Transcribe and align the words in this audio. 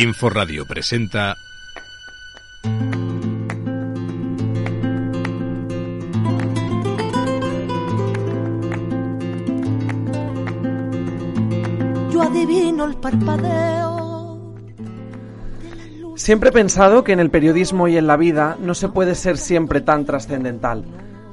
Inforadio 0.00 0.64
presenta 0.64 1.36
Yo 12.12 12.22
adivino 12.22 12.84
el 12.84 12.94
parpadeo. 12.98 14.54
Siempre 16.14 16.50
he 16.50 16.52
pensado 16.52 17.02
que 17.02 17.10
en 17.10 17.18
el 17.18 17.30
periodismo 17.30 17.88
y 17.88 17.96
en 17.96 18.06
la 18.06 18.16
vida 18.16 18.56
no 18.60 18.74
se 18.74 18.88
puede 18.88 19.16
ser 19.16 19.36
siempre 19.36 19.80
tan 19.80 20.04
trascendental. 20.04 20.84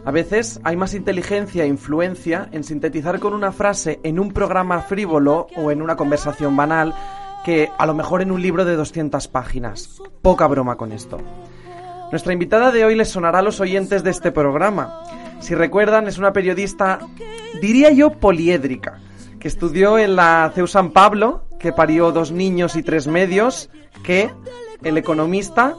A 0.05 0.09
veces 0.09 0.59
hay 0.63 0.75
más 0.75 0.95
inteligencia 0.95 1.65
e 1.65 1.67
influencia 1.67 2.49
en 2.51 2.63
sintetizar 2.63 3.19
con 3.19 3.35
una 3.35 3.51
frase 3.51 3.99
en 4.01 4.19
un 4.19 4.31
programa 4.31 4.81
frívolo 4.81 5.45
o 5.55 5.69
en 5.69 5.83
una 5.83 5.95
conversación 5.95 6.57
banal 6.57 6.95
que 7.45 7.69
a 7.77 7.85
lo 7.85 7.93
mejor 7.93 8.23
en 8.23 8.31
un 8.31 8.41
libro 8.41 8.65
de 8.65 8.75
200 8.75 9.27
páginas. 9.27 10.01
Poca 10.23 10.47
broma 10.47 10.77
con 10.77 10.91
esto. 10.91 11.19
Nuestra 12.09 12.33
invitada 12.33 12.71
de 12.71 12.83
hoy 12.83 12.95
les 12.95 13.09
sonará 13.09 13.39
a 13.39 13.43
los 13.43 13.59
oyentes 13.59 14.03
de 14.03 14.09
este 14.09 14.31
programa. 14.31 15.03
Si 15.41 15.53
recuerdan, 15.53 16.07
es 16.07 16.17
una 16.17 16.33
periodista, 16.33 16.97
diría 17.61 17.91
yo, 17.91 18.09
poliédrica, 18.09 18.99
que 19.39 19.47
estudió 19.47 19.99
en 19.99 20.15
la 20.15 20.51
CEU 20.55 20.65
San 20.65 20.89
Pablo, 20.89 21.45
que 21.59 21.71
parió 21.71 22.11
dos 22.11 22.31
niños 22.31 22.75
y 22.75 22.81
tres 22.81 23.05
medios, 23.05 23.69
que 24.03 24.31
el 24.81 24.97
economista 24.97 25.75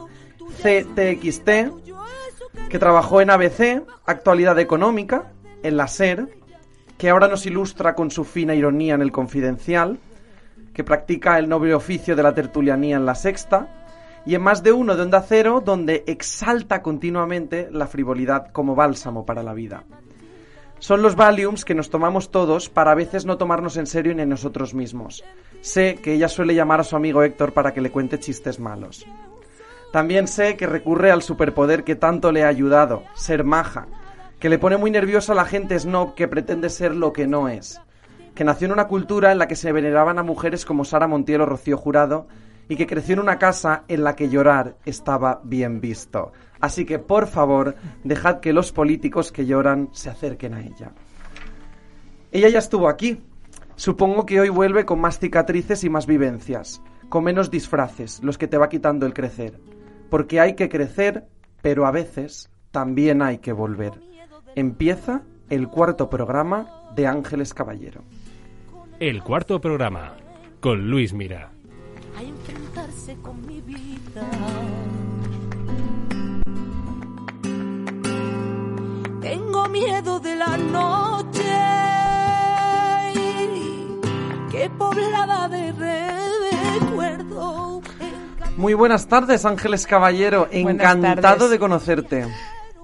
CTXT, 0.61 1.49
que 2.69 2.79
trabajó 2.79 3.19
en 3.19 3.29
ABC, 3.29 3.83
Actualidad 4.05 4.57
Económica, 4.57 5.33
en 5.63 5.75
la 5.75 5.89
SER, 5.89 6.29
que 6.97 7.09
ahora 7.09 7.27
nos 7.27 7.45
ilustra 7.45 7.93
con 7.93 8.09
su 8.09 8.23
fina 8.23 8.55
ironía 8.55 8.95
en 8.95 9.01
el 9.01 9.11
Confidencial, 9.11 9.99
que 10.77 10.83
practica 10.83 11.39
el 11.39 11.49
noble 11.49 11.73
oficio 11.73 12.15
de 12.15 12.21
la 12.21 12.35
tertulianía 12.35 12.97
en 12.97 13.05
la 13.07 13.15
Sexta, 13.15 13.67
y 14.27 14.35
en 14.35 14.43
más 14.43 14.61
de 14.61 14.71
uno 14.71 14.95
de 14.95 15.01
Onda 15.01 15.23
Cero, 15.27 15.59
donde 15.65 16.03
exalta 16.05 16.83
continuamente 16.83 17.67
la 17.71 17.87
frivolidad 17.87 18.51
como 18.51 18.75
bálsamo 18.75 19.25
para 19.25 19.41
la 19.41 19.55
vida. 19.55 19.85
Son 20.77 21.01
los 21.01 21.15
Valiums 21.15 21.65
que 21.65 21.73
nos 21.73 21.89
tomamos 21.89 22.29
todos 22.29 22.69
para 22.69 22.91
a 22.91 22.95
veces 22.95 23.25
no 23.25 23.39
tomarnos 23.39 23.75
en 23.77 23.87
serio 23.87 24.13
ni 24.13 24.21
en 24.21 24.29
nosotros 24.29 24.75
mismos. 24.75 25.23
Sé 25.61 25.95
que 25.95 26.13
ella 26.13 26.29
suele 26.29 26.53
llamar 26.53 26.81
a 26.81 26.83
su 26.83 26.95
amigo 26.95 27.23
Héctor 27.23 27.53
para 27.53 27.73
que 27.73 27.81
le 27.81 27.89
cuente 27.89 28.19
chistes 28.19 28.59
malos. 28.59 29.03
También 29.91 30.27
sé 30.27 30.57
que 30.57 30.67
recurre 30.67 31.09
al 31.09 31.23
superpoder 31.23 31.83
que 31.83 31.95
tanto 31.95 32.31
le 32.31 32.43
ha 32.43 32.49
ayudado, 32.49 33.01
ser 33.15 33.43
maja, 33.43 33.87
que 34.39 34.49
le 34.49 34.59
pone 34.59 34.77
muy 34.77 34.91
nerviosa 34.91 35.31
a 35.31 35.37
la 35.37 35.45
gente 35.45 35.79
snob 35.79 36.13
que 36.13 36.27
pretende 36.27 36.69
ser 36.69 36.95
lo 36.95 37.13
que 37.13 37.25
no 37.25 37.49
es, 37.49 37.81
que 38.37 38.43
nació 38.43 38.67
en 38.67 38.73
una 38.73 38.87
cultura 38.87 39.31
en 39.31 39.39
la 39.39 39.47
que 39.47 39.55
se 39.55 39.71
veneraban 39.71 40.19
a 40.19 40.23
mujeres 40.23 40.63
como 40.63 40.85
Sara 40.85 41.07
Montiel 41.07 41.41
o 41.41 41.47
Rocío 41.47 41.75
Jurado 41.75 42.27
y 42.69 42.75
que 42.75 42.85
creció 42.85 43.13
en 43.13 43.19
una 43.19 43.39
casa 43.39 43.83
en 43.87 44.03
la 44.03 44.15
que 44.15 44.29
llorar 44.29 44.75
estaba 44.85 45.41
bien 45.43 45.81
visto. 45.81 46.33
Así 46.59 46.85
que, 46.85 46.99
por 46.99 47.25
favor, 47.25 47.73
dejad 48.03 48.39
que 48.39 48.53
los 48.53 48.71
políticos 48.71 49.31
que 49.31 49.47
lloran 49.47 49.89
se 49.91 50.11
acerquen 50.11 50.53
a 50.53 50.61
ella. 50.61 50.91
Ella 52.31 52.49
ya 52.49 52.59
estuvo 52.59 52.89
aquí. 52.89 53.23
Supongo 53.75 54.27
que 54.27 54.39
hoy 54.39 54.49
vuelve 54.49 54.85
con 54.85 55.01
más 55.01 55.17
cicatrices 55.17 55.83
y 55.83 55.89
más 55.89 56.05
vivencias, 56.05 56.79
con 57.09 57.23
menos 57.23 57.49
disfraces, 57.49 58.23
los 58.23 58.37
que 58.37 58.47
te 58.47 58.59
va 58.59 58.69
quitando 58.69 59.07
el 59.07 59.15
crecer. 59.15 59.59
Porque 60.11 60.39
hay 60.39 60.53
que 60.53 60.69
crecer, 60.69 61.25
pero 61.63 61.87
a 61.87 61.91
veces 61.91 62.51
también 62.69 63.23
hay 63.23 63.39
que 63.39 63.51
volver. 63.51 63.93
Empieza 64.53 65.23
el 65.49 65.69
cuarto 65.69 66.07
programa 66.07 66.67
de 66.95 67.07
Ángeles 67.07 67.55
Caballero. 67.55 68.03
El 68.99 69.21
cuarto 69.21 69.61
programa 69.61 70.15
con 70.59 70.89
Luis 70.89 71.13
Mira. 71.13 71.51
A 72.17 72.23
enfrentarse 72.23 73.15
con 73.21 73.45
mi 73.45 73.61
vida. 73.61 74.27
Tengo 79.21 79.67
miedo 79.69 80.19
de 80.19 80.35
la 80.35 80.57
noche 80.57 81.43
que 84.49 84.67
poblada 84.71 85.47
de 85.47 85.71
recuerdo. 86.79 87.83
Muy 88.55 88.73
buenas 88.73 89.07
tardes, 89.07 89.45
Ángeles 89.45 89.85
Caballero. 89.85 90.47
Encantado 90.49 91.49
de 91.49 91.59
conocerte. 91.59 92.25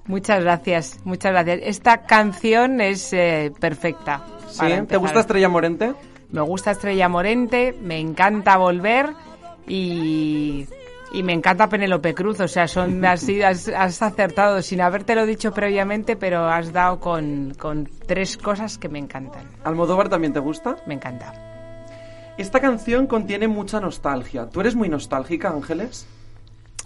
Muchas 0.06 0.44
gracias, 0.44 1.00
muchas 1.06 1.32
gracias. 1.32 1.60
Esta 1.64 2.04
canción 2.04 2.82
es 2.82 3.14
eh, 3.14 3.52
perfecta. 3.60 4.24
¿Sí? 4.54 4.66
¿Te 4.88 4.98
gusta 4.98 5.20
Estrella 5.22 5.50
Morente? 5.50 5.94
Me 6.32 6.42
gusta 6.42 6.72
Estrella 6.72 7.10
Morente, 7.10 7.76
me 7.82 8.00
encanta 8.00 8.58
Volver 8.58 9.14
y, 9.68 10.68
y 11.12 11.24
me 11.24 11.34
encanta 11.34 11.70
Penélope 11.70 12.14
Cruz. 12.14 12.40
O 12.40 12.48
sea, 12.48 12.68
son 12.68 13.04
has, 13.06 13.28
has 13.68 14.02
acertado 14.02 14.62
sin 14.62 14.82
habértelo 14.82 15.26
dicho 15.26 15.52
previamente, 15.54 16.16
pero 16.16 16.46
has 16.48 16.72
dado 16.74 17.00
con, 17.00 17.54
con 17.58 17.90
tres 18.08 18.38
cosas 18.38 18.78
que 18.78 18.90
me 18.90 19.00
encantan. 19.00 19.48
¿Almodóvar 19.64 20.10
también 20.10 20.34
te 20.34 20.40
gusta? 20.40 20.78
Me 20.86 20.94
encanta. 20.94 21.34
Esta 22.38 22.60
canción 22.60 23.06
contiene 23.06 23.48
mucha 23.48 23.80
nostalgia. 23.80 24.50
¿Tú 24.50 24.62
eres 24.62 24.76
muy 24.76 24.90
nostálgica, 24.90 25.50
Ángeles? 25.50 26.08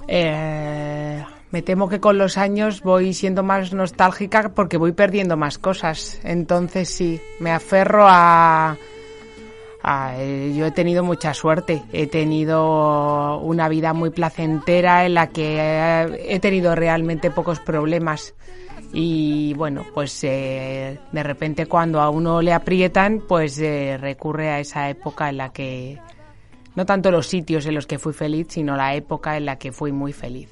Eh, 0.07 1.23
me 1.51 1.61
temo 1.61 1.87
que 1.87 1.99
con 1.99 2.17
los 2.17 2.37
años 2.37 2.81
voy 2.81 3.13
siendo 3.13 3.41
más 3.43 3.73
nostálgica 3.73 4.49
porque 4.49 4.77
voy 4.77 4.91
perdiendo 4.91 5.37
más 5.37 5.57
cosas. 5.57 6.19
Entonces 6.23 6.89
sí, 6.89 7.21
me 7.39 7.51
aferro 7.51 8.05
a... 8.07 8.77
a- 9.83 10.13
eh, 10.17 10.53
yo 10.55 10.65
he 10.65 10.71
tenido 10.71 11.03
mucha 11.03 11.33
suerte. 11.33 11.83
He 11.93 12.07
tenido 12.07 13.39
una 13.39 13.69
vida 13.69 13.93
muy 13.93 14.09
placentera 14.09 15.05
en 15.05 15.13
la 15.13 15.27
que 15.27 15.57
eh, 15.59 16.25
he 16.27 16.39
tenido 16.39 16.75
realmente 16.75 17.31
pocos 17.31 17.59
problemas. 17.61 18.33
Y 18.93 19.53
bueno, 19.55 19.85
pues 19.93 20.23
eh, 20.23 20.97
de 21.11 21.23
repente 21.23 21.65
cuando 21.65 21.99
a 22.01 22.09
uno 22.09 22.41
le 22.41 22.53
aprietan, 22.53 23.21
pues 23.27 23.59
eh, 23.59 23.97
recurre 23.99 24.49
a 24.49 24.59
esa 24.59 24.89
época 24.89 25.29
en 25.29 25.37
la 25.37 25.49
que 25.53 25.97
no 26.75 26.85
tanto 26.85 27.09
los 27.11 27.27
sitios 27.27 27.65
en 27.65 27.75
los 27.75 27.87
que 27.87 27.99
fui 27.99 28.13
feliz, 28.13 28.47
sino 28.49 28.75
la 28.77 28.95
época 28.95 29.35
en 29.37 29.45
la 29.45 29.57
que 29.57 29.71
fui 29.71 29.91
muy 29.91 30.13
feliz. 30.13 30.49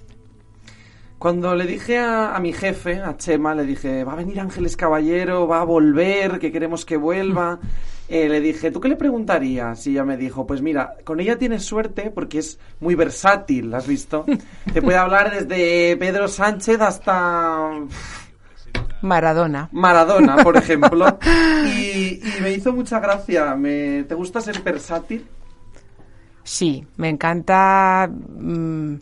Cuando 1.17 1.55
le 1.55 1.65
dije 1.65 1.97
a, 1.97 2.35
a 2.35 2.39
mi 2.39 2.53
jefe, 2.53 3.01
a 3.01 3.17
Chema, 3.17 3.55
le 3.55 3.65
dije, 3.65 4.03
va 4.03 4.13
a 4.13 4.17
venir 4.17 4.39
Ángeles 4.39 4.75
Caballero, 4.75 5.47
va 5.47 5.61
a 5.61 5.63
volver, 5.63 6.39
que 6.39 6.51
queremos 6.51 6.85
que 6.85 6.97
vuelva. 6.97 7.59
Eh, 8.07 8.29
le 8.29 8.39
dije, 8.39 8.69
¿tú 8.69 8.79
qué 8.79 8.89
le 8.89 8.95
preguntarías? 8.95 9.87
Y 9.87 9.91
ella 9.91 10.03
me 10.03 10.17
dijo, 10.17 10.45
pues 10.45 10.61
mira, 10.61 10.93
con 11.03 11.19
ella 11.19 11.37
tienes 11.37 11.63
suerte 11.63 12.11
porque 12.11 12.39
es 12.39 12.59
muy 12.79 12.93
versátil, 12.93 13.73
¿has 13.73 13.87
visto? 13.87 14.25
Te 14.73 14.81
puede 14.81 14.97
hablar 14.97 15.31
desde 15.31 15.97
Pedro 15.97 16.27
Sánchez 16.27 16.79
hasta 16.81 17.71
Maradona. 19.01 19.69
Maradona, 19.71 20.37
por 20.37 20.57
ejemplo. 20.57 21.17
Y, 21.65 22.21
y 22.21 22.41
me 22.41 22.51
hizo 22.51 22.71
mucha 22.73 22.99
gracia. 22.99 23.55
Me, 23.55 24.03
¿Te 24.03 24.13
gusta 24.13 24.39
ser 24.39 24.61
versátil? 24.61 25.25
Sí, 26.43 26.85
me 26.97 27.09
encanta 27.09 28.07
mm, 28.07 28.95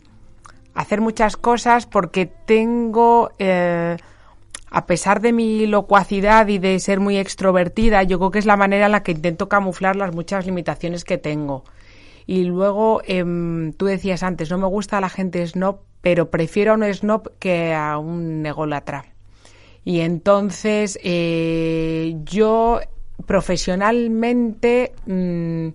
hacer 0.74 1.00
muchas 1.00 1.36
cosas 1.36 1.86
porque 1.86 2.26
tengo, 2.26 3.30
eh, 3.38 3.96
a 4.70 4.86
pesar 4.86 5.20
de 5.20 5.32
mi 5.32 5.66
locuacidad 5.66 6.48
y 6.48 6.58
de 6.58 6.78
ser 6.80 7.00
muy 7.00 7.16
extrovertida, 7.16 8.02
yo 8.02 8.18
creo 8.18 8.30
que 8.30 8.40
es 8.40 8.46
la 8.46 8.56
manera 8.56 8.86
en 8.86 8.92
la 8.92 9.02
que 9.02 9.12
intento 9.12 9.48
camuflar 9.48 9.96
las 9.96 10.14
muchas 10.14 10.46
limitaciones 10.46 11.04
que 11.04 11.18
tengo. 11.18 11.64
Y 12.26 12.44
luego, 12.44 13.02
em, 13.06 13.72
tú 13.74 13.86
decías 13.86 14.22
antes, 14.22 14.50
no 14.50 14.58
me 14.58 14.66
gusta 14.66 15.00
la 15.00 15.10
gente 15.10 15.46
snob, 15.46 15.80
pero 16.00 16.30
prefiero 16.30 16.72
a 16.72 16.74
un 16.74 16.92
snob 16.92 17.32
que 17.38 17.74
a 17.74 17.98
un 17.98 18.44
ególatra. 18.44 19.04
Y 19.84 20.00
entonces, 20.00 20.98
eh, 21.04 22.16
yo 22.24 22.80
profesionalmente, 23.26 24.92
mm, 25.06 25.68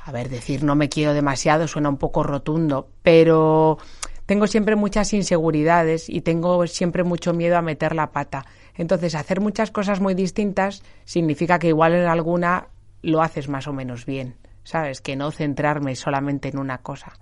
a 0.00 0.12
ver, 0.12 0.28
decir 0.28 0.64
no 0.64 0.74
me 0.74 0.88
quiero 0.88 1.14
demasiado 1.14 1.68
suena 1.68 1.88
un 1.88 1.98
poco 1.98 2.22
rotundo, 2.22 2.88
pero 3.02 3.78
tengo 4.26 4.46
siempre 4.46 4.76
muchas 4.76 5.12
inseguridades 5.12 6.08
y 6.08 6.20
tengo 6.20 6.66
siempre 6.66 7.04
mucho 7.04 7.32
miedo 7.32 7.56
a 7.56 7.62
meter 7.62 7.94
la 7.94 8.10
pata. 8.10 8.44
Entonces, 8.74 9.14
hacer 9.14 9.40
muchas 9.40 9.70
cosas 9.70 10.00
muy 10.00 10.14
distintas 10.14 10.82
significa 11.04 11.58
que 11.58 11.68
igual 11.68 11.94
en 11.94 12.06
alguna 12.06 12.68
lo 13.02 13.22
haces 13.22 13.48
más 13.48 13.66
o 13.68 13.72
menos 13.72 14.06
bien, 14.06 14.36
¿sabes? 14.64 15.00
Que 15.00 15.16
no 15.16 15.30
centrarme 15.30 15.94
solamente 15.94 16.48
en 16.48 16.58
una 16.58 16.78
cosa. 16.78 17.12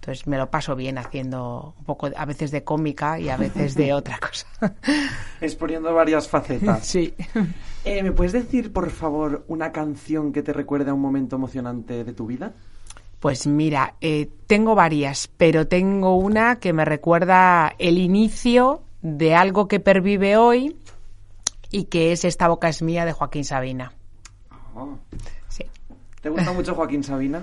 Entonces 0.00 0.26
me 0.26 0.38
lo 0.38 0.50
paso 0.50 0.76
bien 0.76 0.98
haciendo 0.98 1.74
un 1.78 1.84
poco, 1.84 2.08
a 2.16 2.24
veces 2.26 2.50
de 2.52 2.62
cómica 2.62 3.18
y 3.18 3.28
a 3.28 3.36
veces 3.36 3.74
de 3.74 3.92
otra 3.92 4.18
cosa. 4.18 4.46
Exponiendo 5.40 5.92
varias 5.92 6.28
facetas. 6.28 6.86
Sí. 6.86 7.12
Eh, 7.84 8.02
¿Me 8.02 8.12
puedes 8.12 8.32
decir, 8.32 8.72
por 8.72 8.90
favor, 8.90 9.44
una 9.48 9.72
canción 9.72 10.32
que 10.32 10.42
te 10.42 10.52
recuerde 10.52 10.90
a 10.90 10.94
un 10.94 11.00
momento 11.00 11.36
emocionante 11.36 12.04
de 12.04 12.12
tu 12.12 12.26
vida? 12.26 12.52
Pues 13.26 13.48
mira, 13.48 13.94
eh, 14.00 14.28
tengo 14.46 14.76
varias, 14.76 15.28
pero 15.36 15.66
tengo 15.66 16.14
una 16.14 16.60
que 16.60 16.72
me 16.72 16.84
recuerda 16.84 17.74
el 17.80 17.98
inicio 17.98 18.84
de 19.02 19.34
algo 19.34 19.66
que 19.66 19.80
pervive 19.80 20.36
hoy 20.36 20.76
y 21.72 21.86
que 21.86 22.12
es 22.12 22.24
Esta 22.24 22.46
boca 22.46 22.68
es 22.68 22.82
mía 22.82 23.04
de 23.04 23.12
Joaquín 23.12 23.44
Sabina. 23.44 23.92
Oh. 24.76 24.96
Sí. 25.48 25.64
¿Te 26.20 26.28
gusta 26.28 26.52
mucho 26.52 26.76
Joaquín 26.76 27.02
Sabina? 27.02 27.42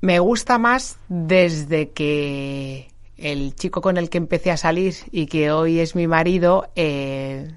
Me 0.00 0.18
gusta 0.18 0.58
más 0.58 0.98
desde 1.08 1.90
que 1.90 2.88
el 3.16 3.54
chico 3.54 3.80
con 3.80 3.96
el 3.96 4.10
que 4.10 4.18
empecé 4.18 4.50
a 4.50 4.56
salir 4.56 4.96
y 5.12 5.26
que 5.26 5.52
hoy 5.52 5.78
es 5.78 5.94
mi 5.94 6.08
marido, 6.08 6.68
eh, 6.74 7.48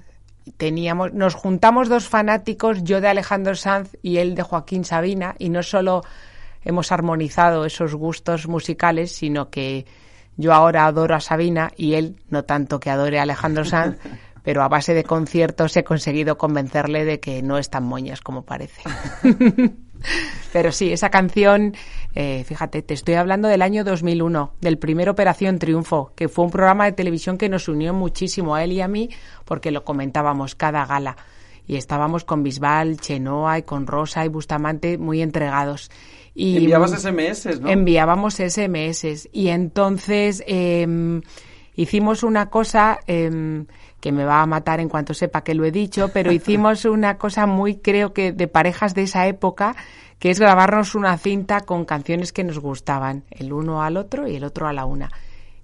teníamos, 0.56 1.12
nos 1.14 1.34
juntamos 1.34 1.88
dos 1.88 2.06
fanáticos, 2.06 2.84
yo 2.84 3.00
de 3.00 3.08
Alejandro 3.08 3.56
Sanz 3.56 3.96
y 4.02 4.18
él 4.18 4.36
de 4.36 4.42
Joaquín 4.44 4.84
Sabina, 4.84 5.34
y 5.40 5.48
no 5.48 5.64
solo 5.64 6.02
hemos 6.68 6.92
armonizado 6.92 7.64
esos 7.64 7.94
gustos 7.94 8.46
musicales, 8.46 9.10
sino 9.10 9.48
que 9.48 9.86
yo 10.36 10.52
ahora 10.52 10.84
adoro 10.84 11.14
a 11.14 11.20
Sabina 11.20 11.72
y 11.76 11.94
él 11.94 12.16
no 12.28 12.44
tanto 12.44 12.78
que 12.78 12.90
adore 12.90 13.18
a 13.18 13.22
Alejandro 13.22 13.64
Sanz, 13.64 13.98
pero 14.44 14.62
a 14.62 14.68
base 14.68 14.92
de 14.92 15.02
conciertos 15.02 15.74
he 15.78 15.82
conseguido 15.82 16.36
convencerle 16.36 17.06
de 17.06 17.20
que 17.20 17.42
no 17.42 17.56
es 17.56 17.70
tan 17.70 17.84
moñas 17.84 18.20
como 18.20 18.42
parece. 18.42 18.82
pero 20.52 20.70
sí, 20.70 20.92
esa 20.92 21.08
canción, 21.08 21.74
eh, 22.14 22.44
fíjate, 22.44 22.82
te 22.82 22.92
estoy 22.92 23.14
hablando 23.14 23.48
del 23.48 23.62
año 23.62 23.82
2001, 23.82 24.52
del 24.60 24.76
primer 24.76 25.08
Operación 25.08 25.58
Triunfo, 25.58 26.12
que 26.14 26.28
fue 26.28 26.44
un 26.44 26.50
programa 26.50 26.84
de 26.84 26.92
televisión 26.92 27.38
que 27.38 27.48
nos 27.48 27.66
unió 27.68 27.94
muchísimo 27.94 28.54
a 28.54 28.62
él 28.62 28.72
y 28.72 28.82
a 28.82 28.88
mí 28.88 29.08
porque 29.46 29.70
lo 29.70 29.84
comentábamos 29.84 30.54
cada 30.54 30.84
gala 30.84 31.16
y 31.68 31.76
estábamos 31.76 32.24
con 32.24 32.42
Bisbal, 32.42 32.96
Chenoa 32.96 33.58
y 33.58 33.62
con 33.62 33.86
Rosa 33.86 34.24
y 34.24 34.28
Bustamante 34.28 34.96
muy 34.96 35.20
entregados. 35.20 35.90
Y 36.34 36.56
Enviabas 36.56 36.92
SMS, 36.92 37.60
¿no? 37.60 37.68
Enviábamos 37.68 38.36
SMS. 38.36 39.28
Y 39.32 39.48
entonces 39.48 40.42
em, 40.46 41.20
hicimos 41.76 42.22
una 42.22 42.48
cosa 42.48 42.98
em, 43.06 43.66
que 44.00 44.12
me 44.12 44.24
va 44.24 44.40
a 44.40 44.46
matar 44.46 44.80
en 44.80 44.88
cuanto 44.88 45.12
sepa 45.12 45.44
que 45.44 45.54
lo 45.54 45.66
he 45.66 45.70
dicho, 45.70 46.08
pero 46.08 46.32
hicimos 46.32 46.86
una 46.86 47.18
cosa 47.18 47.44
muy, 47.44 47.76
creo 47.76 48.14
que, 48.14 48.32
de 48.32 48.48
parejas 48.48 48.94
de 48.94 49.02
esa 49.02 49.26
época, 49.26 49.76
que 50.18 50.30
es 50.30 50.40
grabarnos 50.40 50.94
una 50.94 51.18
cinta 51.18 51.60
con 51.60 51.84
canciones 51.84 52.32
que 52.32 52.44
nos 52.44 52.58
gustaban, 52.58 53.24
el 53.30 53.52
uno 53.52 53.82
al 53.82 53.98
otro 53.98 54.26
y 54.26 54.36
el 54.36 54.44
otro 54.44 54.68
a 54.68 54.72
la 54.72 54.86
una. 54.86 55.10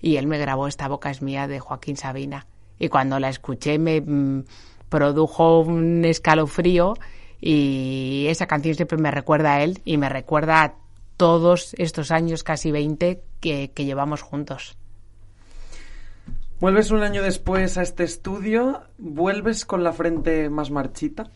Y 0.02 0.16
él 0.16 0.26
me 0.26 0.36
grabó 0.36 0.68
Esta 0.68 0.86
boca 0.86 1.10
es 1.10 1.22
mía 1.22 1.48
de 1.48 1.60
Joaquín 1.60 1.96
Sabina. 1.96 2.46
Y 2.78 2.88
cuando 2.88 3.18
la 3.18 3.30
escuché 3.30 3.78
me 3.78 4.02
mm, 4.02 4.44
produjo 4.88 5.60
un 5.60 6.04
escalofrío 6.04 6.94
y 7.40 8.26
esa 8.28 8.46
canción 8.46 8.74
siempre 8.74 8.98
me 8.98 9.10
recuerda 9.10 9.54
a 9.54 9.62
él 9.62 9.80
y 9.84 9.96
me 9.96 10.08
recuerda 10.08 10.62
a 10.62 10.74
todos 11.16 11.74
estos 11.78 12.10
años, 12.10 12.42
casi 12.42 12.70
20, 12.70 13.22
que, 13.40 13.70
que 13.72 13.84
llevamos 13.84 14.22
juntos. 14.22 14.76
Vuelves 16.60 16.90
un 16.90 17.02
año 17.02 17.22
después 17.22 17.76
a 17.76 17.82
este 17.82 18.04
estudio, 18.04 18.82
¿vuelves 18.98 19.64
con 19.64 19.84
la 19.84 19.92
frente 19.92 20.48
más 20.48 20.70
marchita? 20.70 21.28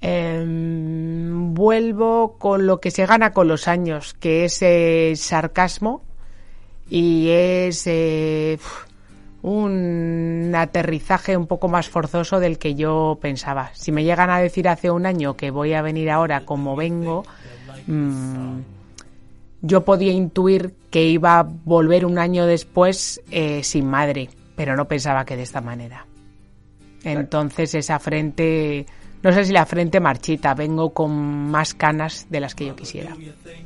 Em, 0.00 1.54
vuelvo 1.54 2.36
con 2.38 2.66
lo 2.66 2.80
que 2.80 2.90
se 2.90 3.06
gana 3.06 3.32
con 3.32 3.48
los 3.48 3.66
años, 3.66 4.14
que 4.14 4.44
es 4.44 4.62
eh, 4.62 5.14
sarcasmo 5.16 6.04
y 6.88 7.28
es 7.30 7.86
eh, 7.86 8.58
un 9.42 10.52
aterrizaje 10.54 11.36
un 11.36 11.46
poco 11.46 11.68
más 11.68 11.88
forzoso 11.88 12.40
del 12.40 12.58
que 12.58 12.74
yo 12.74 13.18
pensaba. 13.20 13.70
Si 13.74 13.92
me 13.92 14.04
llegan 14.04 14.30
a 14.30 14.38
decir 14.38 14.68
hace 14.68 14.90
un 14.90 15.06
año 15.06 15.36
que 15.36 15.50
voy 15.50 15.74
a 15.74 15.82
venir 15.82 16.10
ahora 16.10 16.44
como 16.44 16.74
vengo, 16.74 17.24
mm, 17.86 18.58
yo 19.62 19.84
podía 19.84 20.12
intuir 20.12 20.74
que 20.90 21.04
iba 21.04 21.38
a 21.38 21.42
volver 21.42 22.04
un 22.04 22.18
año 22.18 22.46
después 22.46 23.20
eh, 23.30 23.62
sin 23.62 23.86
madre, 23.86 24.28
pero 24.56 24.76
no 24.76 24.86
pensaba 24.86 25.24
que 25.24 25.36
de 25.36 25.42
esta 25.42 25.60
manera. 25.60 26.06
Entonces 27.04 27.74
esa 27.74 27.98
frente, 28.00 28.86
no 29.22 29.32
sé 29.32 29.44
si 29.44 29.52
la 29.52 29.66
frente 29.66 30.00
marchita, 30.00 30.54
vengo 30.54 30.90
con 30.92 31.12
más 31.50 31.74
canas 31.74 32.26
de 32.28 32.40
las 32.40 32.54
que 32.54 32.66
yo 32.66 32.76
quisiera. 32.76 33.16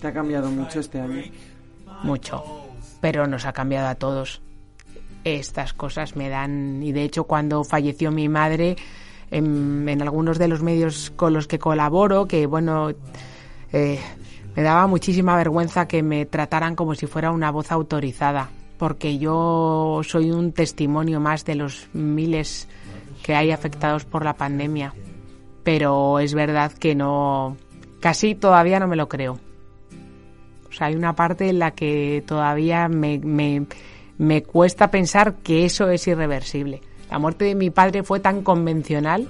¿Te 0.01 0.07
ha 0.07 0.13
cambiado 0.13 0.51
mucho 0.51 0.81
este 0.81 1.01
año? 1.01 1.23
Mucho, 2.03 2.45
pero 3.01 3.27
nos 3.27 3.47
ha 3.47 3.53
cambiado 3.53 3.89
a 3.89 3.95
todos. 3.95 4.43
Estas 5.25 5.73
cosas 5.73 6.17
me 6.17 6.29
dan, 6.29 6.83
y 6.83 6.93
de 6.93 7.05
hecho 7.05 7.25
cuando 7.25 7.65
falleció 7.65 8.11
mi 8.11 8.29
madre, 8.29 8.77
en, 9.31 10.03
algunos 10.03 10.39
de 10.39 10.49
los 10.49 10.63
medios 10.63 11.11
con 11.17 11.33
los 11.33 11.47
que 11.47 11.59
colaboro, 11.59 12.27
que 12.27 12.47
bueno, 12.47 12.91
eh, 13.73 13.99
me 14.55 14.63
daba 14.63 14.87
muchísima 14.87 15.37
vergüenza 15.37 15.89
que 15.89 16.03
me 16.03 16.27
trataran 16.27 16.77
como 16.77 16.95
si 16.95 17.07
fuera 17.07 17.31
una 17.31 17.51
voz 17.51 17.73
autorizada, 17.73 18.51
porque 18.79 19.19
yo 19.19 20.01
soy 20.05 20.31
un 20.31 20.53
testimonio 20.53 21.21
más 21.21 21.45
de 21.45 21.55
los 21.55 21.89
miles 21.95 22.69
que 23.23 23.35
hay 23.35 23.51
afectados 23.51 24.05
por 24.05 24.25
la 24.25 24.35
pandemia. 24.35 24.95
Pero 25.65 26.19
es 26.19 26.35
verdad 26.35 26.73
que 26.73 26.95
no, 26.95 27.57
casi 28.01 28.35
todavía 28.35 28.81
no 28.81 28.89
me 28.89 28.97
lo 28.97 29.09
creo. 29.09 29.39
O 30.69 30.73
sea, 30.73 30.89
hay 30.89 30.95
una 30.95 31.15
parte 31.15 31.49
en 31.49 31.59
la 31.59 31.71
que 31.73 32.23
todavía 32.27 32.89
me, 32.89 33.67
me 34.19 34.43
cuesta 34.43 34.91
pensar 34.91 35.35
que 35.37 35.65
eso 35.65 35.89
es 35.91 36.07
irreversible. 36.07 36.81
La 37.11 37.19
muerte 37.19 37.45
de 37.45 37.55
mi 37.55 37.71
padre 37.71 38.03
fue 38.03 38.21
tan 38.21 38.43
convencional 38.43 39.29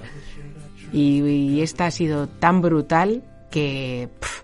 y, 0.91 1.21
y 1.21 1.61
esta 1.61 1.87
ha 1.87 1.91
sido 1.91 2.27
tan 2.27 2.61
brutal 2.61 3.23
que 3.49 4.09
pff, 4.19 4.41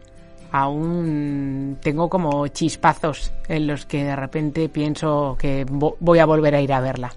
aún 0.52 1.78
tengo 1.82 2.10
como 2.10 2.48
chispazos 2.48 3.32
en 3.48 3.68
los 3.68 3.86
que 3.86 4.04
de 4.04 4.16
repente 4.16 4.70
pienso 4.70 5.38
que 5.40 5.66
vo 5.70 5.96
voy 6.00 6.20
a 6.20 6.26
volver 6.26 6.56
a 6.56 6.62
ir 6.62 6.74
a 6.74 6.82
verla. 6.82 7.14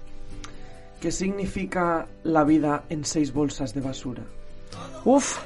¿Qué 1.01 1.11
significa 1.11 2.07
la 2.23 2.43
vida 2.43 2.83
en 2.89 3.03
seis 3.03 3.33
bolsas 3.33 3.73
de 3.73 3.81
basura? 3.81 4.23
Uf, 5.03 5.39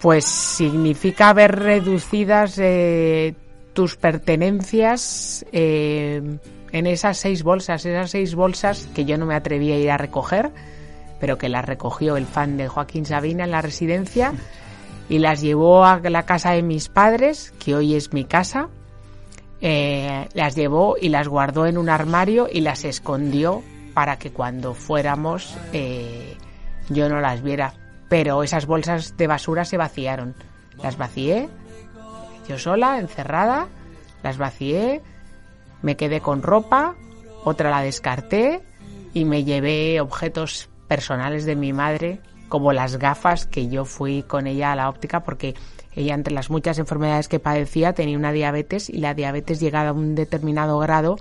pues 0.00 0.24
significa 0.24 1.32
ver 1.32 1.58
reducidas 1.58 2.58
eh, 2.58 3.34
tus 3.72 3.96
pertenencias 3.96 5.44
eh, 5.52 6.38
en 6.72 6.86
esas 6.86 7.18
seis 7.18 7.42
bolsas, 7.42 7.84
esas 7.84 8.10
seis 8.10 8.34
bolsas 8.34 8.88
que 8.94 9.04
yo 9.04 9.18
no 9.18 9.26
me 9.26 9.34
atreví 9.34 9.72
a 9.72 9.78
ir 9.78 9.90
a 9.90 9.98
recoger, 9.98 10.50
pero 11.20 11.38
que 11.38 11.48
las 11.48 11.64
recogió 11.64 12.16
el 12.16 12.26
fan 12.26 12.56
de 12.56 12.68
Joaquín 12.68 13.06
Sabina 13.06 13.44
en 13.44 13.50
la 13.50 13.62
residencia 13.62 14.32
y 15.08 15.18
las 15.18 15.40
llevó 15.40 15.84
a 15.84 16.00
la 16.00 16.24
casa 16.24 16.52
de 16.52 16.62
mis 16.62 16.88
padres, 16.88 17.52
que 17.58 17.74
hoy 17.74 17.94
es 17.94 18.12
mi 18.12 18.24
casa. 18.24 18.68
Eh, 19.60 20.26
las 20.34 20.56
llevó 20.56 20.96
y 21.00 21.08
las 21.08 21.28
guardó 21.28 21.66
en 21.66 21.78
un 21.78 21.88
armario 21.88 22.48
y 22.50 22.62
las 22.62 22.84
escondió 22.84 23.62
para 23.94 24.18
que 24.18 24.32
cuando 24.32 24.74
fuéramos 24.74 25.56
eh, 25.72 26.36
yo 26.88 27.08
no 27.08 27.20
las 27.20 27.42
viera. 27.42 27.74
Pero 28.08 28.42
esas 28.42 28.66
bolsas 28.66 29.16
de 29.16 29.26
basura 29.26 29.64
se 29.64 29.76
vaciaron. 29.76 30.34
Las 30.82 30.96
vacié, 30.96 31.48
yo 32.48 32.58
sola, 32.58 32.98
encerrada, 32.98 33.68
las 34.22 34.38
vacié, 34.38 35.02
me 35.82 35.96
quedé 35.96 36.20
con 36.20 36.42
ropa, 36.42 36.94
otra 37.44 37.70
la 37.70 37.82
descarté 37.82 38.62
y 39.14 39.24
me 39.24 39.44
llevé 39.44 40.00
objetos 40.00 40.70
personales 40.88 41.44
de 41.44 41.56
mi 41.56 41.72
madre 41.72 42.20
como 42.48 42.72
las 42.72 42.98
gafas 42.98 43.46
que 43.46 43.68
yo 43.68 43.84
fui 43.84 44.22
con 44.22 44.46
ella 44.46 44.72
a 44.72 44.76
la 44.76 44.88
óptica 44.88 45.22
porque 45.22 45.54
ella 45.94 46.14
entre 46.14 46.34
las 46.34 46.50
muchas 46.50 46.78
enfermedades 46.78 47.28
que 47.28 47.40
padecía 47.40 47.94
tenía 47.94 48.16
una 48.16 48.32
diabetes 48.32 48.90
y 48.90 48.98
la 48.98 49.14
diabetes 49.14 49.60
llegada 49.60 49.90
a 49.90 49.92
un 49.92 50.14
determinado 50.14 50.78
grado 50.78 51.16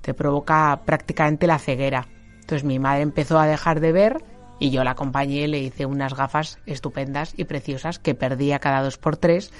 te 0.00 0.14
provoca 0.14 0.82
prácticamente 0.84 1.46
la 1.46 1.58
ceguera. 1.58 2.06
Entonces 2.40 2.64
mi 2.64 2.78
madre 2.78 3.02
empezó 3.02 3.38
a 3.38 3.46
dejar 3.46 3.80
de 3.80 3.92
ver 3.92 4.24
y 4.58 4.70
yo 4.70 4.84
la 4.84 4.92
acompañé 4.92 5.48
le 5.48 5.58
hice 5.58 5.86
unas 5.86 6.14
gafas 6.14 6.58
estupendas 6.66 7.32
y 7.36 7.44
preciosas 7.44 7.98
que 7.98 8.14
perdía 8.14 8.58
cada 8.58 8.82
dos 8.82 8.98
por 8.98 9.16
tres, 9.16 9.52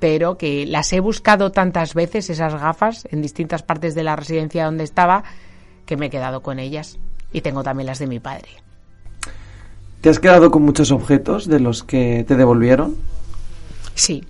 pero 0.00 0.36
que 0.36 0.66
las 0.66 0.92
he 0.92 1.00
buscado 1.00 1.52
tantas 1.52 1.94
veces 1.94 2.30
esas 2.30 2.54
gafas 2.54 3.06
en 3.10 3.22
distintas 3.22 3.62
partes 3.62 3.94
de 3.94 4.02
la 4.02 4.16
residencia 4.16 4.64
donde 4.64 4.84
estaba 4.84 5.22
que 5.86 5.96
me 5.96 6.06
he 6.06 6.10
quedado 6.10 6.42
con 6.42 6.58
ellas 6.58 6.98
y 7.32 7.42
tengo 7.42 7.62
también 7.62 7.86
las 7.86 7.98
de 7.98 8.06
mi 8.06 8.18
padre. 8.18 8.48
¿Te 10.00 10.08
has 10.08 10.18
quedado 10.18 10.50
con 10.50 10.62
muchos 10.62 10.90
objetos 10.90 11.46
de 11.46 11.60
los 11.60 11.84
que 11.84 12.24
te 12.26 12.34
devolvieron? 12.34 12.96
Sí. 13.94 14.24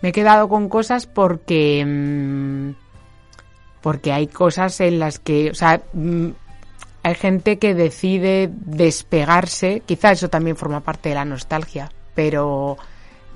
Me 0.00 0.08
he 0.08 0.12
quedado 0.12 0.48
con 0.48 0.68
cosas 0.68 1.06
porque... 1.06 1.84
mm, 1.86 2.70
porque 3.82 4.12
hay 4.12 4.26
cosas 4.26 4.80
en 4.80 4.98
las 4.98 5.18
que... 5.18 5.50
O 5.50 5.54
sea, 5.54 5.82
mm, 5.92 6.28
hay 7.02 7.14
gente 7.14 7.58
que 7.58 7.74
decide 7.74 8.50
despegarse. 8.52 9.82
Quizá 9.84 10.12
eso 10.12 10.28
también 10.28 10.56
forma 10.56 10.80
parte 10.80 11.10
de 11.10 11.14
la 11.14 11.24
nostalgia. 11.24 11.90
Pero 12.14 12.78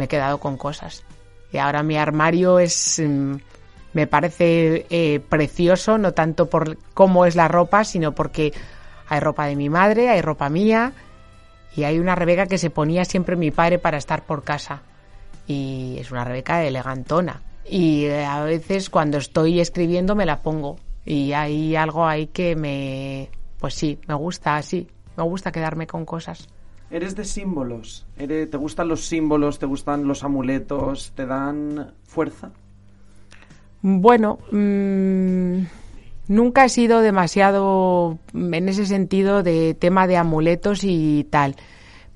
me 0.02 0.06
he 0.06 0.08
quedado 0.08 0.38
con 0.38 0.56
cosas. 0.56 1.04
Y 1.52 1.58
ahora 1.58 1.84
mi 1.84 1.96
armario 1.96 2.58
es... 2.58 3.00
mm, 3.00 3.36
me 3.92 4.08
parece 4.08 4.84
eh, 4.90 5.20
precioso, 5.20 5.96
no 5.96 6.12
tanto 6.12 6.50
por 6.50 6.76
cómo 6.92 7.24
es 7.24 7.36
la 7.36 7.46
ropa, 7.46 7.84
sino 7.84 8.16
porque 8.16 8.52
hay 9.06 9.20
ropa 9.20 9.46
de 9.46 9.54
mi 9.54 9.68
madre, 9.68 10.08
hay 10.08 10.22
ropa 10.22 10.48
mía 10.48 10.92
y 11.76 11.84
hay 11.84 12.00
una 12.00 12.16
Rebeca 12.16 12.46
que 12.46 12.58
se 12.58 12.70
ponía 12.70 13.04
siempre 13.04 13.36
mi 13.36 13.52
padre 13.52 13.78
para 13.78 13.96
estar 13.96 14.24
por 14.24 14.42
casa. 14.42 14.82
Y 15.46 15.98
es 16.00 16.10
una 16.10 16.24
Rebeca 16.24 16.64
elegantona. 16.64 17.42
Y 17.64 18.06
eh, 18.06 18.24
a 18.24 18.42
veces 18.42 18.90
cuando 18.90 19.18
estoy 19.18 19.60
escribiendo 19.60 20.16
me 20.16 20.26
la 20.26 20.42
pongo. 20.42 20.80
Y 21.04 21.32
hay 21.32 21.76
algo 21.76 22.04
ahí 22.04 22.26
que 22.26 22.56
me... 22.56 23.30
Pues 23.60 23.74
sí, 23.74 24.00
me 24.08 24.14
gusta 24.14 24.56
así. 24.56 24.88
Me 25.16 25.22
gusta 25.22 25.52
quedarme 25.52 25.86
con 25.86 26.04
cosas. 26.04 26.48
Eres 26.92 27.16
de 27.16 27.24
símbolos. 27.24 28.06
Eres- 28.18 28.50
¿Te 28.50 28.56
gustan 28.58 28.86
los 28.88 29.06
símbolos? 29.06 29.58
¿Te 29.58 29.66
gustan 29.66 30.06
los 30.06 30.22
amuletos? 30.24 31.12
¿Te 31.16 31.24
dan 31.26 31.92
fuerza? 32.04 32.50
Bueno, 33.80 34.38
mm, 34.52 35.62
nunca 36.28 36.64
he 36.64 36.68
sido 36.68 37.00
demasiado 37.00 38.18
en 38.34 38.68
ese 38.68 38.86
sentido 38.86 39.42
de 39.42 39.74
tema 39.74 40.06
de 40.06 40.18
amuletos 40.18 40.84
y 40.84 41.26
tal. 41.30 41.56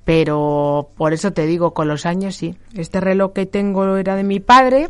Pero 0.05 0.91
por 0.95 1.11
eso 1.11 1.33
te 1.33 1.45
digo, 1.47 1.73
con 1.73 1.87
los 1.89 2.05
años 2.05 2.35
sí. 2.35 2.55
Este 2.75 3.01
reloj 3.01 3.33
que 3.33 3.45
tengo 3.45 3.97
era 3.97 4.15
de 4.15 4.23
mi 4.23 4.39
padre 4.39 4.89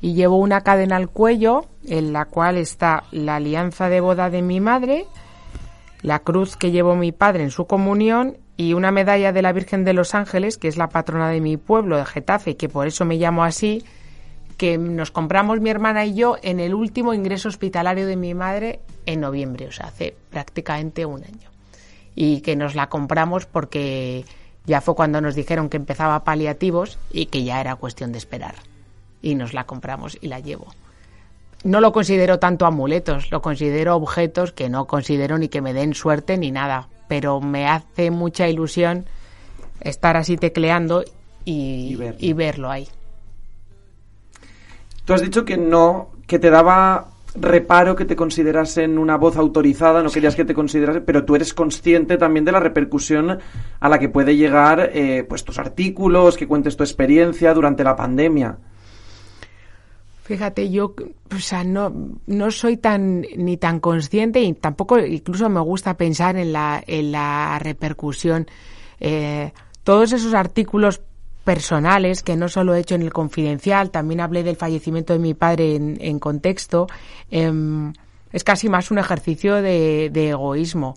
y 0.00 0.14
llevo 0.14 0.36
una 0.36 0.62
cadena 0.62 0.96
al 0.96 1.10
cuello 1.10 1.66
en 1.86 2.12
la 2.14 2.24
cual 2.24 2.56
está 2.56 3.04
la 3.10 3.36
alianza 3.36 3.88
de 3.90 4.00
boda 4.00 4.30
de 4.30 4.40
mi 4.40 4.60
madre, 4.60 5.04
la 6.00 6.20
cruz 6.20 6.56
que 6.56 6.70
llevó 6.70 6.96
mi 6.96 7.12
padre 7.12 7.42
en 7.42 7.50
su 7.50 7.66
comunión 7.66 8.38
y 8.60 8.74
una 8.74 8.90
medalla 8.90 9.32
de 9.32 9.40
la 9.40 9.54
Virgen 9.54 9.84
de 9.84 9.94
los 9.94 10.14
Ángeles, 10.14 10.58
que 10.58 10.68
es 10.68 10.76
la 10.76 10.90
patrona 10.90 11.30
de 11.30 11.40
mi 11.40 11.56
pueblo, 11.56 11.96
de 11.96 12.04
Getafe, 12.04 12.58
que 12.58 12.68
por 12.68 12.86
eso 12.86 13.06
me 13.06 13.16
llamo 13.16 13.42
así, 13.42 13.82
que 14.58 14.76
nos 14.76 15.10
compramos 15.10 15.62
mi 15.62 15.70
hermana 15.70 16.04
y 16.04 16.12
yo 16.12 16.36
en 16.42 16.60
el 16.60 16.74
último 16.74 17.14
ingreso 17.14 17.48
hospitalario 17.48 18.06
de 18.06 18.16
mi 18.16 18.34
madre 18.34 18.80
en 19.06 19.22
noviembre, 19.22 19.66
o 19.66 19.72
sea, 19.72 19.86
hace 19.86 20.14
prácticamente 20.28 21.06
un 21.06 21.24
año. 21.24 21.48
Y 22.14 22.42
que 22.42 22.54
nos 22.54 22.74
la 22.74 22.90
compramos 22.90 23.46
porque 23.46 24.26
ya 24.66 24.82
fue 24.82 24.94
cuando 24.94 25.22
nos 25.22 25.34
dijeron 25.34 25.70
que 25.70 25.78
empezaba 25.78 26.22
paliativos 26.22 26.98
y 27.10 27.26
que 27.26 27.44
ya 27.44 27.62
era 27.62 27.76
cuestión 27.76 28.12
de 28.12 28.18
esperar. 28.18 28.56
Y 29.22 29.36
nos 29.36 29.54
la 29.54 29.64
compramos 29.64 30.18
y 30.20 30.28
la 30.28 30.40
llevo. 30.40 30.66
No 31.64 31.80
lo 31.80 31.92
considero 31.92 32.38
tanto 32.38 32.66
amuletos, 32.66 33.30
lo 33.30 33.40
considero 33.40 33.96
objetos 33.96 34.52
que 34.52 34.68
no 34.68 34.86
considero 34.86 35.38
ni 35.38 35.48
que 35.48 35.62
me 35.62 35.72
den 35.72 35.94
suerte 35.94 36.36
ni 36.36 36.50
nada, 36.50 36.88
pero 37.10 37.40
me 37.40 37.66
hace 37.66 38.12
mucha 38.12 38.48
ilusión 38.48 39.04
estar 39.80 40.16
así 40.16 40.36
tecleando 40.36 41.02
y, 41.44 41.88
Y 41.90 41.96
verlo. 41.96 42.18
y 42.20 42.32
verlo 42.34 42.70
ahí. 42.70 42.88
Tú 45.04 45.12
has 45.12 45.20
dicho 45.20 45.44
que 45.44 45.56
no, 45.56 46.10
que 46.28 46.38
te 46.38 46.50
daba 46.50 47.08
reparo 47.34 47.96
que 47.96 48.04
te 48.04 48.14
considerasen 48.14 48.96
una 48.96 49.16
voz 49.16 49.36
autorizada, 49.36 50.04
no 50.04 50.10
querías 50.10 50.36
que 50.36 50.44
te 50.44 50.54
considerasen, 50.54 51.04
pero 51.04 51.24
tú 51.24 51.34
eres 51.34 51.52
consciente 51.52 52.16
también 52.16 52.44
de 52.44 52.52
la 52.52 52.60
repercusión 52.60 53.40
a 53.80 53.88
la 53.88 53.98
que 53.98 54.08
puede 54.08 54.36
llegar 54.36 54.90
eh, 54.94 55.26
pues 55.28 55.42
tus 55.42 55.58
artículos, 55.58 56.36
que 56.36 56.46
cuentes 56.46 56.76
tu 56.76 56.84
experiencia 56.84 57.52
durante 57.54 57.82
la 57.82 57.96
pandemia. 57.96 58.56
Fíjate, 60.30 60.70
yo, 60.70 60.94
o 61.34 61.38
sea, 61.40 61.64
no, 61.64 61.92
no 62.28 62.50
soy 62.52 62.76
tan 62.76 63.22
ni 63.36 63.56
tan 63.56 63.80
consciente 63.80 64.40
y 64.40 64.52
tampoco 64.52 64.96
incluso 65.00 65.48
me 65.48 65.58
gusta 65.58 65.96
pensar 65.96 66.36
en 66.36 66.52
la, 66.52 66.80
en 66.86 67.10
la 67.10 67.58
repercusión. 67.58 68.46
Eh, 69.00 69.52
todos 69.82 70.12
esos 70.12 70.32
artículos 70.34 71.00
personales 71.42 72.22
que 72.22 72.36
no 72.36 72.48
solo 72.48 72.76
he 72.76 72.78
hecho 72.78 72.94
en 72.94 73.02
el 73.02 73.12
confidencial, 73.12 73.90
también 73.90 74.20
hablé 74.20 74.44
del 74.44 74.54
fallecimiento 74.54 75.14
de 75.14 75.18
mi 75.18 75.34
padre 75.34 75.74
en, 75.74 76.18
contexto, 76.20 76.86
em, 77.32 77.92
es 78.30 78.44
casi 78.44 78.68
más 78.68 78.92
un 78.92 78.98
ejercicio 78.98 79.56
de, 79.56 80.10
de 80.12 80.28
egoísmo, 80.28 80.94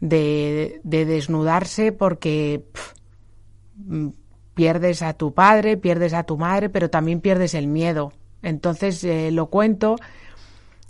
de, 0.00 0.80
de 0.82 1.04
desnudarse 1.04 1.92
porque 1.92 2.64
mm, 3.76 4.08
pierdes 4.54 5.02
a 5.02 5.12
tu 5.12 5.34
padre, 5.34 5.76
pierdes 5.76 6.14
a 6.14 6.22
tu 6.22 6.38
madre, 6.38 6.70
pero 6.70 6.88
también 6.88 7.20
pierdes 7.20 7.52
el 7.52 7.66
miedo. 7.66 8.14
Entonces 8.42 9.02
eh, 9.04 9.30
lo 9.30 9.46
cuento 9.46 9.96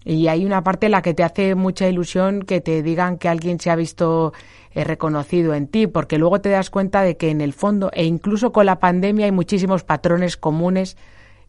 y 0.04 0.28
hay 0.28 0.44
una 0.44 0.62
parte 0.62 0.86
en 0.86 0.92
la 0.92 1.02
que 1.02 1.14
te 1.14 1.22
hace 1.22 1.54
mucha 1.54 1.88
ilusión 1.88 2.42
que 2.42 2.60
te 2.60 2.82
digan 2.82 3.18
que 3.18 3.28
alguien 3.28 3.60
se 3.60 3.70
ha 3.70 3.76
visto 3.76 4.32
eh, 4.74 4.84
reconocido 4.84 5.54
en 5.54 5.68
ti, 5.68 5.86
porque 5.86 6.18
luego 6.18 6.40
te 6.40 6.48
das 6.48 6.70
cuenta 6.70 7.02
de 7.02 7.16
que 7.16 7.30
en 7.30 7.40
el 7.40 7.52
fondo, 7.52 7.90
e 7.92 8.04
incluso 8.04 8.52
con 8.52 8.66
la 8.66 8.78
pandemia, 8.80 9.26
hay 9.26 9.32
muchísimos 9.32 9.84
patrones 9.84 10.36
comunes. 10.36 10.96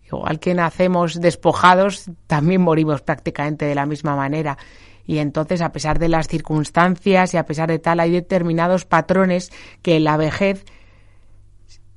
Igual 0.06 0.40
que 0.40 0.54
nacemos 0.54 1.20
despojados, 1.20 2.12
también 2.28 2.62
morimos 2.62 3.02
prácticamente 3.02 3.66
de 3.66 3.76
la 3.76 3.86
misma 3.86 4.16
manera. 4.16 4.58
Y 5.06 5.18
entonces, 5.18 5.62
a 5.62 5.72
pesar 5.72 5.98
de 5.98 6.10
las 6.10 6.28
circunstancias 6.28 7.34
y 7.34 7.38
a 7.38 7.46
pesar 7.46 7.70
de 7.70 7.80
tal, 7.80 8.00
hay 8.00 8.12
determinados 8.12 8.86
patrones 8.86 9.52
que 9.82 10.00
la 10.00 10.16
vejez 10.18 10.66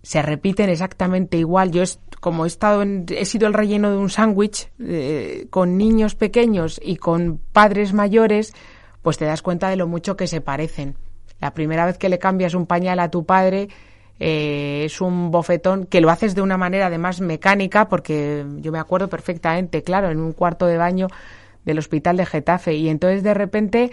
se 0.06 0.22
repiten 0.22 0.70
exactamente 0.70 1.36
igual. 1.36 1.72
Yo, 1.72 1.82
es, 1.82 1.98
como 2.20 2.44
he 2.44 2.46
estado 2.46 2.82
en- 2.82 3.06
he 3.08 3.24
sido 3.24 3.48
el 3.48 3.54
relleno 3.54 3.90
de 3.90 3.96
un 3.96 4.08
sándwich 4.08 4.70
eh, 4.78 5.48
con 5.50 5.76
niños 5.76 6.14
pequeños 6.14 6.80
y 6.80 6.94
con 6.94 7.40
padres 7.52 7.92
mayores, 7.92 8.54
pues 9.02 9.18
te 9.18 9.24
das 9.24 9.42
cuenta 9.42 9.68
de 9.68 9.74
lo 9.74 9.88
mucho 9.88 10.16
que 10.16 10.28
se 10.28 10.40
parecen. 10.40 10.94
La 11.40 11.54
primera 11.54 11.84
vez 11.86 11.98
que 11.98 12.08
le 12.08 12.20
cambias 12.20 12.54
un 12.54 12.66
pañal 12.66 13.00
a 13.00 13.10
tu 13.10 13.26
padre 13.26 13.66
eh, 14.20 14.82
es 14.84 15.00
un 15.00 15.32
bofetón 15.32 15.86
que 15.86 16.00
lo 16.00 16.08
haces 16.10 16.36
de 16.36 16.40
una 16.42 16.56
manera 16.56 16.86
además 16.86 17.20
mecánica, 17.20 17.88
porque 17.88 18.46
yo 18.58 18.70
me 18.70 18.78
acuerdo 18.78 19.08
perfectamente, 19.08 19.82
claro, 19.82 20.08
en 20.10 20.20
un 20.20 20.32
cuarto 20.34 20.66
de 20.66 20.76
baño 20.78 21.08
del 21.64 21.80
hospital 21.80 22.16
de 22.16 22.26
Getafe. 22.26 22.74
Y 22.76 22.88
entonces 22.90 23.24
de 23.24 23.34
repente 23.34 23.90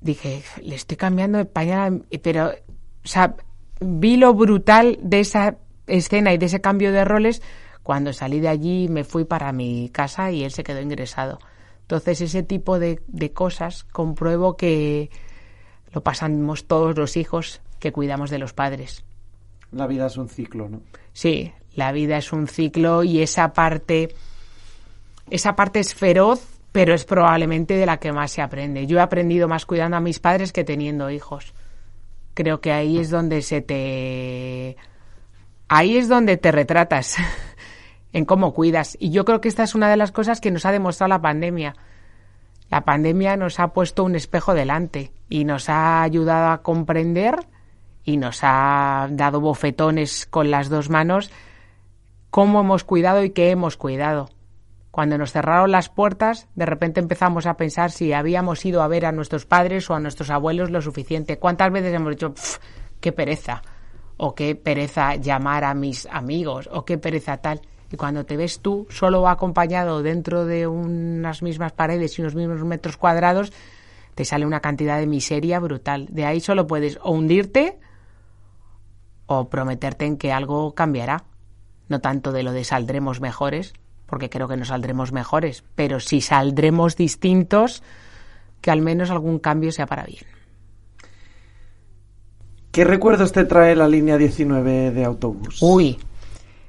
dije, 0.00 0.44
le 0.62 0.76
estoy 0.76 0.96
cambiando 0.96 1.40
el 1.40 1.48
pañal, 1.48 2.04
pero, 2.22 2.50
o 2.50 3.08
sea, 3.08 3.34
vi 3.80 4.16
lo 4.16 4.34
brutal 4.34 4.98
de 5.02 5.20
esa 5.20 5.56
escena 5.86 6.32
y 6.32 6.38
de 6.38 6.46
ese 6.46 6.60
cambio 6.60 6.92
de 6.92 7.04
roles 7.04 7.42
cuando 7.82 8.12
salí 8.12 8.40
de 8.40 8.48
allí 8.48 8.88
me 8.88 9.04
fui 9.04 9.24
para 9.24 9.52
mi 9.52 9.90
casa 9.90 10.30
y 10.32 10.42
él 10.42 10.50
se 10.50 10.64
quedó 10.64 10.80
ingresado. 10.80 11.38
Entonces 11.82 12.20
ese 12.20 12.42
tipo 12.42 12.80
de, 12.80 13.00
de 13.06 13.32
cosas 13.32 13.84
compruebo 13.84 14.56
que 14.56 15.10
lo 15.92 16.02
pasamos 16.02 16.66
todos 16.66 16.96
los 16.98 17.16
hijos 17.16 17.60
que 17.78 17.92
cuidamos 17.92 18.30
de 18.30 18.38
los 18.38 18.52
padres. 18.52 19.04
La 19.70 19.86
vida 19.86 20.06
es 20.06 20.16
un 20.16 20.28
ciclo, 20.28 20.68
¿no? 20.68 20.80
Sí, 21.12 21.52
la 21.74 21.92
vida 21.92 22.16
es 22.16 22.32
un 22.32 22.48
ciclo 22.48 23.04
y 23.04 23.22
esa 23.22 23.52
parte, 23.52 24.14
esa 25.30 25.54
parte 25.54 25.78
es 25.78 25.94
feroz, 25.94 26.44
pero 26.72 26.94
es 26.94 27.04
probablemente 27.04 27.74
de 27.74 27.86
la 27.86 27.98
que 27.98 28.12
más 28.12 28.32
se 28.32 28.42
aprende. 28.42 28.86
Yo 28.86 28.98
he 28.98 29.02
aprendido 29.02 29.46
más 29.46 29.64
cuidando 29.64 29.96
a 29.96 30.00
mis 30.00 30.18
padres 30.18 30.52
que 30.52 30.64
teniendo 30.64 31.10
hijos. 31.10 31.54
Creo 32.36 32.60
que 32.60 32.70
ahí 32.70 32.98
es 32.98 33.08
donde 33.08 33.40
se 33.40 33.62
te, 33.62 34.76
ahí 35.68 35.96
es 35.96 36.06
donde 36.06 36.36
te 36.36 36.52
retratas 36.52 37.16
en 38.12 38.26
cómo 38.26 38.52
cuidas. 38.52 38.94
Y 39.00 39.08
yo 39.08 39.24
creo 39.24 39.40
que 39.40 39.48
esta 39.48 39.62
es 39.62 39.74
una 39.74 39.88
de 39.88 39.96
las 39.96 40.12
cosas 40.12 40.42
que 40.42 40.50
nos 40.50 40.66
ha 40.66 40.70
demostrado 40.70 41.08
la 41.08 41.22
pandemia. 41.22 41.74
La 42.68 42.82
pandemia 42.82 43.38
nos 43.38 43.58
ha 43.58 43.68
puesto 43.68 44.04
un 44.04 44.16
espejo 44.16 44.52
delante 44.52 45.12
y 45.30 45.46
nos 45.46 45.70
ha 45.70 46.02
ayudado 46.02 46.50
a 46.50 46.62
comprender 46.62 47.38
y 48.04 48.18
nos 48.18 48.40
ha 48.42 49.08
dado 49.12 49.40
bofetones 49.40 50.26
con 50.26 50.50
las 50.50 50.68
dos 50.68 50.90
manos 50.90 51.30
cómo 52.28 52.60
hemos 52.60 52.84
cuidado 52.84 53.24
y 53.24 53.30
qué 53.30 53.50
hemos 53.50 53.78
cuidado. 53.78 54.28
Cuando 54.96 55.18
nos 55.18 55.30
cerraron 55.30 55.72
las 55.72 55.90
puertas, 55.90 56.48
de 56.54 56.64
repente 56.64 57.00
empezamos 57.00 57.44
a 57.44 57.58
pensar 57.58 57.90
si 57.90 58.14
habíamos 58.14 58.64
ido 58.64 58.80
a 58.80 58.88
ver 58.88 59.04
a 59.04 59.12
nuestros 59.12 59.44
padres 59.44 59.90
o 59.90 59.94
a 59.94 60.00
nuestros 60.00 60.30
abuelos 60.30 60.70
lo 60.70 60.80
suficiente. 60.80 61.38
¿Cuántas 61.38 61.70
veces 61.70 61.92
hemos 61.92 62.12
dicho, 62.12 62.32
"Pf, 62.32 62.60
qué 62.98 63.12
pereza? 63.12 63.60
O 64.16 64.34
qué 64.34 64.54
pereza 64.54 65.16
llamar 65.16 65.64
a 65.64 65.74
mis 65.74 66.06
amigos, 66.06 66.70
o 66.72 66.86
qué 66.86 66.96
pereza 66.96 67.36
tal. 67.36 67.60
Y 67.92 67.98
cuando 67.98 68.24
te 68.24 68.38
ves 68.38 68.60
tú 68.60 68.86
solo 68.88 69.28
acompañado 69.28 70.02
dentro 70.02 70.46
de 70.46 70.66
unas 70.66 71.42
mismas 71.42 71.72
paredes 71.72 72.18
y 72.18 72.22
unos 72.22 72.34
mismos 72.34 72.64
metros 72.64 72.96
cuadrados, 72.96 73.52
te 74.14 74.24
sale 74.24 74.46
una 74.46 74.60
cantidad 74.60 74.98
de 74.98 75.06
miseria 75.06 75.60
brutal. 75.60 76.06
De 76.08 76.24
ahí 76.24 76.40
solo 76.40 76.66
puedes 76.66 76.98
o 77.02 77.10
hundirte 77.10 77.78
o 79.26 79.50
prometerte 79.50 80.06
en 80.06 80.16
que 80.16 80.32
algo 80.32 80.74
cambiará. 80.74 81.24
No 81.86 82.00
tanto 82.00 82.32
de 82.32 82.42
lo 82.42 82.52
de 82.52 82.64
saldremos 82.64 83.20
mejores, 83.20 83.74
porque 84.06 84.30
creo 84.30 84.48
que 84.48 84.56
no 84.56 84.64
saldremos 84.64 85.12
mejores, 85.12 85.64
pero 85.74 86.00
si 86.00 86.20
saldremos 86.20 86.96
distintos, 86.96 87.82
que 88.60 88.70
al 88.70 88.80
menos 88.80 89.10
algún 89.10 89.38
cambio 89.38 89.72
sea 89.72 89.86
para 89.86 90.04
bien. 90.04 90.24
¿Qué 92.70 92.84
recuerdos 92.84 93.32
te 93.32 93.44
trae 93.44 93.74
la 93.74 93.88
línea 93.88 94.18
19 94.18 94.90
de 94.90 95.04
autobús? 95.04 95.62
Uy, 95.62 95.98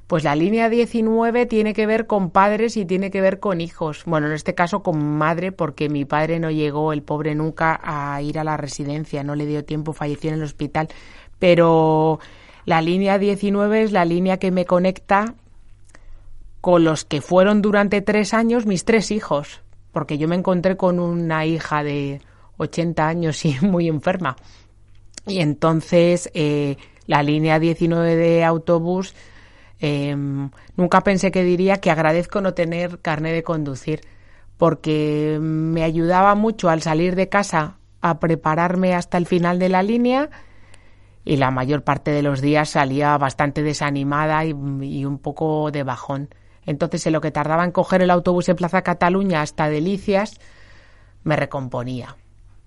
Pues 0.08 0.24
la 0.24 0.38
línea 0.38 0.70
19 0.70 1.48
tiene 1.48 1.74
que 1.74 1.86
ver 1.86 2.08
con 2.08 2.30
padres 2.30 2.78
y 2.78 2.86
tiene 2.86 3.12
que 3.12 3.20
ver 3.20 3.42
con 3.42 3.60
hijos. 3.60 4.04
Bueno, 4.06 4.28
en 4.28 4.34
este 4.34 4.56
caso 4.56 4.82
con 4.82 5.04
madre, 5.04 5.52
porque 5.52 5.90
mi 5.90 6.06
padre 6.06 6.40
no 6.40 6.50
llegó, 6.50 6.94
el 6.94 7.04
pobre, 7.04 7.36
nunca 7.36 7.78
a 7.84 8.22
ir 8.22 8.40
a 8.40 8.46
la 8.46 8.56
residencia, 8.56 9.22
no 9.24 9.36
le 9.36 9.46
dio 9.46 9.66
tiempo, 9.66 9.92
falleció 9.92 10.30
en 10.30 10.38
el 10.38 10.44
hospital. 10.44 10.88
Pero 11.40 12.20
la 12.64 12.82
línea 12.82 13.20
19 13.20 13.84
es 13.84 13.92
la 13.92 14.06
línea 14.06 14.38
que 14.38 14.50
me 14.50 14.64
conecta 14.66 15.36
con 16.68 16.84
los 16.84 17.06
que 17.06 17.22
fueron 17.22 17.62
durante 17.62 18.02
tres 18.02 18.34
años 18.34 18.66
mis 18.66 18.84
tres 18.84 19.12
hijos, 19.12 19.62
porque 19.94 20.18
yo 20.18 20.28
me 20.28 20.36
encontré 20.36 20.76
con 20.76 21.00
una 21.00 21.46
hija 21.46 21.82
de 21.82 22.20
80 22.58 23.08
años 23.08 23.46
y 23.46 23.56
muy 23.62 23.88
enferma. 23.88 24.36
Y 25.26 25.40
entonces 25.40 26.30
eh, 26.34 26.76
la 27.06 27.24
línea 27.24 27.60
19 27.60 28.18
de 28.18 28.44
autobús 28.44 29.16
Em, 29.80 30.50
nunca 30.76 31.02
pensé 31.02 31.32
que 31.32 31.44
diría 31.44 31.78
que 31.78 31.92
agradezco 31.92 32.42
no 32.42 32.54
tener 32.54 33.00
carnet 33.00 33.34
de 33.34 33.44
conducir, 33.44 34.02
porque 34.58 35.38
me 35.40 35.84
ayudaba 35.84 36.36
mucho 36.36 36.70
al 36.70 36.82
salir 36.82 37.16
de 37.16 37.30
casa 37.30 37.78
a 38.02 38.20
prepararme 38.20 38.96
hasta 38.96 39.18
el 39.18 39.28
final 39.28 39.60
de 39.60 39.70
la 39.70 39.84
línea 39.84 40.30
y 41.26 41.38
la 41.38 41.52
mayor 41.52 41.84
parte 41.84 42.12
de 42.12 42.24
los 42.24 42.42
días 42.42 42.70
salía 42.70 43.18
bastante 43.18 43.62
desanimada 43.62 44.46
y 44.46 45.06
un 45.06 45.20
poco 45.20 45.72
de 45.72 45.84
bajón. 45.84 46.30
Entonces, 46.68 47.08
en 47.08 47.14
lo 47.14 47.22
que 47.22 47.32
tardaba 47.32 47.66
en 47.66 47.72
coger 47.72 48.04
el 48.04 48.12
autobús 48.12 48.50
en 48.50 48.58
Plaza 48.58 48.84
Cataluña 48.84 49.42
hasta 49.42 49.70
Delicias, 49.70 50.40
me 51.24 51.36
recomponía. 51.36 52.16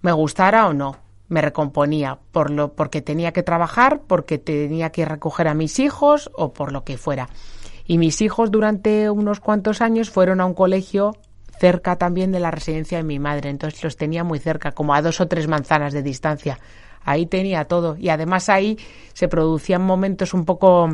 Me 0.02 0.10
gustara 0.10 0.66
o 0.66 0.72
no, 0.72 0.96
me 1.28 1.42
recomponía 1.42 2.18
por 2.32 2.50
lo 2.50 2.72
porque 2.72 3.02
tenía 3.02 3.32
que 3.32 3.44
trabajar, 3.44 4.00
porque 4.06 4.38
tenía 4.38 4.90
que 4.90 5.04
recoger 5.04 5.46
a 5.46 5.54
mis 5.54 5.78
hijos 5.78 6.30
o 6.34 6.52
por 6.52 6.72
lo 6.72 6.82
que 6.82 6.96
fuera. 6.96 7.28
Y 7.86 7.98
mis 7.98 8.22
hijos 8.22 8.50
durante 8.50 9.10
unos 9.10 9.38
cuantos 9.38 9.80
años 9.80 10.10
fueron 10.10 10.40
a 10.40 10.46
un 10.46 10.54
colegio 10.54 11.14
cerca 11.58 11.96
también 11.96 12.32
de 12.32 12.40
la 12.40 12.50
residencia 12.50 12.96
de 12.96 13.04
mi 13.04 13.18
madre, 13.18 13.50
entonces 13.50 13.84
los 13.84 13.96
tenía 13.98 14.24
muy 14.24 14.38
cerca, 14.38 14.72
como 14.72 14.94
a 14.94 15.02
dos 15.02 15.20
o 15.20 15.28
tres 15.28 15.46
manzanas 15.46 15.92
de 15.92 16.02
distancia. 16.02 16.58
Ahí 17.04 17.26
tenía 17.26 17.66
todo 17.66 17.96
y 17.98 18.08
además 18.08 18.48
ahí 18.48 18.78
se 19.12 19.28
producían 19.28 19.82
momentos 19.82 20.32
un 20.32 20.46
poco 20.46 20.88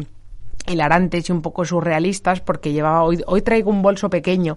hilarantes 0.67 1.29
y 1.29 1.33
un 1.33 1.43
poco 1.43 1.65
surrealistas 1.65 2.41
porque 2.41 2.73
llevaba 2.73 3.03
hoy, 3.03 3.23
hoy 3.27 3.43
traigo 3.43 3.71
un 3.71 3.83
bolso 3.83 4.11
pequeño, 4.11 4.57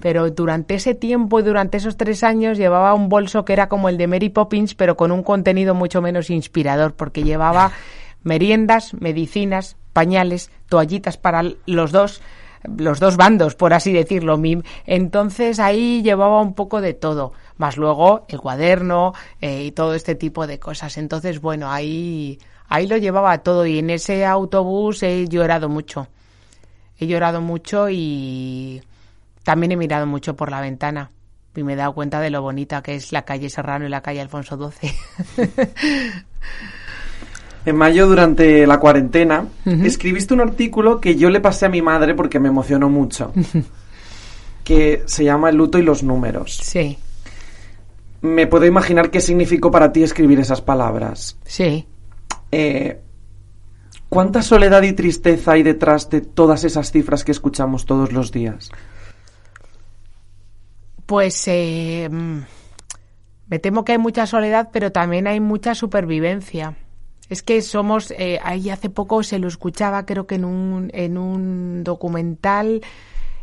pero 0.00 0.30
durante 0.30 0.74
ese 0.74 0.94
tiempo 0.94 1.40
y 1.40 1.42
durante 1.42 1.78
esos 1.78 1.96
tres 1.96 2.24
años 2.24 2.58
llevaba 2.58 2.94
un 2.94 3.08
bolso 3.08 3.44
que 3.44 3.52
era 3.52 3.68
como 3.68 3.88
el 3.88 3.98
de 3.98 4.06
Mary 4.06 4.28
Poppins, 4.28 4.74
pero 4.74 4.96
con 4.96 5.12
un 5.12 5.22
contenido 5.22 5.74
mucho 5.74 6.00
menos 6.00 6.30
inspirador 6.30 6.94
porque 6.94 7.22
llevaba 7.22 7.72
meriendas, 8.22 8.94
medicinas, 8.94 9.76
pañales, 9.92 10.50
toallitas 10.68 11.16
para 11.16 11.42
los 11.66 11.92
dos 11.92 12.22
los 12.76 13.00
dos 13.00 13.16
bandos, 13.16 13.54
por 13.54 13.72
así 13.72 13.92
decirlo. 13.92 14.38
Entonces 14.86 15.58
ahí 15.58 16.02
llevaba 16.02 16.40
un 16.40 16.54
poco 16.54 16.80
de 16.80 16.94
todo, 16.94 17.32
más 17.56 17.76
luego 17.76 18.26
el 18.28 18.40
cuaderno 18.40 19.14
eh, 19.40 19.64
y 19.64 19.72
todo 19.72 19.94
este 19.94 20.14
tipo 20.14 20.46
de 20.46 20.58
cosas. 20.58 20.98
Entonces, 20.98 21.40
bueno, 21.40 21.70
ahí 21.70 22.38
ahí 22.70 22.86
lo 22.86 22.96
llevaba 22.96 23.36
todo 23.38 23.66
y 23.66 23.80
en 23.80 23.90
ese 23.90 24.24
autobús 24.24 25.02
he 25.02 25.28
llorado 25.28 25.68
mucho. 25.68 26.08
He 26.98 27.06
llorado 27.06 27.42
mucho 27.42 27.90
y 27.90 28.80
también 29.42 29.72
he 29.72 29.76
mirado 29.76 30.06
mucho 30.06 30.36
por 30.36 30.50
la 30.50 30.60
ventana 30.60 31.10
y 31.54 31.62
me 31.64 31.72
he 31.72 31.76
dado 31.76 31.92
cuenta 31.92 32.20
de 32.20 32.30
lo 32.30 32.40
bonita 32.40 32.82
que 32.82 32.94
es 32.94 33.12
la 33.12 33.22
calle 33.22 33.50
Serrano 33.50 33.86
y 33.86 33.88
la 33.88 34.00
calle 34.00 34.20
Alfonso 34.20 34.56
XII. 34.56 34.92
en 37.66 37.76
mayo, 37.76 38.06
durante 38.06 38.66
la 38.66 38.78
cuarentena, 38.78 39.46
escribiste 39.64 40.32
un 40.32 40.40
artículo 40.40 41.00
que 41.00 41.16
yo 41.16 41.28
le 41.28 41.40
pasé 41.40 41.66
a 41.66 41.70
mi 41.70 41.82
madre 41.82 42.14
porque 42.14 42.38
me 42.38 42.48
emocionó 42.48 42.88
mucho, 42.88 43.32
que 44.62 45.02
se 45.06 45.24
llama 45.24 45.50
El 45.50 45.56
luto 45.56 45.78
y 45.78 45.82
los 45.82 46.04
números. 46.04 46.56
Sí. 46.62 46.96
Me 48.22 48.46
puedo 48.46 48.66
imaginar 48.66 49.10
qué 49.10 49.20
significó 49.20 49.70
para 49.70 49.92
ti 49.92 50.04
escribir 50.04 50.38
esas 50.38 50.60
palabras. 50.60 51.36
Sí. 51.44 51.86
Eh, 52.52 53.00
¿Cuánta 54.08 54.42
soledad 54.42 54.82
y 54.82 54.92
tristeza 54.92 55.52
hay 55.52 55.62
detrás 55.62 56.10
de 56.10 56.20
todas 56.20 56.64
esas 56.64 56.90
cifras 56.90 57.24
que 57.24 57.30
escuchamos 57.30 57.86
todos 57.86 58.12
los 58.12 58.32
días? 58.32 58.70
Pues 61.06 61.46
eh, 61.46 62.08
me 62.10 63.58
temo 63.60 63.84
que 63.84 63.92
hay 63.92 63.98
mucha 63.98 64.26
soledad, 64.26 64.70
pero 64.72 64.90
también 64.90 65.28
hay 65.28 65.38
mucha 65.38 65.76
supervivencia. 65.76 66.76
Es 67.28 67.42
que 67.44 67.62
somos, 67.62 68.10
eh, 68.10 68.40
ahí 68.42 68.70
hace 68.70 68.90
poco 68.90 69.22
se 69.22 69.38
lo 69.38 69.46
escuchaba, 69.46 70.04
creo 70.06 70.26
que 70.26 70.34
en 70.34 70.44
un, 70.44 70.90
en 70.92 71.16
un 71.16 71.84
documental, 71.84 72.80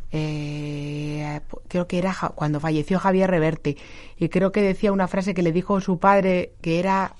creo 0.10 1.88
que 1.88 1.98
era 1.98 2.14
cuando 2.36 2.60
falleció 2.60 3.00
Javier 3.00 3.30
Reverte, 3.30 3.78
y 4.18 4.28
creo 4.28 4.52
que 4.52 4.62
decía 4.62 4.92
una 4.92 5.08
frase 5.08 5.34
que 5.34 5.44
le 5.44 5.54
dijo 5.54 5.80
su 5.80 6.00
padre, 6.00 6.54
que 6.62 6.80
era, 6.80 7.16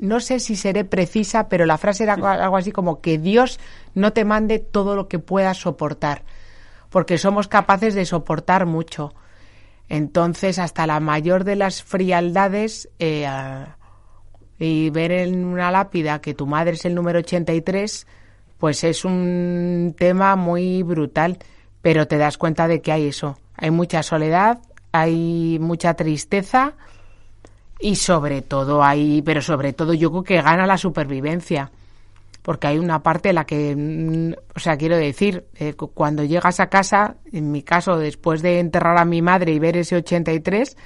no 0.00 0.20
sé 0.20 0.40
si 0.40 0.56
seré 0.56 0.84
precisa, 0.84 1.48
pero 1.48 1.66
la 1.66 1.78
frase 1.78 2.04
era 2.04 2.14
algo 2.14 2.56
así 2.56 2.72
como 2.72 3.00
que 3.00 3.18
Dios 3.18 3.58
no 3.94 4.12
te 4.12 4.24
mande 4.24 4.58
todo 4.58 4.96
lo 4.96 5.08
que 5.08 5.18
puedas 5.18 5.58
soportar, 5.58 6.22
porque 6.90 7.18
somos 7.18 7.48
capaces 7.48 7.94
de 7.94 8.04
soportar 8.04 8.66
mucho. 8.66 9.14
Entonces, 9.88 10.58
hasta 10.58 10.86
la 10.86 11.00
mayor 11.00 11.44
de 11.44 11.56
las 11.56 11.82
frialdades 11.82 12.88
eh, 12.98 13.28
y 14.58 14.90
ver 14.90 15.12
en 15.12 15.44
una 15.44 15.70
lápida 15.70 16.20
que 16.20 16.34
tu 16.34 16.46
madre 16.46 16.72
es 16.72 16.84
el 16.84 16.94
número 16.94 17.18
83, 17.18 18.06
pues 18.58 18.84
es 18.84 19.04
un 19.04 19.94
tema 19.98 20.36
muy 20.36 20.82
brutal, 20.82 21.38
pero 21.80 22.06
te 22.06 22.16
das 22.16 22.38
cuenta 22.38 22.68
de 22.68 22.80
que 22.80 22.92
hay 22.92 23.08
eso, 23.08 23.38
hay 23.56 23.70
mucha 23.70 24.02
soledad, 24.02 24.60
hay 24.92 25.58
mucha 25.60 25.94
tristeza, 25.94 26.74
y 27.82 27.96
sobre 27.96 28.42
todo 28.42 28.82
hay, 28.82 29.22
pero 29.22 29.42
sobre 29.42 29.72
todo 29.72 29.92
yo 29.92 30.10
creo 30.10 30.22
que 30.22 30.40
gana 30.40 30.66
la 30.66 30.78
supervivencia. 30.78 31.70
Porque 32.40 32.68
hay 32.68 32.78
una 32.78 33.02
parte 33.02 33.28
en 33.28 33.34
la 33.36 33.44
que, 33.44 33.74
mm, 33.76 34.32
o 34.56 34.60
sea, 34.60 34.76
quiero 34.76 34.96
decir, 34.96 35.46
eh, 35.56 35.74
cuando 35.74 36.24
llegas 36.24 36.60
a 36.60 36.68
casa, 36.68 37.16
en 37.32 37.52
mi 37.52 37.62
caso, 37.62 37.98
después 37.98 38.42
de 38.42 38.60
enterrar 38.60 38.98
a 38.98 39.04
mi 39.04 39.20
madre 39.20 39.52
y 39.52 39.58
ver 39.58 39.76
ese 39.76 39.96
83, 39.96 40.76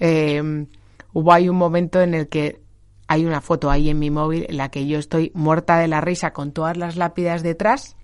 eh, 0.00 0.66
hubo 1.12 1.32
ahí 1.32 1.48
un 1.48 1.56
momento 1.56 2.00
en 2.00 2.14
el 2.14 2.28
que 2.28 2.60
hay 3.08 3.24
una 3.24 3.40
foto 3.40 3.70
ahí 3.70 3.88
en 3.90 3.98
mi 3.98 4.10
móvil 4.10 4.46
en 4.48 4.56
la 4.56 4.70
que 4.70 4.86
yo 4.86 4.98
estoy 4.98 5.32
muerta 5.34 5.78
de 5.78 5.88
la 5.88 6.00
risa 6.00 6.32
con 6.32 6.52
todas 6.52 6.76
las 6.76 6.96
lápidas 6.96 7.42
detrás, 7.42 7.96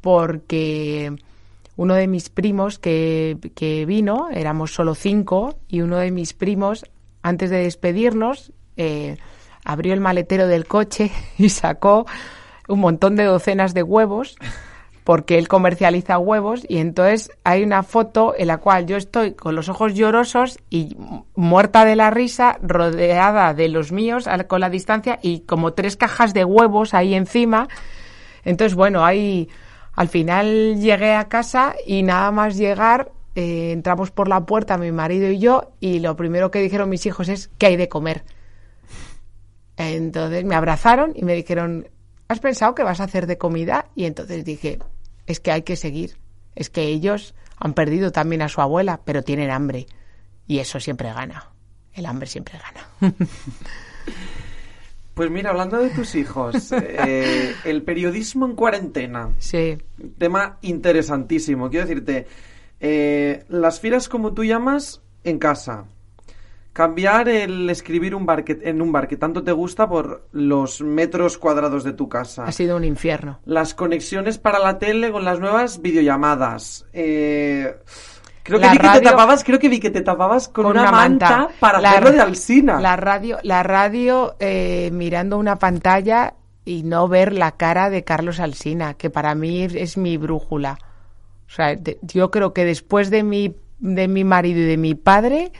porque 0.00 1.14
uno 1.76 1.94
de 1.94 2.08
mis 2.08 2.28
primos 2.28 2.78
que, 2.78 3.38
que 3.54 3.86
vino, 3.86 4.28
éramos 4.32 4.72
solo 4.74 4.94
cinco, 4.94 5.58
y 5.68 5.82
uno 5.82 5.98
de 5.98 6.10
mis 6.10 6.32
primos 6.32 6.84
antes 7.22 7.50
de 7.50 7.58
despedirnos, 7.58 8.52
eh, 8.76 9.16
abrió 9.64 9.94
el 9.94 10.00
maletero 10.00 10.46
del 10.46 10.66
coche 10.66 11.10
y 11.38 11.48
sacó 11.48 12.06
un 12.68 12.80
montón 12.80 13.16
de 13.16 13.24
docenas 13.24 13.74
de 13.74 13.82
huevos 13.82 14.36
porque 15.08 15.38
él 15.38 15.48
comercializa 15.48 16.18
huevos 16.18 16.66
y 16.68 16.76
entonces 16.76 17.30
hay 17.42 17.62
una 17.62 17.82
foto 17.82 18.34
en 18.36 18.48
la 18.48 18.58
cual 18.58 18.84
yo 18.84 18.98
estoy 18.98 19.32
con 19.32 19.54
los 19.54 19.70
ojos 19.70 19.94
llorosos 19.94 20.58
y 20.68 20.98
muerta 21.34 21.86
de 21.86 21.96
la 21.96 22.10
risa, 22.10 22.58
rodeada 22.60 23.54
de 23.54 23.70
los 23.70 23.90
míos 23.90 24.28
con 24.48 24.60
la 24.60 24.68
distancia 24.68 25.18
y 25.22 25.40
como 25.40 25.72
tres 25.72 25.96
cajas 25.96 26.34
de 26.34 26.44
huevos 26.44 26.92
ahí 26.92 27.14
encima. 27.14 27.68
Entonces, 28.44 28.74
bueno, 28.74 29.02
ahí 29.02 29.48
al 29.94 30.08
final 30.08 30.78
llegué 30.78 31.14
a 31.14 31.28
casa 31.28 31.74
y 31.86 32.02
nada 32.02 32.30
más 32.30 32.58
llegar 32.58 33.10
eh, 33.38 33.70
entramos 33.70 34.10
por 34.10 34.26
la 34.26 34.44
puerta 34.46 34.76
mi 34.78 34.90
marido 34.90 35.30
y 35.30 35.38
yo 35.38 35.70
y 35.78 36.00
lo 36.00 36.16
primero 36.16 36.50
que 36.50 36.60
dijeron 36.60 36.88
mis 36.88 37.06
hijos 37.06 37.28
es 37.28 37.50
¿qué 37.56 37.66
hay 37.66 37.76
de 37.76 37.88
comer? 37.88 38.24
Entonces 39.76 40.44
me 40.44 40.56
abrazaron 40.56 41.12
y 41.14 41.22
me 41.22 41.34
dijeron 41.34 41.88
¿has 42.26 42.40
pensado 42.40 42.74
que 42.74 42.82
vas 42.82 42.98
a 42.98 43.04
hacer 43.04 43.28
de 43.28 43.38
comida? 43.38 43.90
Y 43.94 44.06
entonces 44.06 44.44
dije 44.44 44.80
es 45.28 45.38
que 45.38 45.52
hay 45.52 45.62
que 45.62 45.76
seguir, 45.76 46.16
es 46.56 46.68
que 46.68 46.82
ellos 46.82 47.36
han 47.58 47.74
perdido 47.74 48.10
también 48.10 48.42
a 48.42 48.48
su 48.48 48.60
abuela, 48.60 49.02
pero 49.04 49.22
tienen 49.22 49.52
hambre 49.52 49.86
y 50.48 50.58
eso 50.58 50.80
siempre 50.80 51.12
gana, 51.12 51.52
el 51.92 52.06
hambre 52.06 52.26
siempre 52.26 52.58
gana. 52.58 53.14
Pues 55.14 55.32
mira, 55.32 55.50
hablando 55.50 55.78
de 55.78 55.90
tus 55.90 56.14
hijos, 56.14 56.70
eh, 56.72 57.52
el 57.64 57.82
periodismo 57.82 58.46
en 58.46 58.54
cuarentena. 58.54 59.32
Sí. 59.38 59.76
Tema 60.16 60.58
interesantísimo. 60.62 61.68
Quiero 61.68 61.88
decirte, 61.88 62.28
eh, 62.80 63.44
las 63.48 63.80
filas 63.80 64.08
como 64.08 64.32
tú 64.34 64.44
llamas 64.44 65.02
en 65.24 65.38
casa. 65.38 65.84
Cambiar 66.72 67.28
el 67.28 67.68
escribir 67.70 68.14
un 68.14 68.24
bar 68.24 68.44
en 68.46 68.80
un 68.80 68.92
bar 68.92 69.08
que 69.08 69.16
tanto 69.16 69.42
te 69.42 69.50
gusta 69.50 69.88
por 69.88 70.28
los 70.30 70.80
metros 70.80 71.36
cuadrados 71.36 71.82
de 71.82 71.92
tu 71.92 72.08
casa. 72.08 72.44
Ha 72.44 72.52
sido 72.52 72.76
un 72.76 72.84
infierno. 72.84 73.40
Las 73.44 73.74
conexiones 73.74 74.38
para 74.38 74.60
la 74.60 74.78
tele 74.78 75.10
con 75.10 75.24
las 75.24 75.40
nuevas 75.40 75.82
videollamadas. 75.82 76.86
Eh, 76.92 77.74
creo 78.44 78.60
que 78.60 78.68
vi 78.68 78.78
que 78.78 78.88
te 78.90 79.00
tapabas, 79.00 79.42
creo 79.42 79.58
que 79.58 79.68
vi 79.68 79.80
que 79.80 79.90
te 79.90 80.02
tapabas 80.02 80.48
con, 80.48 80.66
una, 80.66 80.92
manta, 80.92 81.48
para 81.58 81.80
la, 81.80 81.90
hacerlo 81.90 82.12
de 82.12 82.20
Alsina. 82.20 82.80
La 82.80 82.94
radio, 82.94 83.38
la 83.42 83.64
radio 83.64 84.36
eh, 84.38 84.90
mirando 84.92 85.36
una 85.36 85.56
pantalla 85.56 86.34
y 86.64 86.84
no 86.84 87.08
ver 87.08 87.32
la 87.32 87.52
cara 87.52 87.90
de 87.90 88.04
Carlos 88.04 88.38
Alsina, 88.38 88.94
que 88.94 89.10
para 89.10 89.34
mí 89.34 89.64
es 89.64 89.96
mi 89.96 90.16
brújula. 90.16 90.78
O 91.48 91.50
sea, 91.50 91.74
de- 91.74 91.98
yo 92.02 92.30
creo 92.30 92.52
que 92.52 92.64
después 92.64 93.10
de 93.10 93.22
mi, 93.22 93.54
de 93.78 94.06
mi 94.08 94.24
marido 94.24 94.60
y 94.60 94.64
de 94.64 94.76
mi 94.76 94.94
padre, 94.94 95.50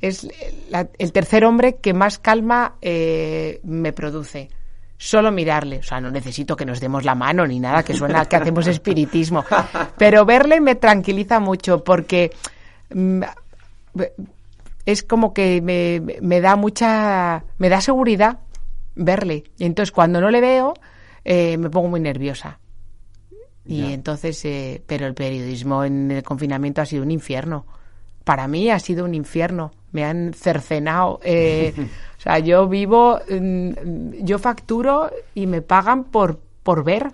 es 0.00 0.26
la- 0.70 0.88
el 0.98 1.12
tercer 1.12 1.44
hombre 1.44 1.76
que 1.76 1.92
más 1.94 2.18
calma 2.18 2.74
eh, 2.82 3.60
me 3.62 3.92
produce. 3.92 4.48
Solo 5.00 5.30
mirarle, 5.30 5.78
o 5.78 5.82
sea, 5.84 6.00
no 6.00 6.10
necesito 6.10 6.56
que 6.56 6.64
nos 6.64 6.80
demos 6.80 7.04
la 7.04 7.14
mano 7.14 7.46
ni 7.46 7.60
nada, 7.60 7.84
que 7.84 7.94
suena 7.94 8.24
que 8.24 8.34
hacemos 8.34 8.66
espiritismo, 8.72 9.44
pero 9.96 10.24
verle 10.24 10.60
me 10.60 10.74
tranquiliza 10.74 11.38
mucho 11.38 11.84
porque 11.84 12.32
mm, 12.92 13.22
es 14.86 15.02
como 15.02 15.34
que 15.34 15.60
me, 15.62 16.00
me 16.20 16.40
da 16.40 16.56
mucha, 16.56 17.44
me 17.58 17.68
da 17.68 17.80
seguridad 17.80 18.38
verle. 18.96 19.44
Y 19.58 19.64
entonces 19.66 19.92
cuando 19.92 20.20
no 20.20 20.30
le 20.30 20.40
veo, 20.40 20.74
eh, 21.24 21.56
me 21.58 21.70
pongo 21.70 21.88
muy 21.88 22.00
nerviosa. 22.00 22.58
Y 23.68 23.88
Ya. 23.88 23.92
entonces, 23.92 24.42
eh, 24.46 24.82
pero 24.86 25.06
el 25.06 25.14
periodismo 25.14 25.84
en 25.84 26.10
el 26.10 26.22
confinamiento 26.22 26.80
ha 26.80 26.86
sido 26.86 27.02
un 27.02 27.10
infierno. 27.10 27.66
Para 28.24 28.48
mí 28.48 28.70
ha 28.70 28.78
sido 28.78 29.04
un 29.04 29.14
infierno. 29.14 29.72
Me 29.92 30.04
han 30.04 30.32
cercenado. 30.34 31.20
eh, 31.22 31.74
o 32.18 32.20
sea, 32.20 32.38
yo 32.38 32.66
vivo, 32.66 33.20
mm, 33.30 33.70
yo 34.22 34.38
facturo 34.38 35.10
y 35.34 35.46
me 35.46 35.60
pagan 35.62 36.04
por, 36.04 36.40
por 36.62 36.82
ver. 36.82 37.12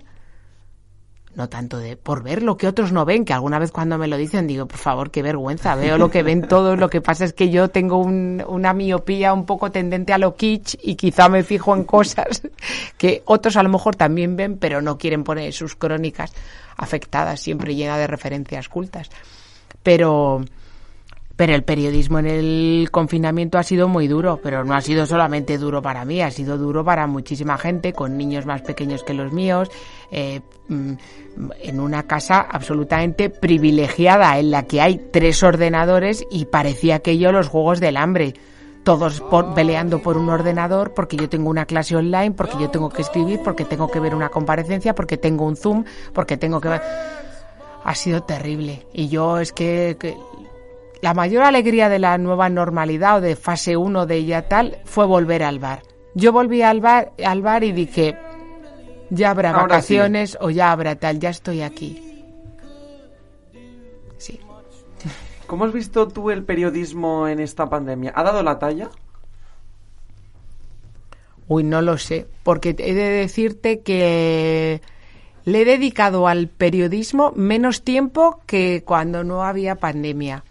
No 1.35 1.49
tanto 1.49 1.77
de 1.79 1.97
por 1.97 2.23
ver 2.23 2.41
lo 2.43 2.55
que 2.55 2.65
otros 2.65 2.93
no 2.93 3.03
ven, 3.03 3.25
que 3.25 3.33
alguna 3.33 3.59
vez 3.59 3.71
cuando 3.73 3.97
me 3.97 4.07
lo 4.07 4.15
dicen 4.15 4.47
digo, 4.47 4.67
por 4.67 4.77
favor, 4.77 5.11
qué 5.11 5.21
vergüenza, 5.21 5.75
veo 5.75 5.97
lo 5.97 6.09
que 6.09 6.23
ven 6.23 6.41
todos, 6.47 6.79
lo 6.79 6.89
que 6.89 7.01
pasa 7.01 7.25
es 7.25 7.33
que 7.33 7.49
yo 7.49 7.67
tengo 7.69 7.97
un- 7.97 8.41
una 8.47 8.73
miopía 8.73 9.33
un 9.33 9.45
poco 9.45 9.69
tendente 9.69 10.13
a 10.13 10.17
lo 10.17 10.35
kitsch 10.35 10.75
y 10.81 10.95
quizá 10.95 11.27
me 11.27 11.43
fijo 11.43 11.75
en 11.75 11.83
cosas 11.83 12.41
que 12.97 13.21
otros 13.25 13.57
a 13.57 13.63
lo 13.63 13.69
mejor 13.69 13.97
también 13.97 14.37
ven, 14.37 14.57
pero 14.57 14.81
no 14.81 14.97
quieren 14.97 15.25
poner 15.25 15.51
sus 15.51 15.75
crónicas 15.75 16.31
afectadas, 16.77 17.41
siempre 17.41 17.75
llena 17.75 17.97
de 17.97 18.07
referencias 18.07 18.69
cultas. 18.69 19.09
Pero, 19.83 20.41
pero 21.35 21.53
el 21.53 21.63
periodismo 21.63 22.19
en 22.19 22.27
el 22.27 22.87
confinamiento 22.91 23.57
ha 23.57 23.63
sido 23.63 23.87
muy 23.87 24.07
duro, 24.07 24.39
pero 24.41 24.63
no 24.63 24.73
ha 24.73 24.81
sido 24.81 25.05
solamente 25.05 25.57
duro 25.57 25.81
para 25.81 26.05
mí, 26.05 26.21
ha 26.21 26.31
sido 26.31 26.57
duro 26.57 26.85
para 26.85 27.07
muchísima 27.07 27.57
gente, 27.57 27.91
con 27.93 28.17
niños 28.17 28.45
más 28.45 28.61
pequeños 28.61 29.03
que 29.03 29.13
los 29.13 29.33
míos, 29.33 29.69
eh, 30.11 30.41
mm, 30.69 30.93
en 31.61 31.79
una 31.81 32.03
casa 32.03 32.39
absolutamente 32.39 33.29
privilegiada 33.29 34.39
en 34.39 34.51
la 34.51 34.63
que 34.63 34.79
hay 34.79 35.09
tres 35.11 35.43
ordenadores 35.43 36.25
y 36.31 36.45
parecía 36.45 36.95
aquello 36.95 37.31
los 37.33 37.49
juegos 37.49 37.79
del 37.81 37.97
hambre. 37.97 38.33
Todos 38.85 39.19
por- 39.19 39.53
peleando 39.55 39.99
por 40.01 40.15
un 40.15 40.29
ordenador 40.29 40.93
porque 40.93 41.17
yo 41.17 41.27
tengo 41.27 41.49
una 41.49 41.65
clase 41.65 41.95
online, 41.95 42.31
porque 42.31 42.57
yo 42.59 42.69
tengo 42.69 42.89
que 42.89 43.01
escribir, 43.01 43.39
porque 43.43 43.65
tengo 43.65 43.89
que 43.89 43.99
ver 43.99 44.13
una 44.15 44.29
comparecencia, 44.29 44.93
porque 44.95 45.17
tengo 45.17 45.43
un 45.45 45.57
Zoom, 45.57 45.83
porque 46.13 46.37
tengo 46.37 46.61
que 46.61 46.69
ha 47.87 47.95
sido 47.95 48.23
terrible. 48.23 48.85
Y 48.93 49.09
yo 49.09 49.39
es 49.39 49.51
que 49.51 49.97
la 51.05 51.13
mayor 51.13 51.43
alegría 51.43 51.87
de 51.87 51.99
la 51.99 52.17
nueva 52.17 52.49
normalidad 52.49 53.17
o 53.17 53.21
de 53.21 53.35
fase 53.35 53.77
1 53.77 54.07
de 54.07 54.25
ya 54.25 54.47
tal 54.47 54.79
fue 54.85 55.05
volver 55.05 55.43
al 55.43 55.59
bar. 55.59 55.83
Yo 56.15 56.31
volví 56.31 56.63
al 56.63 56.81
bar, 56.81 57.11
al 57.23 57.43
bar 57.43 57.63
y 57.63 57.73
dije, 57.73 58.17
ya 59.11 59.29
habrá 59.29 59.51
Ahora 59.51 59.61
vacaciones 59.61 60.35
o 60.41 60.49
ya 60.49 60.71
habrá 60.71 60.95
tal, 60.95 61.19
ya 61.19 61.29
estoy 61.29 61.61
aquí. 61.61 62.01
Sí. 64.17 64.39
¿Cómo 65.45 65.65
has 65.65 65.73
visto 65.73 66.07
tú 66.07 66.31
el 66.31 66.43
periodismo 66.43 67.27
en 67.27 67.39
esta 67.39 67.69
pandemia? 67.69 68.11
¿Ha 68.15 68.23
dado 68.23 68.41
la 68.41 68.57
talla? 68.57 68.89
Uy, 71.47 71.63
no 71.63 71.83
lo 71.83 71.99
sé, 71.99 72.25
porque 72.41 72.69
he 72.79 72.95
de 72.95 73.09
decirte 73.09 73.81
que 73.81 74.81
le 75.43 75.61
he 75.61 75.65
dedicado 75.65 76.27
al 76.27 76.47
periodismo 76.47 77.31
menos 77.35 77.83
tiempo 77.83 78.41
que 78.47 78.81
cuando 78.83 79.23
no 79.23 79.43
había 79.43 79.75
pandemia, 79.75 80.43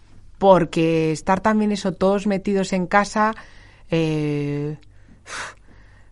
porque 0.45 1.11
estar 1.11 1.41
también 1.41 1.73
eso 1.73 1.93
todos 1.93 2.27
metidos 2.27 2.75
en 2.75 2.87
casa, 2.87 3.35
eh, 3.91 4.77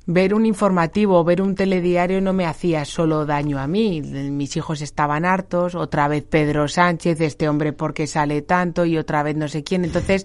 ver 0.06 0.32
un 0.32 0.46
informativo, 0.46 1.22
ver 1.22 1.42
un 1.42 1.54
telediario 1.54 2.18
no 2.22 2.32
me 2.32 2.46
hacía 2.46 2.86
solo 2.86 3.26
daño 3.26 3.58
a 3.58 3.66
mí. 3.66 4.00
Mis 4.00 4.56
hijos 4.56 4.80
estaban 4.80 5.26
hartos, 5.26 5.74
otra 5.74 6.08
vez 6.08 6.24
Pedro 6.24 6.66
Sánchez, 6.66 7.20
este 7.20 7.46
hombre 7.46 7.74
porque 7.74 8.06
sale 8.06 8.40
tanto 8.40 8.86
y 8.86 8.96
otra 8.96 9.22
vez 9.22 9.36
no 9.36 9.48
sé 9.48 9.62
quién. 9.64 9.84
Entonces, 9.84 10.24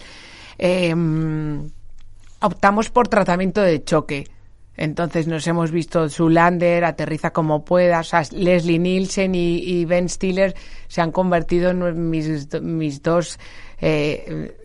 eh, 0.58 0.96
optamos 2.40 2.90
por 2.90 3.10
tratamiento 3.10 3.60
de 3.60 3.84
choque. 3.84 4.30
Entonces 4.78 5.28
nos 5.28 5.46
hemos 5.48 5.72
visto 5.72 6.08
Zulander, 6.08 6.86
Aterriza 6.86 7.32
como 7.32 7.66
sea, 7.66 8.22
Leslie 8.32 8.78
Nielsen 8.78 9.34
y, 9.34 9.58
y 9.58 9.86
Ben 9.86 10.08
Stiller 10.08 10.56
se 10.88 11.02
han 11.02 11.12
convertido 11.12 11.72
en 11.72 12.10
mis, 12.12 12.48
mis 12.62 13.02
dos 13.02 13.40
eh, 13.80 14.58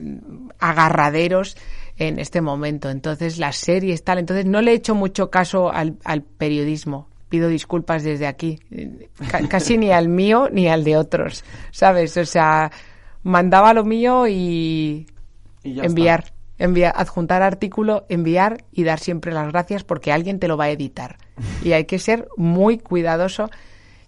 agarraderos 0.59 1.57
en 1.97 2.19
este 2.19 2.41
momento. 2.41 2.91
Entonces 2.91 3.39
las 3.39 3.57
series 3.57 4.05
tal, 4.05 4.19
entonces 4.19 4.47
no 4.47 4.61
le 4.63 4.73
he 4.73 4.75
hecho 4.75 4.95
mucho 4.95 5.31
caso 5.31 5.73
al, 5.73 5.97
al 6.05 6.23
periodismo. 6.23 7.09
Pido 7.29 7.49
disculpas 7.49 8.03
desde 8.03 8.27
aquí, 8.27 8.59
Ca- 9.31 9.49
casi 9.49 9.79
ni 9.79 9.91
al 9.91 10.09
mío 10.09 10.49
ni 10.53 10.69
al 10.69 10.85
de 10.85 10.99
otros, 10.99 11.45
¿sabes? 11.71 12.17
O 12.19 12.27
sea, 12.27 12.71
mandaba 13.23 13.73
lo 13.73 13.85
mío 13.85 14.29
y, 14.29 15.07
enviar, 15.65 16.25
está. 16.25 16.35
enviar, 16.59 16.93
adjuntar 16.95 17.41
artículo, 17.41 18.05
enviar 18.11 18.65
y 18.71 18.85
dar 18.85 18.99
siempre 19.01 19.33
las 19.33 19.51
gracias 19.51 19.83
porque 19.83 20.13
alguien 20.13 20.41
te 20.41 20.49
lo 20.49 20.59
va 20.59 20.65
a 20.65 20.71
editar. 20.73 21.17
Y 21.65 21.73
hay 21.73 21.87
que 21.87 21.99
ser 21.99 22.29
muy 22.37 22.77
cuidadoso. 22.79 23.49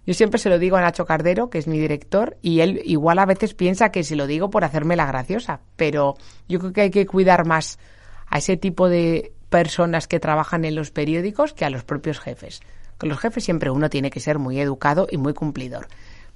Yo 0.05 0.13
siempre 0.13 0.39
se 0.39 0.49
lo 0.49 0.59
digo 0.59 0.77
a 0.77 0.81
Nacho 0.81 1.05
Cardero, 1.05 1.49
que 1.49 1.57
es 1.57 1.67
mi 1.67 1.79
director, 1.79 2.37
y 2.41 2.59
él 2.59 2.81
igual 2.85 3.19
a 3.19 3.25
veces 3.25 3.53
piensa 3.53 3.89
que 3.89 4.03
se 4.03 4.15
lo 4.15 4.27
digo 4.27 4.49
por 4.49 4.63
hacerme 4.63 4.95
la 4.95 5.05
graciosa, 5.05 5.61
pero 5.75 6.15
yo 6.47 6.59
creo 6.59 6.73
que 6.73 6.81
hay 6.81 6.91
que 6.91 7.07
cuidar 7.07 7.45
más 7.45 7.79
a 8.27 8.37
ese 8.37 8.57
tipo 8.57 8.87
de 8.87 9.33
personas 9.49 10.07
que 10.07 10.19
trabajan 10.19 10.65
en 10.65 10.75
los 10.75 10.91
periódicos 10.91 11.53
que 11.53 11.65
a 11.65 11.69
los 11.69 11.83
propios 11.83 12.19
jefes. 12.19 12.61
Con 12.97 13.09
los 13.09 13.19
jefes 13.19 13.43
siempre 13.43 13.71
uno 13.71 13.89
tiene 13.89 14.09
que 14.09 14.19
ser 14.19 14.39
muy 14.39 14.59
educado 14.59 15.07
y 15.09 15.17
muy 15.17 15.33
cumplidor, 15.33 15.87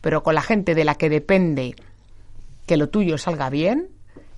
pero 0.02 0.24
con 0.24 0.36
la 0.36 0.42
gente 0.42 0.76
de 0.76 0.84
la 0.84 0.96
que 0.96 1.10
depende 1.10 1.76
que 2.66 2.78
lo 2.78 2.90
tuyo 2.90 3.18
salga 3.18 3.50
bien, 3.50 3.90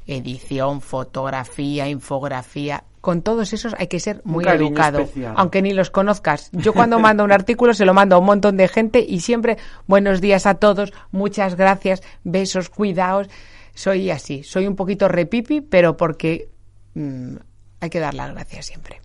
edición, 0.08 0.82
fotografía, 0.82 1.88
infografía, 1.88 2.84
con 3.02 3.24
todos 3.24 3.52
esos 3.52 3.76
hay 3.78 3.88
que 3.88 4.00
ser 4.00 4.22
muy 4.24 4.46
educado, 4.46 5.00
especial. 5.00 5.34
aunque 5.36 5.62
ni 5.62 5.74
los 5.74 5.90
conozcas. 5.90 6.50
Yo 6.54 6.72
cuando 6.74 7.00
mando 7.00 7.24
un 7.24 7.32
artículo 7.32 7.74
se 7.74 7.86
lo 7.86 7.94
mando 7.94 8.16
a 8.16 8.20
un 8.20 8.26
montón 8.26 8.58
de 8.58 8.68
gente 8.68 9.04
y 9.06 9.22
siempre 9.22 9.58
buenos 9.88 10.22
días 10.22 10.46
a 10.46 10.56
todos, 10.56 10.94
muchas 11.12 11.56
gracias, 11.56 12.04
besos, 12.24 12.70
cuidaos. 12.70 13.28
Soy 13.74 14.12
así, 14.12 14.44
soy 14.44 14.68
un 14.68 14.76
poquito 14.76 15.08
repipi, 15.08 15.62
pero 15.62 15.98
porque 15.98 16.50
mm, 16.94 17.36
hay 17.80 17.90
que 17.90 18.00
dar 18.00 18.14
las 18.14 18.32
gracias 18.32 18.68
siempre. 18.68 19.02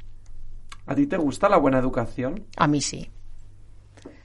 ¿A 0.87 0.95
ti 0.95 1.07
te 1.07 1.17
gusta 1.17 1.49
la 1.49 1.57
buena 1.57 1.79
educación? 1.79 2.45
A 2.57 2.67
mí 2.69 2.81
sí, 2.81 3.11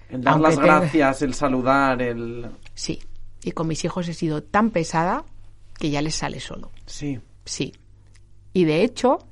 El 0.10 0.22
dar 0.22 0.34
Aunque 0.34 0.50
las 0.50 0.60
gracias, 0.60 1.22
el 1.22 1.34
saludar, 1.34 2.02
el... 2.02 2.48
sí. 2.74 3.00
Y 3.44 3.54
con 3.54 3.68
mis 3.68 3.84
hijos 3.86 4.08
he 4.08 4.14
sido 4.14 4.44
tan 4.44 4.70
pesada 4.70 5.26
que 5.80 5.90
ya 5.90 6.02
les 6.04 6.14
sale 6.14 6.40
solo. 6.40 6.72
Sí. 6.86 7.20
Sí. 7.44 7.74
Y 8.54 8.66
de 8.66 8.84
hecho, 8.84 9.26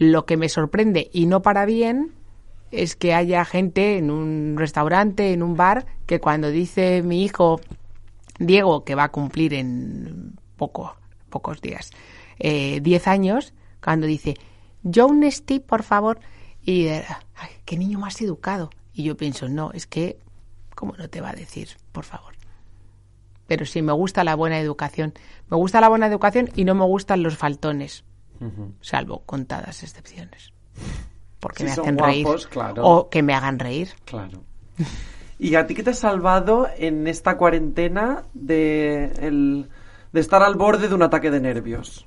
lo 0.00 0.24
que 0.24 0.38
me 0.38 0.48
sorprende, 0.48 1.10
y 1.12 1.26
no 1.26 1.42
para 1.42 1.66
bien, 1.66 2.12
es 2.70 2.96
que 2.96 3.12
haya 3.12 3.44
gente 3.44 3.98
en 3.98 4.10
un 4.10 4.56
restaurante, 4.56 5.34
en 5.34 5.42
un 5.42 5.56
bar, 5.56 5.84
que 6.06 6.20
cuando 6.20 6.50
dice 6.50 7.02
mi 7.02 7.22
hijo 7.22 7.60
Diego, 8.38 8.82
que 8.82 8.94
va 8.94 9.04
a 9.04 9.12
cumplir 9.12 9.52
en 9.52 10.38
poco, 10.56 10.96
pocos 11.28 11.60
días, 11.60 11.90
eh, 12.38 12.80
10 12.80 13.08
años, 13.08 13.52
cuando 13.84 14.06
dice, 14.06 14.36
John 14.82 15.22
Steve, 15.30 15.60
por 15.60 15.82
favor, 15.82 16.18
y 16.62 16.86
eh, 16.86 17.04
qué 17.66 17.76
niño 17.76 17.98
más 17.98 18.22
educado. 18.22 18.70
Y 18.94 19.02
yo 19.02 19.18
pienso, 19.18 19.50
no, 19.50 19.70
es 19.72 19.86
que, 19.86 20.18
¿cómo 20.74 20.94
no 20.96 21.10
te 21.10 21.20
va 21.20 21.28
a 21.28 21.34
decir, 21.34 21.68
por 21.92 22.04
favor? 22.04 22.32
Pero 23.46 23.66
sí, 23.66 23.82
me 23.82 23.92
gusta 23.92 24.24
la 24.24 24.34
buena 24.34 24.58
educación. 24.60 25.12
Me 25.50 25.58
gusta 25.58 25.82
la 25.82 25.90
buena 25.90 26.06
educación 26.06 26.48
y 26.56 26.64
no 26.64 26.74
me 26.74 26.86
gustan 26.86 27.22
los 27.22 27.36
faltones, 27.36 28.04
Salvo 28.80 29.22
contadas 29.26 29.82
excepciones. 29.82 30.52
Porque 31.40 31.58
Si 31.58 31.64
me 31.64 31.70
hacen 31.72 31.98
reír. 31.98 32.26
claro. 32.50 32.82
O 32.86 33.08
que 33.10 33.22
me 33.22 33.34
hagan 33.34 33.58
reír. 33.58 33.90
Claro. 34.04 34.42
¿Y 35.38 35.54
a 35.54 35.66
ti 35.66 35.74
qué 35.74 35.82
te 35.82 35.90
ha 35.90 35.94
salvado 35.94 36.68
en 36.76 37.06
esta 37.06 37.36
cuarentena 37.36 38.24
de, 38.34 39.04
el- 39.20 39.68
de 40.12 40.20
estar 40.20 40.42
al 40.42 40.54
borde 40.56 40.88
de 40.88 40.94
un 40.94 41.02
ataque 41.02 41.30
de 41.30 41.40
nervios? 41.40 42.06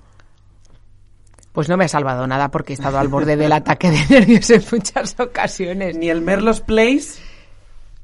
Pues 1.52 1.70
no 1.70 1.78
me 1.78 1.86
ha 1.86 1.88
salvado 1.88 2.26
nada 2.26 2.50
porque 2.50 2.74
he 2.74 2.76
estado 2.76 2.98
al 2.98 3.08
borde 3.10 3.36
del 3.36 3.52
ataque 3.52 3.92
de 3.92 4.06
nervios 4.10 4.50
en 4.50 4.64
muchas 4.72 5.20
ocasiones. 5.20 5.96
Ni 5.98 6.10
el 6.10 6.22
Merlos 6.22 6.62
Place. 6.62 7.20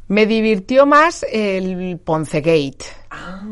Me 0.08 0.26
divirtió 0.26 0.86
más 0.86 1.26
el 1.32 2.00
Ponce 2.00 2.42
Gate. 2.42 2.86
Ah, 3.12 3.44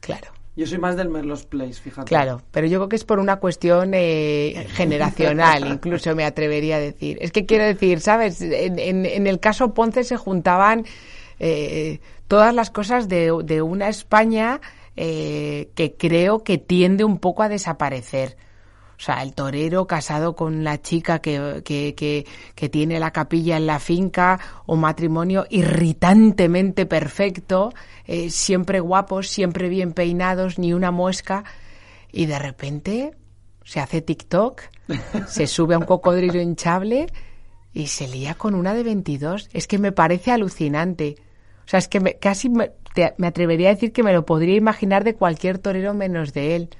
Claro. 0.00 0.28
Yo 0.56 0.66
soy 0.66 0.78
más 0.78 0.96
del 0.96 1.10
Merlos 1.10 1.44
Place, 1.44 1.74
fíjate. 1.74 2.08
Claro, 2.08 2.40
pero 2.50 2.66
yo 2.66 2.78
creo 2.78 2.88
que 2.88 2.96
es 2.96 3.04
por 3.04 3.18
una 3.18 3.36
cuestión 3.36 3.90
eh, 3.92 4.66
generacional, 4.70 5.66
incluso 5.72 6.14
me 6.16 6.24
atrevería 6.24 6.76
a 6.76 6.80
decir. 6.80 7.18
Es 7.20 7.30
que 7.30 7.44
quiero 7.44 7.64
decir, 7.64 8.00
¿sabes? 8.00 8.40
En, 8.40 8.78
en- 8.78 9.04
en 9.06 9.26
el 9.26 9.38
caso 9.38 9.74
Ponce 9.74 10.02
se 10.02 10.16
juntaban 10.16 10.86
eh, 11.38 12.00
todas 12.26 12.54
las 12.54 12.70
cosas 12.70 13.06
de, 13.08 13.32
de 13.44 13.60
una 13.62 13.88
España 13.88 14.60
eh, 14.96 15.68
que 15.74 15.92
creo 15.94 16.42
que 16.42 16.56
tiende 16.56 17.04
un 17.04 17.18
poco 17.18 17.42
a 17.42 17.50
desaparecer. 17.50 18.36
O 18.98 19.02
sea, 19.02 19.22
el 19.22 19.34
torero 19.34 19.86
casado 19.86 20.34
con 20.34 20.64
la 20.64 20.80
chica 20.80 21.18
que, 21.18 21.62
que, 21.64 21.94
que, 21.94 22.26
que 22.54 22.68
tiene 22.70 22.98
la 22.98 23.10
capilla 23.12 23.56
en 23.58 23.66
la 23.66 23.78
finca, 23.78 24.40
o 24.64 24.74
matrimonio 24.76 25.46
irritantemente 25.50 26.86
perfecto, 26.86 27.72
eh, 28.06 28.30
siempre 28.30 28.80
guapos, 28.80 29.28
siempre 29.28 29.68
bien 29.68 29.92
peinados, 29.92 30.58
ni 30.58 30.72
una 30.72 30.90
muesca, 30.90 31.44
y 32.10 32.26
de 32.26 32.38
repente 32.38 33.12
se 33.64 33.80
hace 33.80 34.00
TikTok, 34.00 34.62
se 35.28 35.46
sube 35.46 35.74
a 35.74 35.78
un 35.78 35.84
cocodrilo 35.84 36.40
hinchable 36.40 37.06
y 37.74 37.88
se 37.88 38.08
lía 38.08 38.34
con 38.34 38.54
una 38.54 38.72
de 38.72 38.82
22. 38.82 39.50
Es 39.52 39.66
que 39.66 39.78
me 39.78 39.92
parece 39.92 40.30
alucinante. 40.32 41.16
O 41.66 41.68
sea, 41.68 41.78
es 41.78 41.88
que 41.88 42.00
me- 42.00 42.14
casi 42.14 42.48
me, 42.48 42.70
te- 42.94 43.12
me 43.18 43.26
atrevería 43.26 43.68
a 43.68 43.74
decir 43.74 43.92
que 43.92 44.02
me 44.02 44.12
lo 44.14 44.24
podría 44.24 44.54
imaginar 44.54 45.04
de 45.04 45.14
cualquier 45.14 45.58
torero 45.58 45.92
menos 45.92 46.32
de 46.32 46.56
él. 46.56 46.70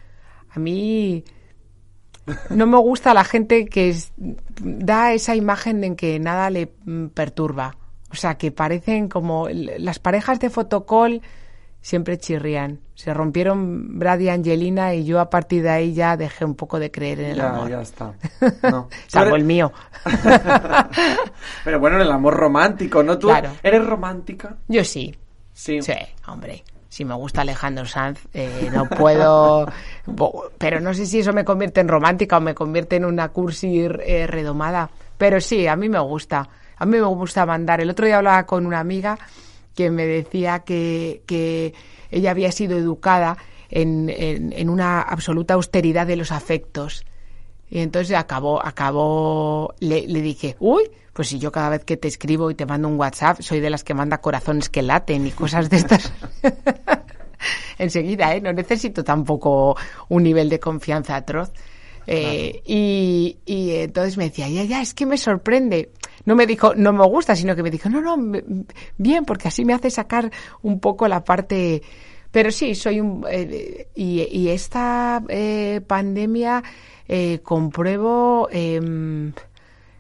A 0.48 0.59
mí 0.59 1.24
no 2.50 2.66
me 2.66 2.78
gusta 2.78 3.14
la 3.14 3.24
gente 3.24 3.66
que 3.66 3.90
es- 3.90 4.12
da 4.56 5.12
esa 5.12 5.34
imagen 5.36 5.84
en 5.84 5.96
que 5.96 6.18
nada 6.18 6.50
le 6.50 6.72
mm, 6.84 7.06
perturba. 7.08 7.76
O 8.10 8.14
sea, 8.14 8.36
que 8.38 8.52
parecen 8.52 9.08
como 9.08 9.48
las 9.50 9.98
parejas 9.98 10.38
de 10.40 10.48
fotocall 10.50 11.20
siempre 11.80 12.18
chirrían. 12.18 12.80
Se 12.94 13.12
rompieron 13.14 13.98
Brad 13.98 14.18
y 14.20 14.28
Angelina 14.28 14.94
y 14.94 15.04
yo 15.04 15.20
a 15.20 15.28
partir 15.30 15.62
de 15.62 15.70
ahí 15.70 15.92
ya 15.94 16.16
dejé 16.16 16.44
un 16.44 16.54
poco 16.54 16.78
de 16.80 16.90
creer 16.90 17.20
en 17.20 17.30
el 17.32 17.36
Ya, 17.36 17.50
amor. 17.50 17.68
ya 17.70 17.80
está. 17.82 18.12
No. 18.70 18.88
Salvo 19.06 19.36
el 19.36 19.44
mío. 19.44 19.72
Pero 21.64 21.80
bueno, 21.80 21.96
en 21.96 22.02
el 22.02 22.12
amor 22.12 22.34
romántico, 22.34 23.02
¿no? 23.02 23.18
¿Tú 23.18 23.28
Claro. 23.28 23.50
eres 23.62 23.84
romántica? 23.84 24.56
Yo 24.68 24.84
sí. 24.84 25.14
Sí. 25.52 25.80
Sí, 25.82 25.92
hombre. 26.28 26.62
Si 26.96 27.04
me 27.04 27.14
gusta 27.14 27.42
Alejandro 27.42 27.85
Sanz, 27.85 28.26
eh, 28.32 28.70
no 28.72 28.88
puedo. 28.88 29.70
Pero 30.56 30.80
no 30.80 30.94
sé 30.94 31.04
si 31.04 31.18
eso 31.18 31.35
me 31.35 31.44
convierte 31.44 31.82
en 31.82 31.88
romántica 31.88 32.38
o 32.38 32.40
me 32.40 32.54
convierte 32.54 32.96
en 32.96 33.04
una 33.04 33.28
cursi 33.28 33.80
eh, 33.80 34.26
redomada. 34.26 34.88
Pero 35.18 35.38
sí, 35.42 35.66
a 35.66 35.76
mí 35.76 35.90
me 35.90 35.98
gusta. 35.98 36.48
A 36.74 36.87
mí 36.87 36.92
me 36.92 37.06
gusta 37.06 37.44
mandar. 37.44 37.82
El 37.82 37.90
otro 37.90 38.06
día 38.06 38.16
hablaba 38.16 38.46
con 38.46 38.64
una 38.64 38.80
amiga 38.80 39.18
que 39.74 39.90
me 39.90 40.06
decía 40.06 40.61
que, 40.61 41.20
que 41.26 41.74
ella 42.11 42.30
había 42.30 42.50
sido 42.50 42.78
educada 42.78 43.37
en, 43.68 44.09
en, 44.09 44.54
en 44.54 44.70
una 44.70 45.02
absoluta 45.02 45.52
austeridad 45.52 46.06
de 46.06 46.16
los 46.16 46.32
afectos. 46.32 47.04
Y 47.68 47.80
entonces 47.80 48.16
acabó, 48.16 48.64
acabó, 48.64 49.74
le, 49.80 50.06
le 50.06 50.22
dije, 50.22 50.56
uy, 50.61 50.90
pues 51.16 51.29
si 51.29 51.38
yo 51.38 51.50
cada 51.50 51.70
vez 51.70 51.83
que 51.85 51.96
te 51.96 52.09
escribo 52.09 52.50
y 52.50 52.55
te 52.55 52.66
mando 52.66 52.88
un 52.88 52.98
WhatsApp, 53.00 53.40
soy 53.40 53.61
de 53.61 53.70
las 53.70 53.83
que 53.83 53.94
manda 53.94 54.18
corazones 54.18 54.68
que 54.68 54.83
laten 54.83 55.26
y 55.26 55.31
cosas 55.31 55.70
de 55.70 55.79
estas. 55.79 56.12
Enseguida, 57.79 58.35
¿eh? 58.35 58.40
No 58.40 58.52
necesito 58.52 59.02
tampoco 59.02 59.76
un 60.09 60.22
nivel 60.22 60.48
de 60.50 60.61
confianza 60.61 61.16
atroz. 61.16 61.52
Eh, 62.07 62.62
y, 62.66 63.38
y 63.46 63.70
entonces 63.72 64.16
me 64.16 64.24
decía, 64.24 64.48
ya, 64.48 64.62
ya, 64.64 64.81
es 64.83 64.94
que 64.94 65.07
me 65.07 65.16
sorprende. 65.18 65.90
No 66.24 66.37
me 66.37 66.46
dijo, 66.46 66.74
no 66.74 66.92
me 66.92 67.05
gusta, 67.07 67.35
sino 67.35 67.57
que 67.57 67.62
me 67.62 67.70
dijo, 67.70 67.88
no, 67.88 68.00
no, 68.00 68.16
me- 68.16 68.44
bien, 68.98 69.24
porque 69.24 69.48
así 69.48 69.64
me 69.64 69.72
hace 69.74 69.90
sacar 69.90 70.31
un 70.62 70.81
poco 70.81 71.09
la 71.09 71.24
parte. 71.24 71.83
Pero 72.31 72.50
sí, 72.50 72.74
soy 72.74 73.00
un. 73.00 73.24
eh, 73.31 73.88
y, 73.94 74.22
y 74.31 74.48
esta 74.50 75.22
eh, 75.29 75.81
pandemia 75.87 76.62
eh, 77.09 77.40
compruebo 77.42 78.48
em, 78.52 79.33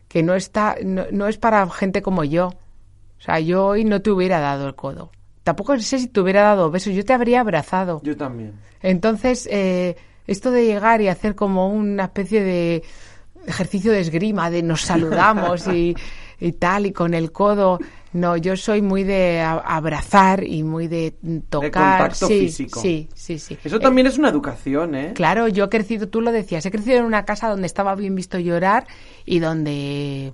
que 0.08 0.22
no 0.22 0.34
está, 0.34 0.76
no, 0.84 1.04
no 1.10 1.26
es 1.28 1.38
para 1.38 1.68
gente 1.70 2.02
como 2.02 2.24
yo. 2.24 2.48
O 2.48 3.22
sea, 3.22 3.40
yo 3.40 3.66
hoy 3.66 3.84
no 3.84 4.02
te 4.02 4.10
hubiera 4.10 4.40
dado 4.40 4.66
el 4.68 4.74
codo. 4.74 5.10
Tampoco 5.42 5.78
sé 5.78 5.98
si 5.98 6.08
te 6.08 6.20
hubiera 6.20 6.42
dado 6.42 6.70
besos, 6.70 6.92
yo 6.94 7.04
te 7.04 7.12
habría 7.12 7.40
abrazado. 7.40 8.00
Yo 8.02 8.16
también. 8.16 8.54
Entonces, 8.82 9.48
eh, 9.50 9.96
esto 10.26 10.50
de 10.50 10.66
llegar 10.66 11.00
y 11.00 11.08
hacer 11.08 11.34
como 11.34 11.68
una 11.68 12.04
especie 12.04 12.42
de 12.42 12.82
ejercicio 13.46 13.92
de 13.92 14.00
esgrima, 14.00 14.50
de 14.50 14.62
nos 14.62 14.80
saludamos 14.82 15.66
y, 15.68 15.94
y 16.40 16.52
tal, 16.52 16.86
y 16.86 16.92
con 16.92 17.14
el 17.14 17.32
codo. 17.32 17.78
No, 18.12 18.36
yo 18.36 18.56
soy 18.56 18.80
muy 18.80 19.04
de 19.04 19.40
abrazar 19.42 20.42
y 20.42 20.62
muy 20.62 20.88
de 20.88 21.14
tocar. 21.50 21.98
contacto 21.98 22.28
sí, 22.28 22.40
físico. 22.40 22.80
Sí, 22.80 23.08
sí, 23.14 23.38
sí. 23.38 23.58
Eso 23.62 23.76
Eh, 23.76 23.80
también 23.80 24.06
es 24.06 24.16
una 24.16 24.30
educación, 24.30 24.94
¿eh? 24.94 25.12
Claro, 25.14 25.48
yo 25.48 25.64
he 25.64 25.68
crecido, 25.68 26.08
tú 26.08 26.22
lo 26.22 26.32
decías, 26.32 26.64
he 26.64 26.70
crecido 26.70 26.98
en 26.98 27.04
una 27.04 27.24
casa 27.26 27.48
donde 27.48 27.66
estaba 27.66 27.94
bien 27.94 28.14
visto 28.14 28.38
llorar 28.38 28.86
y 29.26 29.40
donde 29.40 30.32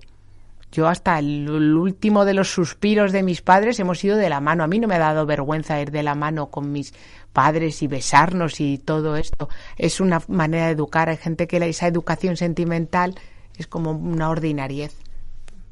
yo 0.71 0.89
hasta 0.89 1.19
el, 1.19 1.51
último 1.51 2.25
de 2.25 2.35
los 2.35 2.51
suspiros 2.51 3.13
de 3.13 3.23
mis 3.23 3.43
padres 3.43 3.79
hemos 3.81 4.03
ido 4.05 4.17
de 4.17 4.31
la 4.31 4.41
mano. 4.41 4.65
A 4.65 4.67
mí 4.67 4.79
no 4.79 4.89
me 4.89 4.95
ha 4.95 5.01
dado 5.01 5.27
vergüenza 5.27 5.81
ir 5.81 5.91
de 5.91 6.03
la 6.03 6.15
mano 6.15 6.47
con 6.47 6.73
mis 6.73 6.95
padres 7.33 7.83
y 7.83 7.89
besarnos 7.89 8.61
y 8.61 8.79
todo 8.79 9.17
esto. 9.17 9.49
Es 9.77 10.01
una 10.01 10.23
manera 10.29 10.67
de 10.67 10.73
educar. 10.73 11.09
Hay 11.09 11.17
gente 11.17 11.47
que 11.47 11.57
esa 11.57 11.87
educación 11.87 12.37
sentimental 12.37 13.15
es 13.59 13.67
como 13.67 13.91
una 13.91 14.31
ordinariez, 14.31 14.97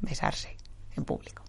besarse 0.01 0.55
en 0.95 1.03
público. 1.03 1.43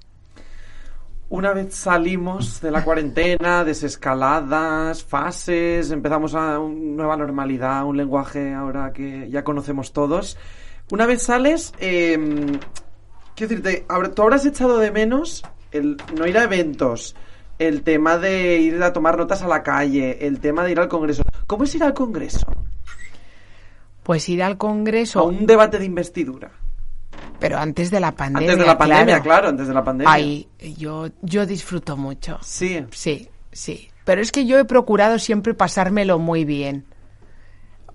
Una 1.28 1.52
vez 1.52 1.74
salimos 1.74 2.60
de 2.60 2.70
la 2.70 2.84
cuarentena, 2.84 3.64
desescaladas, 3.64 5.02
fases, 5.02 5.90
empezamos 5.90 6.34
a 6.34 6.58
una 6.58 6.96
nueva 6.96 7.16
normalidad, 7.16 7.86
un 7.86 7.96
lenguaje 7.96 8.52
ahora 8.52 8.92
que 8.92 9.30
ya 9.30 9.42
conocemos 9.42 9.94
todos. 9.94 10.36
Una 10.90 11.06
vez 11.06 11.22
sales, 11.22 11.72
eh, 11.78 12.18
quiero 13.34 13.48
decirte, 13.48 13.86
tú 14.14 14.22
habrás 14.22 14.44
echado 14.44 14.78
de 14.78 14.90
menos 14.90 15.42
el 15.70 15.96
no 16.16 16.26
ir 16.26 16.36
a 16.36 16.44
eventos, 16.44 17.16
el 17.58 17.82
tema 17.82 18.18
de 18.18 18.58
ir 18.58 18.82
a 18.82 18.92
tomar 18.92 19.16
notas 19.16 19.42
a 19.42 19.48
la 19.48 19.62
calle, 19.62 20.26
el 20.26 20.40
tema 20.40 20.64
de 20.64 20.72
ir 20.72 20.80
al 20.80 20.88
Congreso. 20.88 21.22
¿Cómo 21.46 21.64
es 21.64 21.74
ir 21.74 21.82
al 21.84 21.94
Congreso? 21.94 22.46
Pues 24.02 24.28
ir 24.28 24.42
al 24.42 24.52
A 24.52 24.58
Congreso, 24.58 25.24
un 25.24 25.46
debate 25.46 25.78
de 25.78 25.84
investidura. 25.84 26.50
pero 27.38 27.58
antes 27.58 27.90
de 27.90 28.00
la 28.00 28.12
pandemia. 28.12 28.50
Antes 28.50 28.58
de 28.58 28.66
la 28.66 28.78
pandemia, 28.78 29.20
claro, 29.20 29.48
antes 29.48 29.68
de 29.68 29.74
la 29.74 29.84
pandemia. 29.84 30.12
Ay, 30.12 30.48
yo, 30.76 31.08
yo 31.22 31.46
disfruto 31.46 31.96
mucho. 31.96 32.38
Sí. 32.42 32.84
Sí, 32.90 33.28
sí. 33.52 33.88
Pero 34.04 34.20
es 34.20 34.32
que 34.32 34.44
yo 34.44 34.58
he 34.58 34.64
procurado 34.64 35.18
siempre 35.18 35.54
pasármelo 35.54 36.18
muy 36.18 36.44
bien. 36.44 36.84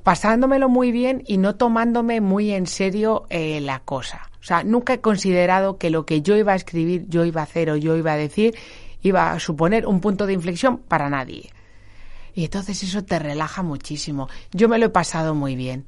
Pasándomelo 0.08 0.70
muy 0.70 0.94
bien 0.94 1.22
y 1.28 1.38
no 1.38 1.58
tomándome 1.58 2.22
muy 2.22 2.52
en 2.52 2.66
serio 2.66 3.26
eh, 3.30 3.60
la 3.60 3.80
cosa. 3.82 4.30
O 4.40 4.44
sea, 4.46 4.64
nunca 4.64 4.94
he 4.94 5.02
considerado 5.02 5.78
que 5.78 5.90
lo 5.90 6.06
que 6.06 6.22
yo 6.22 6.38
iba 6.38 6.54
a 6.54 6.56
escribir, 6.56 7.04
yo 7.10 7.26
iba 7.26 7.42
a 7.42 7.44
hacer 7.44 7.70
o 7.70 7.76
yo 7.76 7.98
iba 7.98 8.14
a 8.14 8.16
decir, 8.16 8.56
iba 9.02 9.34
a 9.34 9.40
suponer 9.42 9.86
un 9.86 10.00
punto 10.00 10.26
de 10.26 10.32
inflexión 10.32 10.78
para 10.78 11.10
nadie. 11.10 11.50
Y 12.34 12.46
entonces 12.46 12.82
eso 12.84 13.04
te 13.04 13.20
relaja 13.20 13.64
muchísimo. 13.64 14.30
Yo 14.54 14.70
me 14.70 14.78
lo 14.78 14.86
he 14.86 14.90
pasado 14.92 15.36
muy 15.36 15.58
bien. 15.58 15.84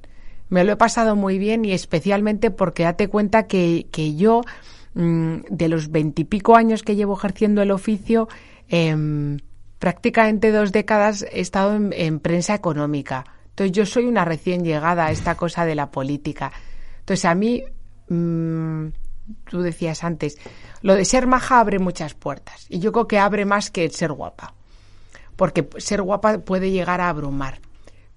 Me 0.49 0.65
lo 0.65 0.73
he 0.73 0.75
pasado 0.75 1.15
muy 1.15 1.37
bien 1.37 1.63
y 1.63 1.71
especialmente 1.71 2.51
porque 2.51 2.83
date 2.83 3.07
cuenta 3.07 3.47
que, 3.47 3.87
que 3.89 4.17
yo, 4.17 4.41
mm, 4.95 5.43
de 5.49 5.69
los 5.69 5.91
veintipico 5.91 6.57
años 6.57 6.83
que 6.83 6.97
llevo 6.97 7.15
ejerciendo 7.15 7.61
el 7.61 7.71
oficio, 7.71 8.27
em, 8.67 9.37
prácticamente 9.79 10.51
dos 10.51 10.73
décadas 10.73 11.25
he 11.31 11.39
estado 11.39 11.73
en, 11.73 11.93
en 11.93 12.19
prensa 12.19 12.53
económica. 12.53 13.23
Entonces 13.59 13.71
yo 13.71 13.85
soy 13.85 14.05
una 14.05 14.25
recién 14.25 14.63
llegada 14.63 15.07
a 15.07 15.11
esta 15.11 15.35
cosa 15.35 15.65
de 15.65 15.75
la 15.75 15.91
política. 15.91 16.51
Entonces 16.99 17.25
a 17.25 17.35
mí, 17.35 17.63
mm, 18.07 18.87
tú 19.49 19.61
decías 19.61 20.03
antes, 20.03 20.37
lo 20.81 20.95
de 20.95 21.05
ser 21.05 21.27
maja 21.27 21.59
abre 21.59 21.79
muchas 21.79 22.13
puertas. 22.13 22.65
Y 22.69 22.79
yo 22.79 22.91
creo 22.91 23.07
que 23.07 23.19
abre 23.19 23.45
más 23.45 23.69
que 23.69 23.83
el 23.83 23.91
ser 23.91 24.11
guapa 24.11 24.53
porque 25.39 25.69
ser 25.77 26.01
guapa 26.01 26.39
puede 26.39 26.69
llegar 26.69 26.99
a 26.99 27.07
abrumar. 27.07 27.61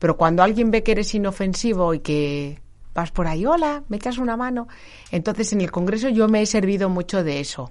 Pero 0.01 0.17
cuando 0.17 0.43
alguien 0.43 0.73
ve 0.73 0.83
que 0.83 0.91
eres 0.91 1.15
inofensivo 1.15 1.95
y 1.95 2.01
que 2.01 2.61
vas 2.95 3.13
por 3.13 3.29
ahí, 3.29 3.47
hola, 3.47 3.85
me 3.89 3.99
echas 3.99 4.19
una 4.19 4.37
mano, 4.37 4.67
entonces 5.13 5.53
en 5.53 5.61
el 5.61 5.71
Congreso 5.71 6.09
yo 6.09 6.27
me 6.27 6.43
he 6.43 6.47
servido 6.47 6.89
mucho 6.89 7.23
de 7.23 7.39
eso. 7.39 7.71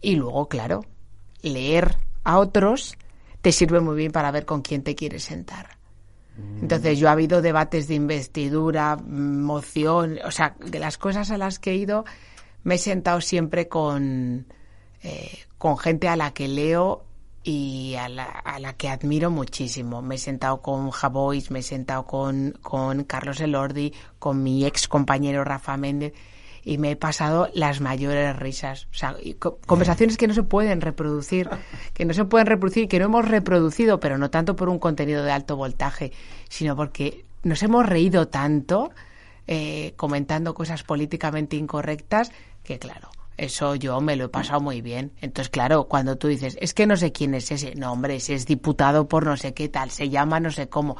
Y 0.00 0.16
luego, 0.16 0.48
claro, 0.48 0.86
leer 1.42 1.94
a 2.24 2.38
otros 2.38 2.96
te 3.42 3.52
sirve 3.52 3.80
muy 3.80 3.96
bien 3.96 4.12
para 4.12 4.30
ver 4.30 4.46
con 4.46 4.62
quién 4.62 4.82
te 4.82 4.94
quieres 4.94 5.24
sentar. 5.24 5.75
Entonces 6.60 6.98
yo 6.98 7.08
ha 7.08 7.12
habido 7.12 7.42
debates 7.42 7.88
de 7.88 7.94
investidura, 7.94 8.96
moción, 8.96 10.18
o 10.24 10.30
sea, 10.30 10.56
de 10.58 10.78
las 10.78 10.98
cosas 10.98 11.30
a 11.30 11.38
las 11.38 11.58
que 11.58 11.70
he 11.70 11.76
ido, 11.76 12.04
me 12.62 12.74
he 12.74 12.78
sentado 12.78 13.20
siempre 13.20 13.68
con, 13.68 14.46
eh, 15.02 15.38
con 15.58 15.78
gente 15.78 16.08
a 16.08 16.16
la 16.16 16.32
que 16.32 16.48
leo 16.48 17.04
y 17.42 17.94
a 17.94 18.08
la, 18.08 18.24
a 18.24 18.58
la 18.58 18.72
que 18.72 18.88
admiro 18.88 19.30
muchísimo. 19.30 20.02
Me 20.02 20.16
he 20.16 20.18
sentado 20.18 20.60
con 20.60 20.90
Javois, 20.90 21.50
me 21.50 21.60
he 21.60 21.62
sentado 21.62 22.04
con, 22.06 22.58
con 22.60 23.04
Carlos 23.04 23.40
Elordi, 23.40 23.94
con 24.18 24.42
mi 24.42 24.66
ex 24.66 24.88
compañero 24.88 25.44
Rafa 25.44 25.76
Méndez. 25.76 26.12
Y 26.66 26.78
me 26.78 26.90
he 26.90 26.96
pasado 26.96 27.48
las 27.54 27.80
mayores 27.80 28.34
risas. 28.34 28.88
O 28.90 28.94
sea, 28.94 29.16
conversaciones 29.66 30.16
que 30.16 30.26
no 30.26 30.34
se 30.34 30.42
pueden 30.42 30.80
reproducir, 30.80 31.48
que 31.94 32.04
no 32.04 32.12
se 32.12 32.24
pueden 32.24 32.48
reproducir, 32.48 32.88
que 32.88 32.98
no 32.98 33.04
hemos 33.04 33.28
reproducido, 33.28 34.00
pero 34.00 34.18
no 34.18 34.30
tanto 34.30 34.56
por 34.56 34.68
un 34.68 34.80
contenido 34.80 35.22
de 35.22 35.30
alto 35.30 35.56
voltaje, 35.56 36.10
sino 36.48 36.74
porque 36.74 37.24
nos 37.44 37.62
hemos 37.62 37.86
reído 37.86 38.26
tanto 38.26 38.90
eh, 39.46 39.94
comentando 39.94 40.54
cosas 40.54 40.82
políticamente 40.82 41.54
incorrectas 41.54 42.32
que, 42.64 42.80
claro, 42.80 43.10
eso 43.36 43.76
yo 43.76 44.00
me 44.00 44.16
lo 44.16 44.24
he 44.24 44.28
pasado 44.28 44.60
muy 44.60 44.80
bien. 44.80 45.12
Entonces, 45.20 45.50
claro, 45.50 45.84
cuando 45.84 46.16
tú 46.16 46.26
dices, 46.26 46.58
es 46.60 46.74
que 46.74 46.88
no 46.88 46.96
sé 46.96 47.12
quién 47.12 47.34
es 47.34 47.52
ese, 47.52 47.76
no, 47.76 47.92
hombre, 47.92 48.16
ese 48.16 48.34
es 48.34 48.44
diputado 48.44 49.06
por 49.06 49.24
no 49.24 49.36
sé 49.36 49.54
qué 49.54 49.68
tal, 49.68 49.92
se 49.92 50.08
llama 50.08 50.40
no 50.40 50.50
sé 50.50 50.68
cómo 50.68 50.96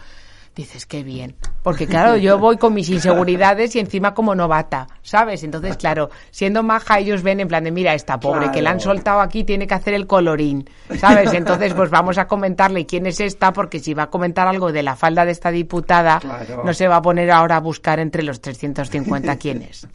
dices, 0.56 0.86
qué 0.86 1.02
bien. 1.04 1.36
Porque 1.62 1.86
claro, 1.86 2.16
yo 2.16 2.38
voy 2.40 2.56
con 2.56 2.74
mis 2.74 2.88
inseguridades 2.88 3.76
y 3.76 3.78
encima 3.78 4.14
como 4.14 4.34
novata, 4.34 4.88
¿sabes? 5.02 5.44
Entonces, 5.44 5.76
claro, 5.76 6.10
siendo 6.30 6.62
maja, 6.62 6.98
ellos 6.98 7.22
ven 7.22 7.40
en 7.40 7.48
plan 7.48 7.62
de, 7.62 7.70
mira, 7.70 7.94
esta 7.94 8.18
pobre 8.18 8.50
que 8.50 8.62
la 8.62 8.70
han 8.70 8.80
soltado 8.80 9.20
aquí 9.20 9.44
tiene 9.44 9.66
que 9.66 9.74
hacer 9.74 9.94
el 9.94 10.06
colorín, 10.06 10.68
¿sabes? 10.98 11.32
Entonces, 11.34 11.74
pues 11.74 11.90
vamos 11.90 12.18
a 12.18 12.26
comentarle 12.26 12.86
quién 12.86 13.06
es 13.06 13.20
esta, 13.20 13.52
porque 13.52 13.78
si 13.78 13.94
va 13.94 14.04
a 14.04 14.10
comentar 14.10 14.48
algo 14.48 14.72
de 14.72 14.82
la 14.82 14.96
falda 14.96 15.24
de 15.24 15.32
esta 15.32 15.50
diputada, 15.50 16.20
no 16.64 16.72
se 16.72 16.88
va 16.88 16.96
a 16.96 17.02
poner 17.02 17.30
ahora 17.30 17.56
a 17.56 17.60
buscar 17.60 18.00
entre 18.00 18.22
los 18.22 18.40
350 18.40 19.36
quién 19.38 19.62
es. 19.62 19.86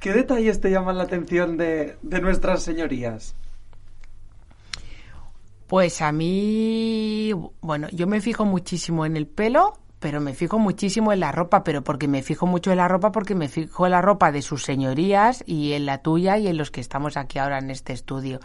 ¿Qué 0.00 0.12
detalles 0.12 0.60
te 0.60 0.70
llaman 0.70 0.96
la 0.96 1.04
atención 1.04 1.56
de, 1.56 1.96
de 2.02 2.20
nuestras 2.20 2.62
señorías? 2.62 3.34
Pues 5.66 6.00
a 6.00 6.12
mí, 6.12 7.32
bueno, 7.60 7.88
yo 7.90 8.06
me 8.06 8.20
fijo 8.20 8.44
muchísimo 8.44 9.04
en 9.04 9.16
el 9.16 9.26
pelo, 9.26 9.78
pero 9.98 10.20
me 10.20 10.32
fijo 10.32 10.60
muchísimo 10.60 11.12
en 11.12 11.20
la 11.20 11.32
ropa, 11.32 11.64
pero 11.64 11.82
porque 11.82 12.06
me 12.06 12.22
fijo 12.22 12.46
mucho 12.46 12.70
en 12.70 12.76
la 12.76 12.86
ropa, 12.86 13.10
porque 13.10 13.34
me 13.34 13.48
fijo 13.48 13.86
en 13.86 13.90
la 13.92 14.00
ropa 14.00 14.30
de 14.30 14.42
sus 14.42 14.62
señorías 14.62 15.42
y 15.44 15.72
en 15.72 15.84
la 15.84 15.98
tuya 15.98 16.38
y 16.38 16.46
en 16.46 16.56
los 16.56 16.70
que 16.70 16.80
estamos 16.80 17.16
aquí 17.16 17.40
ahora 17.40 17.58
en 17.58 17.70
este 17.70 17.92
estudio. 17.92 18.38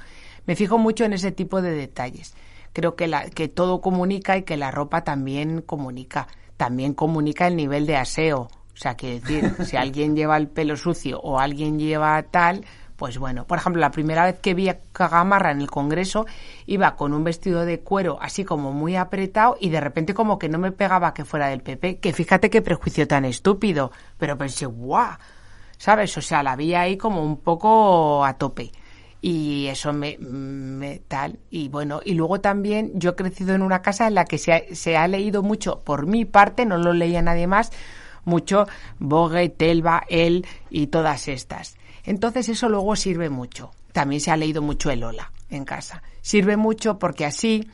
Me 0.47 0.55
fijo 0.55 0.79
mucho 0.79 1.05
en 1.05 1.13
ese 1.13 1.31
tipo 1.31 1.61
de 1.61 1.71
detalles. 1.71 2.33
Creo 2.73 2.95
que, 2.95 3.07
la, 3.07 3.29
que 3.29 3.47
todo 3.47 3.81
comunica 3.81 4.37
y 4.37 4.43
que 4.43 4.57
la 4.57 4.71
ropa 4.71 5.03
también 5.03 5.61
comunica. 5.61 6.27
También 6.57 6.95
comunica 6.95 7.45
el 7.45 7.55
nivel 7.55 7.85
de 7.85 7.97
aseo. 7.97 8.49
O 8.73 8.77
sea, 8.77 8.95
que 8.95 9.19
decir, 9.19 9.55
si 9.65 9.77
alguien 9.77 10.15
lleva 10.15 10.37
el 10.37 10.47
pelo 10.47 10.75
sucio 10.75 11.19
o 11.19 11.37
alguien 11.37 11.77
lleva 11.77 12.23
tal, 12.23 12.65
pues 13.01 13.17
bueno, 13.17 13.47
por 13.47 13.57
ejemplo, 13.57 13.79
la 13.79 13.89
primera 13.89 14.25
vez 14.25 14.37
que 14.41 14.53
vi 14.53 14.69
a 14.69 14.79
Cagamarra 14.93 15.49
en 15.49 15.59
el 15.59 15.71
Congreso, 15.71 16.27
iba 16.67 16.95
con 16.95 17.15
un 17.15 17.23
vestido 17.23 17.65
de 17.65 17.79
cuero 17.79 18.19
así 18.21 18.45
como 18.45 18.73
muy 18.73 18.95
apretado 18.95 19.57
y 19.59 19.69
de 19.69 19.81
repente 19.81 20.13
como 20.13 20.37
que 20.37 20.49
no 20.49 20.59
me 20.59 20.71
pegaba 20.71 21.11
que 21.11 21.25
fuera 21.25 21.47
del 21.47 21.61
PP, 21.61 21.97
que 21.97 22.13
fíjate 22.13 22.51
qué 22.51 22.61
prejuicio 22.61 23.07
tan 23.07 23.25
estúpido, 23.25 23.91
pero 24.19 24.37
pensé, 24.37 24.67
¡guau! 24.67 25.17
¿Sabes? 25.79 26.15
O 26.15 26.21
sea, 26.21 26.43
la 26.43 26.55
vi 26.55 26.75
ahí 26.75 26.95
como 26.95 27.23
un 27.23 27.37
poco 27.37 28.23
a 28.23 28.35
tope 28.35 28.71
y 29.19 29.65
eso 29.65 29.93
me, 29.93 30.19
me, 30.19 30.99
tal 30.99 31.39
y 31.49 31.69
bueno 31.69 32.01
y 32.05 32.13
luego 32.13 32.39
también 32.39 32.91
yo 32.93 33.09
he 33.11 33.15
crecido 33.15 33.55
en 33.55 33.63
una 33.63 33.81
casa 33.81 34.05
en 34.05 34.13
la 34.13 34.25
que 34.25 34.37
se 34.37 34.97
ha, 34.97 35.07
leído 35.07 35.41
mucho 35.41 35.79
por 35.79 36.05
mi 36.05 36.25
parte 36.25 36.67
no 36.67 36.77
lo 36.77 36.93
leía 36.93 37.23
nadie 37.23 37.47
más 37.47 37.71
mucho 38.25 38.67
Bogue, 38.99 39.49
Telva, 39.49 40.03
él 40.07 40.45
y 40.69 40.87
todas 40.87 41.27
estas 41.27 41.77
entonces 42.03 42.49
eso 42.49 42.69
luego 42.69 42.95
sirve 42.95 43.29
mucho. 43.29 43.71
También 43.91 44.21
se 44.21 44.31
ha 44.31 44.37
leído 44.37 44.61
mucho 44.61 44.89
el 44.89 45.03
Ola 45.03 45.31
en 45.49 45.65
casa. 45.65 46.01
Sirve 46.21 46.57
mucho 46.57 46.97
porque 46.97 47.25
así, 47.25 47.67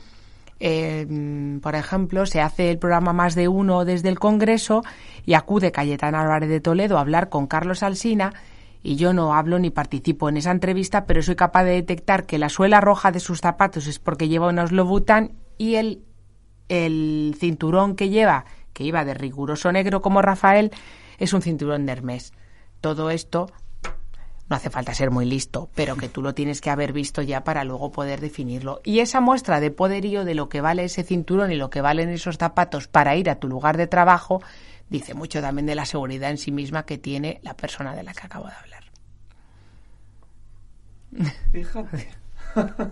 em, 0.60 1.60
por 1.60 1.76
ejemplo, 1.76 2.26
se 2.26 2.42
hace 2.42 2.72
el 2.72 2.80
programa 2.80 3.14
Más 3.14 3.36
de 3.36 3.48
Uno 3.48 3.86
desde 3.86 4.10
el 4.10 4.20
Congreso 4.20 4.84
y 5.26 5.34
acude 5.34 5.72
Cayetana 5.72 6.22
Álvarez 6.22 6.50
de 6.50 6.60
Toledo 6.60 6.98
a 6.98 7.02
hablar 7.02 7.30
con 7.30 7.48
Carlos 7.48 7.84
Alsina 7.84 8.34
y 8.84 8.96
yo 8.96 9.14
no 9.14 9.34
hablo 9.34 9.60
ni 9.60 9.70
participo 9.70 10.30
en 10.30 10.38
esa 10.38 10.52
entrevista, 10.52 11.06
pero 11.06 11.22
soy 11.22 11.36
capaz 11.36 11.64
de 11.66 11.72
detectar 11.72 12.26
que 12.26 12.38
la 12.38 12.50
suela 12.50 12.80
roja 12.80 13.12
de 13.12 13.20
sus 13.20 13.42
zapatos 13.42 13.88
es 13.88 14.00
porque 14.00 14.28
lleva 14.28 14.50
unos 14.50 14.72
Louboutin 14.72 15.34
y 15.58 15.76
el, 15.76 16.04
el 16.70 17.36
cinturón 17.40 17.96
que 17.96 18.10
lleva, 18.10 18.46
que 18.74 18.84
iba 18.84 19.04
de 19.04 19.14
riguroso 19.14 19.72
negro 19.72 20.02
como 20.02 20.22
Rafael, 20.22 20.72
es 21.18 21.34
un 21.34 21.42
cinturón 21.42 21.86
de 21.86 21.94
Hermes. 21.94 22.34
Todo 22.80 23.10
esto 23.10 23.52
no 24.50 24.56
hace 24.56 24.70
falta 24.70 24.94
ser 24.94 25.12
muy 25.12 25.26
listo, 25.26 25.70
pero 25.76 25.98
que 25.98 26.08
tú 26.08 26.22
lo 26.22 26.34
tienes 26.34 26.62
que 26.62 26.70
haber 26.70 26.94
visto 26.94 27.22
ya 27.22 27.44
para 27.44 27.64
luego 27.66 27.92
poder 27.92 28.22
definirlo. 28.22 28.82
Y 28.84 29.00
esa 29.00 29.20
muestra 29.20 29.60
de 29.60 29.72
poderío 29.72 30.24
de 30.24 30.36
lo 30.36 30.48
que 30.48 30.62
vale 30.62 30.86
ese 30.86 31.04
cinturón 31.04 31.52
y 31.52 31.56
lo 31.56 31.70
que 31.70 31.82
valen 31.82 32.10
esos 32.10 32.38
zapatos 32.38 32.88
para 32.88 33.16
ir 33.16 33.30
a 33.30 33.36
tu 33.36 33.50
lugar 33.50 33.76
de 33.76 33.88
trabajo, 33.88 34.42
dice 34.90 35.14
mucho 35.14 35.42
también 35.42 35.66
de 35.66 35.76
la 35.76 35.86
seguridad 35.86 36.32
en 36.32 36.38
sí 36.38 36.52
misma 36.52 36.86
que 36.86 36.98
tiene 36.98 37.40
la 37.44 37.56
persona 37.56 37.94
de 37.94 38.04
la 38.04 38.14
que 38.14 38.26
acabo 38.26 38.48
de 38.48 38.54
hablar. 38.54 38.84
Fíjate. 41.52 42.10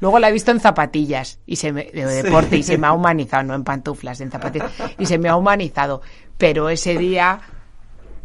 Luego 0.00 0.18
la 0.20 0.28
he 0.28 0.32
visto 0.32 0.52
en 0.52 0.60
zapatillas 0.60 1.40
y 1.44 1.56
se 1.56 1.72
de 1.72 2.22
deporte 2.22 2.56
y 2.56 2.62
se 2.62 2.78
me 2.78 2.86
ha 2.86 2.92
humanizado, 2.92 3.42
no 3.42 3.54
en 3.54 3.64
pantuflas, 3.64 4.20
en 4.20 4.30
zapatillas 4.30 4.70
y 4.96 5.06
se 5.06 5.18
me 5.18 5.28
ha 5.28 5.36
humanizado. 5.36 6.02
Pero 6.38 6.68
ese 6.68 6.96
día 6.96 7.40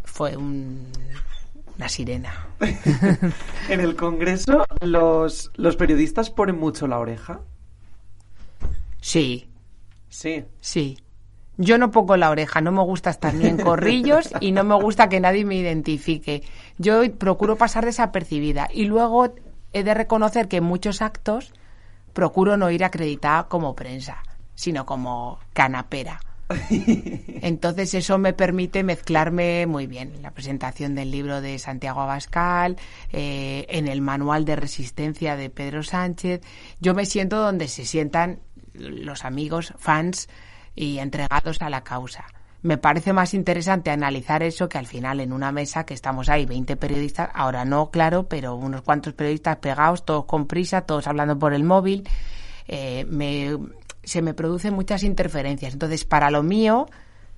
fue 0.03 0.37
un 0.37 0.87
una 1.77 1.89
sirena. 1.89 2.47
en 3.69 3.79
el 3.79 3.95
Congreso, 3.95 4.65
los, 4.81 5.51
los 5.55 5.75
periodistas 5.75 6.29
ponen 6.29 6.59
mucho 6.59 6.87
la 6.87 6.99
oreja. 6.99 7.41
Sí. 9.01 9.49
Sí. 10.09 10.45
Sí. 10.61 10.97
Yo 11.57 11.77
no 11.77 11.91
pongo 11.91 12.17
la 12.17 12.31
oreja, 12.31 12.61
no 12.61 12.71
me 12.71 12.81
gusta 12.81 13.11
estar 13.11 13.33
ni 13.33 13.45
en 13.45 13.57
corrillos 13.57 14.29
y 14.39 14.51
no 14.51 14.63
me 14.63 14.75
gusta 14.75 15.07
que 15.07 15.19
nadie 15.19 15.45
me 15.45 15.55
identifique. 15.55 16.41
Yo 16.77 17.01
procuro 17.17 17.57
pasar 17.57 17.85
desapercibida 17.85 18.67
y 18.73 18.85
luego 18.85 19.35
he 19.71 19.83
de 19.83 19.93
reconocer 19.93 20.47
que 20.47 20.57
en 20.57 20.63
muchos 20.63 21.01
actos 21.01 21.53
procuro 22.13 22.57
no 22.57 22.71
ir 22.71 22.83
acreditada 22.83 23.47
como 23.47 23.75
prensa, 23.75 24.23
sino 24.55 24.85
como 24.85 25.39
canapera. 25.53 26.19
Entonces 27.41 27.93
eso 27.93 28.17
me 28.17 28.33
permite 28.33 28.83
mezclarme 28.83 29.65
muy 29.65 29.87
bien. 29.87 30.21
La 30.21 30.31
presentación 30.31 30.95
del 30.95 31.11
libro 31.11 31.41
de 31.41 31.57
Santiago 31.59 32.01
Abascal, 32.01 32.77
eh, 33.11 33.65
en 33.69 33.87
el 33.87 34.01
manual 34.01 34.45
de 34.45 34.55
resistencia 34.55 35.35
de 35.35 35.49
Pedro 35.49 35.83
Sánchez. 35.83 36.41
Yo 36.79 36.93
me 36.93 37.05
siento 37.05 37.37
donde 37.37 37.67
se 37.67 37.85
sientan 37.85 38.39
los 38.73 39.25
amigos, 39.25 39.73
fans 39.77 40.29
y 40.75 40.99
entregados 40.99 41.61
a 41.61 41.69
la 41.69 41.83
causa. 41.83 42.25
Me 42.61 42.77
parece 42.77 43.11
más 43.11 43.33
interesante 43.33 43.91
analizar 43.91 44.41
eso 44.41 44.69
que 44.69 44.77
al 44.77 44.87
final 44.87 45.19
en 45.19 45.33
una 45.33 45.51
mesa 45.51 45.85
que 45.85 45.93
estamos 45.93 46.29
ahí 46.29 46.45
20 46.45 46.77
periodistas, 46.77 47.29
ahora 47.33 47.65
no, 47.65 47.91
claro, 47.91 48.29
pero 48.29 48.55
unos 48.55 48.83
cuantos 48.83 49.13
periodistas 49.13 49.57
pegados, 49.57 50.05
todos 50.05 50.25
con 50.25 50.47
prisa, 50.47 50.81
todos 50.81 51.07
hablando 51.07 51.37
por 51.37 51.53
el 51.53 51.65
móvil. 51.65 52.07
Eh, 52.69 53.05
me, 53.09 53.57
se 54.03 54.21
me 54.21 54.33
producen 54.33 54.73
muchas 54.73 55.03
interferencias. 55.03 55.73
Entonces, 55.73 56.05
para 56.05 56.31
lo 56.31 56.43
mío, 56.43 56.87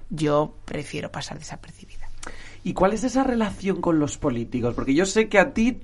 yo 0.09 0.55
prefiero 0.65 1.11
pasar 1.11 1.39
desapercibida. 1.39 2.09
¿Y 2.63 2.73
cuál 2.73 2.93
es 2.93 3.03
esa 3.03 3.23
relación 3.23 3.81
con 3.81 3.99
los 3.99 4.17
políticos? 4.17 4.73
Porque 4.73 4.95
yo 4.95 5.05
sé 5.05 5.29
que 5.29 5.39
a 5.39 5.53
ti 5.53 5.79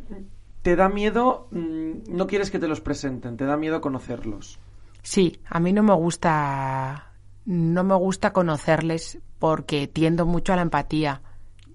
te 0.61 0.75
da 0.75 0.89
miedo, 0.89 1.47
mm, 1.51 2.15
no 2.15 2.27
quieres 2.27 2.51
que 2.51 2.59
te 2.59 2.67
los 2.67 2.81
presenten, 2.81 3.37
te 3.37 3.45
da 3.45 3.57
miedo 3.57 3.81
conocerlos. 3.81 4.59
Sí, 5.03 5.39
a 5.45 5.59
mí 5.59 5.73
no 5.73 5.83
me 5.83 5.93
gusta 5.93 7.11
no 7.45 7.83
me 7.83 7.95
gusta 7.95 8.33
conocerles 8.33 9.19
porque 9.39 9.87
tiendo 9.87 10.25
mucho 10.25 10.53
a 10.53 10.55
la 10.55 10.61
empatía. 10.61 11.21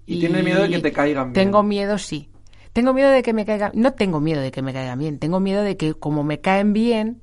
Y, 0.05 0.19
tienes 0.19 0.43
miedo 0.43 0.61
de 0.61 0.69
que 0.69 0.79
te 0.79 0.91
caigan 0.93 1.33
bien. 1.33 1.45
Tengo 1.45 1.63
miedo, 1.63 1.97
sí. 1.97 2.29
Tengo 2.71 2.93
miedo 2.93 3.09
de 3.09 3.23
que 3.23 3.33
me 3.33 3.45
caigan, 3.45 3.71
no 3.73 3.93
tengo 3.93 4.21
miedo 4.21 4.41
de 4.41 4.51
que 4.51 4.61
me 4.61 4.71
caigan 4.71 4.99
bien, 4.99 5.19
tengo 5.19 5.39
miedo 5.39 5.63
de 5.63 5.77
que 5.77 5.93
como 5.95 6.23
me 6.23 6.39
caen 6.39 6.73
bien, 6.73 7.21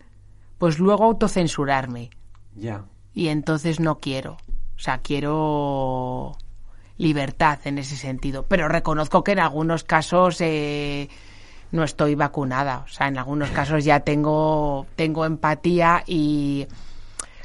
pues 0.64 0.78
luego 0.78 1.04
autocensurarme. 1.04 2.08
Ya. 2.54 2.86
Y 3.12 3.28
entonces 3.28 3.80
no 3.80 4.00
quiero. 4.00 4.38
O 4.76 4.78
sea, 4.78 4.96
quiero 4.96 6.38
libertad 6.96 7.58
en 7.64 7.76
ese 7.76 7.96
sentido. 7.96 8.46
Pero 8.48 8.66
reconozco 8.66 9.22
que 9.22 9.32
en 9.32 9.40
algunos 9.40 9.84
casos 9.84 10.40
eh, 10.40 11.10
no 11.70 11.84
estoy 11.84 12.14
vacunada. 12.14 12.78
O 12.86 12.88
sea, 12.88 13.08
en 13.08 13.18
algunos 13.18 13.50
casos 13.50 13.84
ya 13.84 14.00
tengo, 14.00 14.86
tengo 14.96 15.26
empatía 15.26 16.02
y 16.06 16.66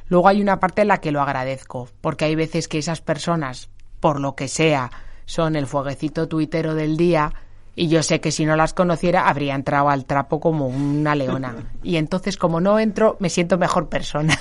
luego 0.08 0.30
hay 0.30 0.42
una 0.42 0.62
parte 0.62 0.84
en 0.84 0.88
la 0.88 1.02
que 1.02 1.12
lo 1.12 1.22
agradezco. 1.22 1.90
Porque 2.00 2.24
hay 2.24 2.36
veces 2.36 2.70
que 2.70 2.78
esas 2.78 3.02
personas, 3.02 3.70
por 4.00 4.22
lo 4.22 4.38
que 4.38 4.48
sea, 4.48 4.92
son 5.26 5.58
el 5.58 5.68
fueguecito 5.68 6.30
tuitero 6.30 6.74
del 6.74 6.96
día 6.96 7.34
y 7.80 7.88
yo 7.88 8.04
sé 8.04 8.20
que 8.20 8.34
si 8.34 8.46
no 8.46 8.58
las 8.58 8.74
conociera 8.74 9.30
habría 9.30 9.56
entrado 9.56 9.88
al 9.88 10.04
trapo 10.06 10.42
como 10.42 10.68
una 10.68 11.16
leona. 11.16 11.56
Y 11.82 11.96
entonces 11.96 12.36
como 12.36 12.60
no 12.60 12.78
entro 12.78 13.16
me 13.20 13.30
siento 13.30 13.58
mejor 13.58 13.88
persona. 13.88 14.38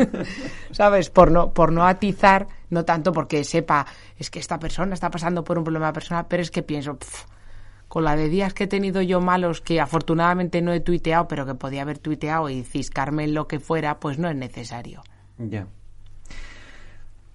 ¿Sabes? 0.70 1.10
Por 1.10 1.30
no, 1.30 1.52
por 1.52 1.72
no 1.72 1.86
atizar, 1.86 2.48
no 2.70 2.86
tanto 2.86 3.12
porque 3.12 3.44
sepa, 3.44 3.86
es 4.16 4.30
que 4.30 4.38
esta 4.38 4.58
persona 4.58 4.94
está 4.94 5.10
pasando 5.10 5.44
por 5.44 5.58
un 5.58 5.64
problema 5.64 5.92
personal, 5.92 6.24
pero 6.26 6.42
es 6.42 6.50
que 6.50 6.62
pienso, 6.62 6.96
con 7.86 8.02
la 8.02 8.16
de 8.16 8.30
días 8.30 8.54
que 8.54 8.64
he 8.64 8.66
tenido 8.66 9.02
yo 9.02 9.20
malos, 9.20 9.60
que 9.60 9.78
afortunadamente 9.78 10.62
no 10.62 10.72
he 10.72 10.80
tuiteado, 10.80 11.28
pero 11.28 11.44
que 11.44 11.54
podía 11.54 11.82
haber 11.82 11.98
tuiteado 11.98 12.48
y 12.48 12.62
ciscarme 12.62 13.24
en 13.24 13.34
lo 13.34 13.46
que 13.46 13.60
fuera, 13.60 14.00
pues 14.00 14.18
no 14.18 14.30
es 14.30 14.36
necesario. 14.36 15.02
Ya. 15.36 15.66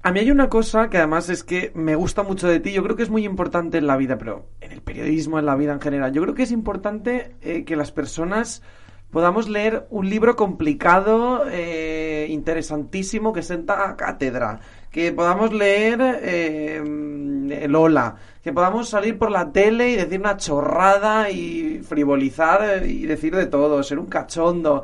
A 0.05 0.11
mí 0.11 0.19
hay 0.19 0.29
una 0.29 0.49
cosa 0.49 0.91
que 0.91 0.99
además 0.99 1.29
es 1.29 1.43
que 1.43 1.71
me 1.73 1.95
gusta 1.95 2.21
mucho 2.21 2.47
de 2.47 2.59
ti, 2.59 2.71
yo 2.71 2.83
creo 2.83 2.95
que 2.95 3.01
es 3.01 3.09
muy 3.09 3.25
importante 3.25 3.79
en 3.79 3.87
la 3.87 3.97
vida, 3.97 4.19
pero 4.19 4.45
en 4.61 4.71
el 4.71 4.83
periodismo, 4.83 5.39
en 5.39 5.47
la 5.47 5.55
vida 5.55 5.73
en 5.73 5.81
general, 5.81 6.13
yo 6.13 6.21
creo 6.21 6.35
que 6.35 6.43
es 6.43 6.51
importante 6.51 7.35
eh, 7.41 7.65
que 7.65 7.75
las 7.75 7.91
personas 7.91 8.61
podamos 9.09 9.49
leer 9.49 9.87
un 9.89 10.07
libro 10.07 10.35
complicado, 10.35 11.45
eh, 11.49 12.27
interesantísimo, 12.29 13.33
que 13.33 13.41
senta 13.41 13.89
a 13.89 13.95
cátedra, 13.95 14.59
que 14.91 15.11
podamos 15.11 15.51
leer 15.51 15.99
eh, 16.21 17.65
Lola, 17.67 18.15
que 18.43 18.53
podamos 18.53 18.87
salir 18.87 19.17
por 19.17 19.31
la 19.31 19.51
tele 19.51 19.89
y 19.89 19.95
decir 19.95 20.19
una 20.19 20.37
chorrada 20.37 21.31
y 21.31 21.79
frivolizar 21.79 22.85
y 22.85 23.07
decir 23.07 23.35
de 23.35 23.47
todo, 23.47 23.81
ser 23.81 23.97
un 23.97 24.05
cachondo. 24.05 24.83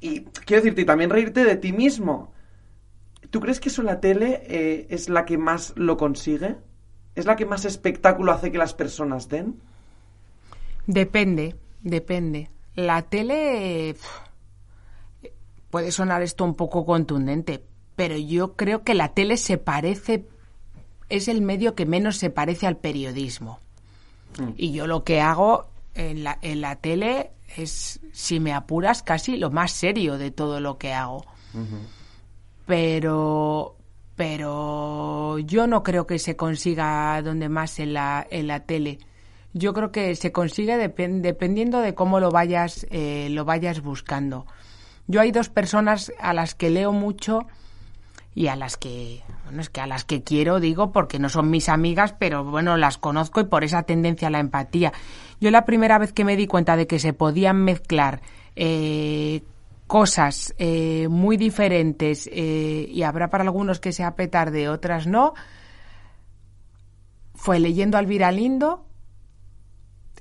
Y 0.00 0.22
quiero 0.44 0.64
decirte, 0.64 0.82
y 0.82 0.86
también 0.86 1.10
reírte 1.10 1.44
de 1.44 1.54
ti 1.54 1.72
mismo. 1.72 2.34
¿Tú 3.36 3.40
crees 3.40 3.60
que 3.60 3.68
eso 3.68 3.82
la 3.82 4.00
tele 4.00 4.44
eh, 4.46 4.86
es 4.88 5.10
la 5.10 5.26
que 5.26 5.36
más 5.36 5.74
lo 5.76 5.98
consigue? 5.98 6.56
¿Es 7.14 7.26
la 7.26 7.36
que 7.36 7.44
más 7.44 7.66
espectáculo 7.66 8.32
hace 8.32 8.50
que 8.50 8.56
las 8.56 8.72
personas 8.72 9.28
den? 9.28 9.60
Depende, 10.86 11.54
depende. 11.82 12.48
La 12.76 13.02
tele 13.02 13.94
puede 15.68 15.92
sonar 15.92 16.22
esto 16.22 16.44
un 16.44 16.54
poco 16.54 16.86
contundente, 16.86 17.62
pero 17.94 18.16
yo 18.16 18.54
creo 18.54 18.84
que 18.84 18.94
la 18.94 19.12
tele 19.12 19.36
se 19.36 19.58
parece, 19.58 20.24
es 21.10 21.28
el 21.28 21.42
medio 21.42 21.74
que 21.74 21.84
menos 21.84 22.16
se 22.16 22.30
parece 22.30 22.66
al 22.66 22.78
periodismo. 22.78 23.60
Mm. 24.38 24.52
Y 24.56 24.72
yo 24.72 24.86
lo 24.86 25.04
que 25.04 25.20
hago 25.20 25.66
en 25.92 26.24
la, 26.24 26.38
en 26.40 26.62
la 26.62 26.76
tele 26.76 27.32
es, 27.54 28.00
si 28.14 28.40
me 28.40 28.54
apuras, 28.54 29.02
casi 29.02 29.36
lo 29.36 29.50
más 29.50 29.72
serio 29.72 30.16
de 30.16 30.30
todo 30.30 30.58
lo 30.58 30.78
que 30.78 30.94
hago 30.94 31.26
pero 32.66 33.76
pero 34.16 35.38
yo 35.38 35.66
no 35.66 35.82
creo 35.82 36.06
que 36.06 36.18
se 36.18 36.36
consiga 36.36 37.20
donde 37.22 37.48
más 37.48 37.78
en 37.78 37.92
la, 37.92 38.26
en 38.30 38.46
la 38.46 38.60
tele. 38.60 38.98
Yo 39.52 39.74
creo 39.74 39.92
que 39.92 40.14
se 40.16 40.32
consigue 40.32 40.76
dependiendo 40.76 41.80
de 41.80 41.94
cómo 41.94 42.18
lo 42.18 42.30
vayas, 42.30 42.86
eh, 42.90 43.28
lo 43.30 43.44
vayas 43.44 43.82
buscando. 43.82 44.46
Yo 45.06 45.20
hay 45.20 45.32
dos 45.32 45.50
personas 45.50 46.12
a 46.18 46.32
las 46.32 46.54
que 46.54 46.70
leo 46.70 46.92
mucho 46.92 47.46
y 48.34 48.48
a 48.48 48.56
las 48.56 48.76
que, 48.76 49.22
bueno, 49.44 49.60
es 49.62 49.70
que 49.70 49.80
a 49.80 49.86
las 49.86 50.04
que 50.04 50.22
quiero, 50.22 50.60
digo, 50.60 50.92
porque 50.92 51.18
no 51.18 51.28
son 51.28 51.48
mis 51.50 51.68
amigas, 51.68 52.14
pero 52.18 52.44
bueno, 52.44 52.76
las 52.76 52.98
conozco 52.98 53.40
y 53.40 53.44
por 53.44 53.64
esa 53.64 53.84
tendencia 53.84 54.28
a 54.28 54.30
la 54.30 54.40
empatía. 54.40 54.92
Yo 55.40 55.50
la 55.50 55.64
primera 55.64 55.98
vez 55.98 56.12
que 56.12 56.24
me 56.24 56.36
di 56.36 56.46
cuenta 56.46 56.76
de 56.76 56.86
que 56.86 56.98
se 56.98 57.12
podían 57.12 57.64
mezclar 57.64 58.20
eh, 58.56 59.42
cosas 59.86 60.54
eh, 60.58 61.06
muy 61.08 61.36
diferentes 61.36 62.28
eh, 62.32 62.88
y 62.90 63.02
habrá 63.02 63.30
para 63.30 63.44
algunos 63.44 63.80
que 63.80 63.92
sea 63.92 64.16
petarde, 64.16 64.68
otras 64.68 65.06
no, 65.06 65.34
fue 67.34 67.60
leyendo 67.60 67.96
a 67.96 68.00
Elvira 68.00 68.32
Lindo 68.32 68.84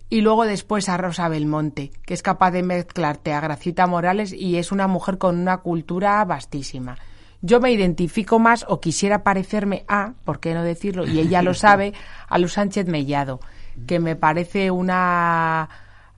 y 0.09 0.21
luego 0.21 0.45
después 0.45 0.87
a 0.87 0.97
Rosa 0.97 1.27
Belmonte, 1.29 1.91
que 2.05 2.13
es 2.13 2.21
capaz 2.21 2.51
de 2.51 2.61
mezclarte 2.61 3.33
a 3.33 3.41
Gracita 3.41 3.87
Morales 3.87 4.33
y 4.33 4.57
es 4.57 4.71
una 4.71 4.87
mujer 4.87 5.17
con 5.17 5.39
una 5.39 5.57
cultura 5.57 6.23
vastísima. 6.25 6.97
Yo 7.41 7.59
me 7.59 7.71
identifico 7.71 8.39
más 8.39 8.65
o 8.67 8.79
quisiera 8.79 9.23
parecerme 9.23 9.83
a, 9.87 10.13
¿por 10.23 10.39
qué 10.39 10.53
no 10.53 10.63
decirlo? 10.63 11.05
Y 11.07 11.19
ella 11.19 11.41
lo 11.41 11.53
sabe, 11.53 11.93
a 12.27 12.37
Luz 12.37 12.53
Sánchez 12.53 12.87
Mellado, 12.87 13.39
que 13.87 13.99
me 13.99 14.15
parece 14.15 14.71
una 14.71 15.69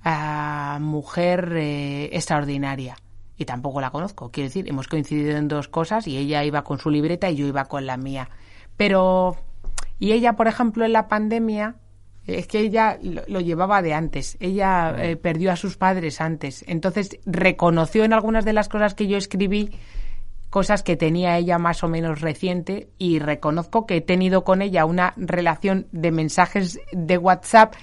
ah, 0.04 0.78
mujer 0.82 1.54
eh, 1.56 2.10
extraordinaria 2.14 2.98
y 3.38 3.46
tampoco 3.46 3.82
la 3.82 3.92
conozco. 3.92 4.32
Quiero 4.32 4.50
decir, 4.50 4.68
hemos 4.68 4.88
coincidido 4.88 5.38
en 5.38 5.48
dos 5.48 5.68
cosas 5.68 6.08
y 6.08 6.18
ella 6.18 6.44
iba 6.44 6.64
con 6.64 6.80
su 6.80 6.90
libreta 6.90 7.30
y 7.30 7.36
yo 7.36 7.48
iba 7.48 7.66
con 7.66 7.86
la 7.86 7.98
mía. 7.98 8.30
Pero, 8.76 9.38
y 10.00 10.12
ella, 10.12 10.34
por 10.34 10.48
ejemplo, 10.48 10.86
en 10.86 10.94
la 10.94 11.08
pandemia, 11.08 11.76
es 12.26 12.48
que 12.48 12.60
ella 12.60 13.00
lo, 13.02 13.40
llevaba 13.40 13.82
de 13.82 13.94
antes. 13.94 14.38
Ella 14.40 14.94
eh, 14.98 15.16
perdió 15.16 15.52
a 15.52 15.56
sus 15.56 15.78
padres 15.78 16.20
antes. 16.20 16.66
Entonces 16.68 17.20
reconoció 17.26 18.04
en 18.04 18.14
algunas 18.14 18.44
de 18.44 18.54
las 18.54 18.70
cosas 18.70 18.96
que 18.96 19.08
yo 19.08 19.18
escribí 19.18 19.72
cosas 20.50 20.82
que 20.82 20.96
tenía 20.96 21.38
ella 21.38 21.58
más 21.58 21.84
o 21.84 21.88
menos 21.88 22.22
reciente 22.22 22.90
y 22.98 23.20
reconozco 23.20 23.86
que 23.86 23.98
he 23.98 24.02
tenido 24.02 24.44
con 24.44 24.62
ella 24.62 24.86
una 24.86 25.14
relación 25.18 25.88
de 25.92 26.12
mensajes 26.12 26.80
de 26.92 27.18
WhatsApp 27.18 27.74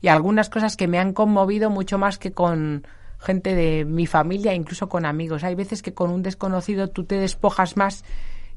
y 0.00 0.08
algunas 0.08 0.48
cosas 0.48 0.76
que 0.76 0.88
me 0.88 0.98
han 0.98 1.12
conmovido 1.12 1.70
mucho 1.70 1.98
más 1.98 2.18
que 2.18 2.32
con 2.32 2.86
gente 3.24 3.54
de 3.54 3.84
mi 3.84 4.06
familia, 4.06 4.54
incluso 4.54 4.88
con 4.88 5.06
amigos. 5.06 5.42
Hay 5.42 5.54
veces 5.54 5.82
que 5.82 5.94
con 5.94 6.10
un 6.10 6.22
desconocido 6.22 6.88
tú 6.88 7.04
te 7.04 7.16
despojas 7.16 7.76
más 7.76 8.04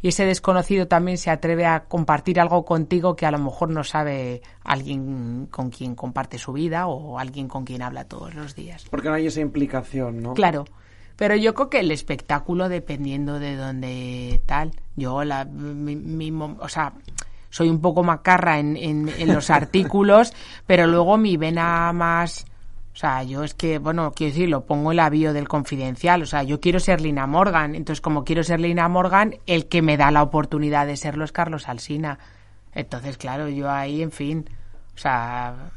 y 0.01 0.09
ese 0.09 0.25
desconocido 0.25 0.87
también 0.87 1.17
se 1.17 1.31
atreve 1.31 1.65
a 1.65 1.85
compartir 1.85 2.39
algo 2.39 2.65
contigo 2.65 3.15
que 3.15 3.25
a 3.25 3.31
lo 3.31 3.39
mejor 3.39 3.69
no 3.69 3.83
sabe 3.83 4.41
alguien 4.63 5.47
con 5.49 5.71
quien 5.71 5.95
comparte 5.95 6.37
su 6.37 6.53
vida 6.53 6.87
o 6.87 7.17
alguien 7.17 7.47
con 7.47 7.65
quien 7.65 7.81
habla 7.81 8.03
todos 8.03 8.35
los 8.35 8.55
días. 8.55 8.85
Porque 8.91 9.09
no 9.09 9.15
hay 9.15 9.25
esa 9.25 9.41
implicación, 9.41 10.21
¿no? 10.21 10.33
Claro. 10.33 10.65
Pero 11.15 11.35
yo 11.35 11.55
creo 11.55 11.69
que 11.69 11.79
el 11.79 11.91
espectáculo, 11.91 12.69
dependiendo 12.69 13.39
de 13.39 13.55
dónde 13.55 14.39
tal, 14.45 14.71
yo 14.95 15.23
la, 15.23 15.45
mi, 15.45 16.31
o 16.31 16.69
sea, 16.69 16.93
soy 17.49 17.69
un 17.69 17.81
poco 17.81 18.03
macarra 18.03 18.59
en, 18.59 18.77
en, 18.77 19.09
en 19.17 19.33
los 19.33 19.49
artículos, 19.49 20.31
pero 20.67 20.85
luego 20.85 21.17
mi 21.17 21.37
vena 21.37 21.91
más 21.91 22.45
o 22.97 22.99
sea, 22.99 23.21
yo 23.21 23.43
es 23.43 23.53
que, 23.53 23.77
bueno, 23.77 24.11
quiero 24.11 24.33
decir, 24.33 24.49
lo 24.49 24.65
pongo 24.65 24.89
en 24.89 24.97
la 24.97 25.11
bio 25.11 25.31
del 25.31 25.47
confidencial. 25.47 26.23
O 26.23 26.25
sea, 26.25 26.41
yo 26.41 26.59
quiero 26.59 26.79
ser 26.79 26.99
Lina 26.99 27.27
Morgan. 27.27 27.75
Entonces, 27.75 28.01
como 28.01 28.23
quiero 28.23 28.41
ser 28.41 28.59
Lina 28.59 28.89
Morgan, 28.89 29.35
el 29.45 29.67
que 29.67 29.83
me 29.83 29.97
da 29.97 30.09
la 30.09 30.23
oportunidad 30.23 30.87
de 30.87 30.97
serlo 30.97 31.23
es 31.23 31.31
Carlos 31.31 31.69
Alsina. 31.69 32.17
Entonces, 32.73 33.19
claro, 33.19 33.49
yo 33.49 33.69
ahí, 33.69 34.01
en 34.01 34.09
fin, 34.11 34.49
o 34.95 34.97
sea, 34.97 35.69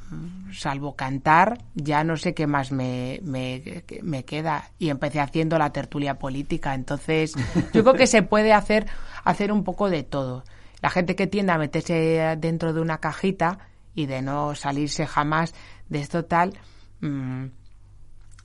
salvo 0.50 0.96
cantar, 0.96 1.58
ya 1.74 2.04
no 2.04 2.16
sé 2.16 2.32
qué 2.32 2.46
más 2.46 2.72
me, 2.72 3.20
me, 3.22 3.84
me, 4.00 4.24
queda. 4.24 4.70
Y 4.78 4.88
empecé 4.88 5.20
haciendo 5.20 5.58
la 5.58 5.74
tertulia 5.74 6.18
política. 6.18 6.72
Entonces, 6.72 7.34
yo 7.74 7.82
creo 7.82 7.96
que 7.96 8.06
se 8.06 8.22
puede 8.22 8.54
hacer, 8.54 8.86
hacer 9.24 9.52
un 9.52 9.62
poco 9.62 9.90
de 9.90 10.04
todo. 10.04 10.42
La 10.80 10.88
gente 10.88 11.16
que 11.16 11.26
tiende 11.26 11.52
a 11.52 11.58
meterse 11.58 12.34
dentro 12.38 12.72
de 12.72 12.80
una 12.80 12.96
cajita 12.96 13.58
y 13.94 14.06
de 14.06 14.22
no 14.22 14.54
salirse 14.54 15.06
jamás 15.06 15.52
de 15.90 16.00
esto 16.00 16.24
tal, 16.24 16.54
Mm, 17.00 17.46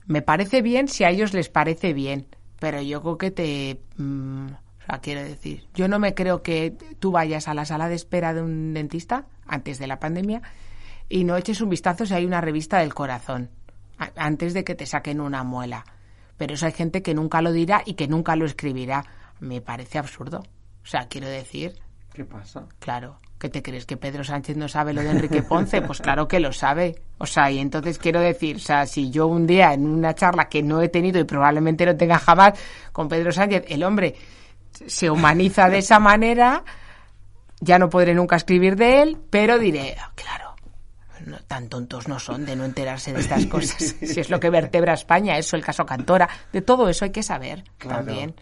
me 0.06 0.22
parece 0.22 0.62
bien 0.62 0.88
si 0.88 1.04
a 1.04 1.10
ellos 1.10 1.32
les 1.34 1.48
parece 1.48 1.92
bien, 1.92 2.26
pero 2.58 2.80
yo 2.80 3.02
creo 3.02 3.18
que 3.18 3.30
te... 3.30 3.80
Mm, 3.96 4.46
o 4.46 4.86
sea, 4.86 5.00
quiero 5.00 5.22
decir, 5.22 5.64
yo 5.74 5.88
no 5.88 5.98
me 5.98 6.14
creo 6.14 6.42
que 6.42 6.76
tú 7.00 7.10
vayas 7.10 7.48
a 7.48 7.54
la 7.54 7.64
sala 7.64 7.88
de 7.88 7.96
espera 7.96 8.34
de 8.34 8.42
un 8.42 8.72
dentista 8.72 9.26
antes 9.46 9.78
de 9.78 9.88
la 9.88 9.98
pandemia 9.98 10.42
y 11.08 11.24
no 11.24 11.36
eches 11.36 11.60
un 11.60 11.70
vistazo 11.70 12.06
si 12.06 12.14
hay 12.14 12.24
una 12.24 12.40
revista 12.40 12.78
del 12.78 12.94
corazón 12.94 13.50
antes 13.98 14.54
de 14.54 14.64
que 14.64 14.74
te 14.74 14.86
saquen 14.86 15.20
una 15.20 15.42
muela. 15.42 15.84
Pero 16.36 16.54
eso 16.54 16.66
hay 16.66 16.72
gente 16.72 17.02
que 17.02 17.14
nunca 17.14 17.40
lo 17.40 17.52
dirá 17.52 17.82
y 17.84 17.94
que 17.94 18.08
nunca 18.08 18.36
lo 18.36 18.44
escribirá. 18.44 19.04
Me 19.40 19.60
parece 19.60 19.98
absurdo. 19.98 20.44
O 20.82 20.86
sea, 20.86 21.08
quiero 21.08 21.28
decir. 21.28 21.74
¿Qué 22.16 22.24
pasa? 22.24 22.64
Claro. 22.78 23.20
¿Qué 23.38 23.50
te 23.50 23.62
crees? 23.62 23.84
¿Que 23.84 23.98
Pedro 23.98 24.24
Sánchez 24.24 24.56
no 24.56 24.68
sabe 24.68 24.94
lo 24.94 25.02
de 25.02 25.10
Enrique 25.10 25.42
Ponce? 25.42 25.82
Pues 25.82 26.00
claro 26.00 26.26
que 26.26 26.40
lo 26.40 26.50
sabe. 26.50 26.94
O 27.18 27.26
sea, 27.26 27.50
y 27.50 27.58
entonces 27.58 27.98
quiero 27.98 28.20
decir, 28.20 28.56
o 28.56 28.58
sea, 28.58 28.86
si 28.86 29.10
yo 29.10 29.26
un 29.26 29.46
día 29.46 29.74
en 29.74 29.86
una 29.86 30.14
charla 30.14 30.48
que 30.48 30.62
no 30.62 30.80
he 30.80 30.88
tenido 30.88 31.20
y 31.20 31.24
probablemente 31.24 31.84
no 31.84 31.94
tenga 31.94 32.18
jamás 32.18 32.58
con 32.90 33.06
Pedro 33.06 33.32
Sánchez, 33.32 33.66
el 33.68 33.84
hombre 33.84 34.14
se 34.70 35.10
humaniza 35.10 35.68
de 35.68 35.76
esa 35.76 35.98
manera, 35.98 36.64
ya 37.60 37.78
no 37.78 37.90
podré 37.90 38.14
nunca 38.14 38.36
escribir 38.36 38.76
de 38.76 39.02
él, 39.02 39.18
pero 39.28 39.58
diré, 39.58 39.94
ah, 40.00 40.10
claro, 40.14 40.56
tan 41.46 41.68
tontos 41.68 42.08
no 42.08 42.18
son 42.18 42.46
de 42.46 42.56
no 42.56 42.64
enterarse 42.64 43.12
de 43.12 43.20
estas 43.20 43.44
cosas. 43.44 43.94
si 44.00 44.20
es 44.20 44.30
lo 44.30 44.40
que 44.40 44.48
vertebra 44.48 44.94
España, 44.94 45.36
eso, 45.36 45.54
el 45.54 45.62
caso 45.62 45.84
Cantora, 45.84 46.30
de 46.50 46.62
todo 46.62 46.88
eso 46.88 47.04
hay 47.04 47.10
que 47.10 47.22
saber 47.22 47.62
también. 47.76 48.34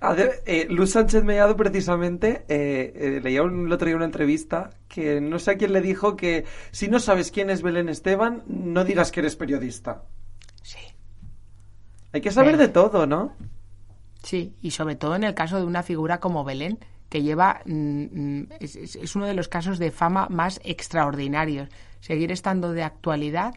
Ver, 0.00 0.42
eh, 0.46 0.66
Luz 0.68 0.90
Sánchez 0.90 1.24
Mellado 1.24 1.56
precisamente 1.56 2.44
eh, 2.48 2.92
eh, 2.94 3.20
leía 3.22 3.42
un, 3.42 3.66
el 3.66 3.72
otro 3.72 3.86
día 3.86 3.96
una 3.96 4.04
entrevista 4.04 4.70
que 4.88 5.20
no 5.20 5.38
sé 5.38 5.52
a 5.52 5.56
quién 5.56 5.72
le 5.72 5.80
dijo 5.80 6.16
que 6.16 6.44
si 6.70 6.88
no 6.88 7.00
sabes 7.00 7.30
quién 7.30 7.50
es 7.50 7.62
Belén 7.62 7.88
Esteban, 7.88 8.42
no 8.46 8.84
digas 8.84 9.10
que 9.10 9.20
eres 9.20 9.36
periodista. 9.36 10.04
Sí. 10.62 10.78
Hay 12.12 12.20
que 12.20 12.30
saber 12.30 12.56
de 12.56 12.68
todo, 12.68 13.06
¿no? 13.06 13.34
Sí, 14.22 14.54
y 14.60 14.70
sobre 14.72 14.96
todo 14.96 15.16
en 15.16 15.24
el 15.24 15.34
caso 15.34 15.58
de 15.58 15.64
una 15.64 15.82
figura 15.82 16.20
como 16.20 16.44
Belén, 16.44 16.78
que 17.08 17.22
lleva. 17.22 17.62
Mm, 17.64 18.40
mm, 18.40 18.48
es, 18.60 19.16
uno 19.16 19.26
de 19.26 19.34
los 19.34 19.48
casos 19.48 19.78
de 19.78 19.90
fama 19.90 20.28
más 20.30 20.60
extraordinarios. 20.64 21.68
Seguir 22.00 22.32
estando 22.32 22.72
de 22.72 22.82
actualidad, 22.82 23.54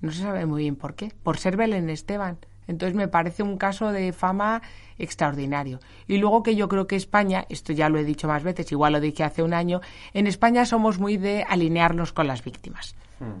no 0.00 0.12
se 0.12 0.22
sabe 0.22 0.46
muy 0.46 0.62
bien 0.62 0.76
por 0.76 0.94
qué. 0.94 1.12
Por 1.22 1.38
ser 1.38 1.56
Belén 1.56 1.90
Esteban. 1.90 2.38
Entonces 2.70 2.94
me 2.94 3.08
parece 3.08 3.42
un 3.42 3.56
caso 3.56 3.90
de 3.90 4.12
fama 4.12 4.62
extraordinario. 4.96 5.80
Y 6.06 6.18
luego 6.18 6.44
que 6.44 6.54
yo 6.54 6.68
creo 6.68 6.86
que 6.86 6.94
España, 6.94 7.44
esto 7.48 7.72
ya 7.72 7.88
lo 7.88 7.98
he 7.98 8.04
dicho 8.04 8.28
más 8.28 8.44
veces, 8.44 8.70
igual 8.70 8.92
lo 8.92 9.00
dije 9.00 9.24
hace 9.24 9.42
un 9.42 9.54
año, 9.54 9.80
en 10.14 10.28
España 10.28 10.64
somos 10.64 11.00
muy 11.00 11.16
de 11.16 11.42
alinearnos 11.42 12.12
con 12.12 12.28
las 12.28 12.44
víctimas. 12.44 12.94
Hmm. 13.18 13.40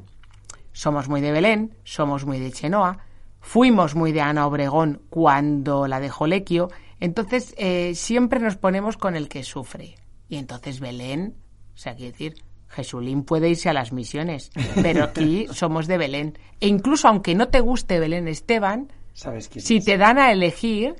Somos 0.72 1.08
muy 1.08 1.20
de 1.20 1.30
Belén, 1.30 1.76
somos 1.84 2.26
muy 2.26 2.40
de 2.40 2.50
Chenoa, 2.50 2.98
fuimos 3.38 3.94
muy 3.94 4.10
de 4.10 4.20
Ana 4.20 4.48
Obregón 4.48 5.02
cuando 5.10 5.86
la 5.86 6.00
dejó 6.00 6.26
Lequio, 6.26 6.68
Entonces, 6.98 7.54
eh, 7.56 7.94
siempre 7.94 8.40
nos 8.40 8.56
ponemos 8.56 8.96
con 8.96 9.14
el 9.14 9.28
que 9.28 9.44
sufre. 9.44 9.94
Y 10.28 10.36
entonces 10.36 10.80
Belén, 10.80 11.36
o 11.74 11.78
sea, 11.78 11.94
quiere 11.94 12.10
decir, 12.10 12.34
Jesulín 12.68 13.22
puede 13.22 13.48
irse 13.48 13.68
a 13.68 13.72
las 13.72 13.92
misiones, 13.92 14.50
pero 14.82 15.04
aquí 15.04 15.46
somos 15.52 15.86
de 15.86 15.98
Belén. 15.98 16.38
E 16.60 16.66
incluso 16.66 17.08
aunque 17.08 17.34
no 17.34 17.48
te 17.48 17.60
guste 17.60 17.98
Belén 17.98 18.28
Esteban, 18.28 18.92
¿Sabes 19.20 19.48
quién 19.48 19.62
si 19.62 19.76
es? 19.76 19.84
te 19.84 19.98
dan 19.98 20.18
a 20.18 20.32
elegir, 20.32 20.94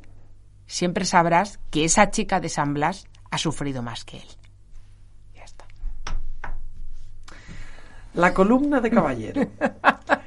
siempre 0.67 1.07
sabrás 1.07 1.59
que 1.71 1.87
esa 1.87 2.11
chica 2.11 2.39
de 2.39 2.51
San 2.51 2.75
Blas 2.75 3.07
ha 3.31 3.39
sufrido 3.39 3.83
más 3.83 4.05
que 4.05 4.19
él. 4.19 4.29
Ya 5.35 5.45
está. 5.45 5.65
La 8.15 8.35
columna 8.35 8.81
de 8.81 8.91
caballero. 8.91 9.41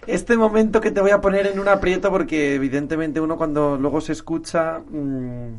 Este 0.08 0.36
momento 0.36 0.82
que 0.82 0.92
te 0.92 1.00
voy 1.00 1.12
a 1.12 1.22
poner 1.22 1.48
en 1.48 1.60
un 1.62 1.68
aprieto 1.70 2.10
porque 2.10 2.56
evidentemente 2.56 3.22
uno 3.22 3.38
cuando 3.38 3.78
luego 3.78 4.02
se 4.02 4.12
escucha... 4.12 4.80
mm, 4.80 5.58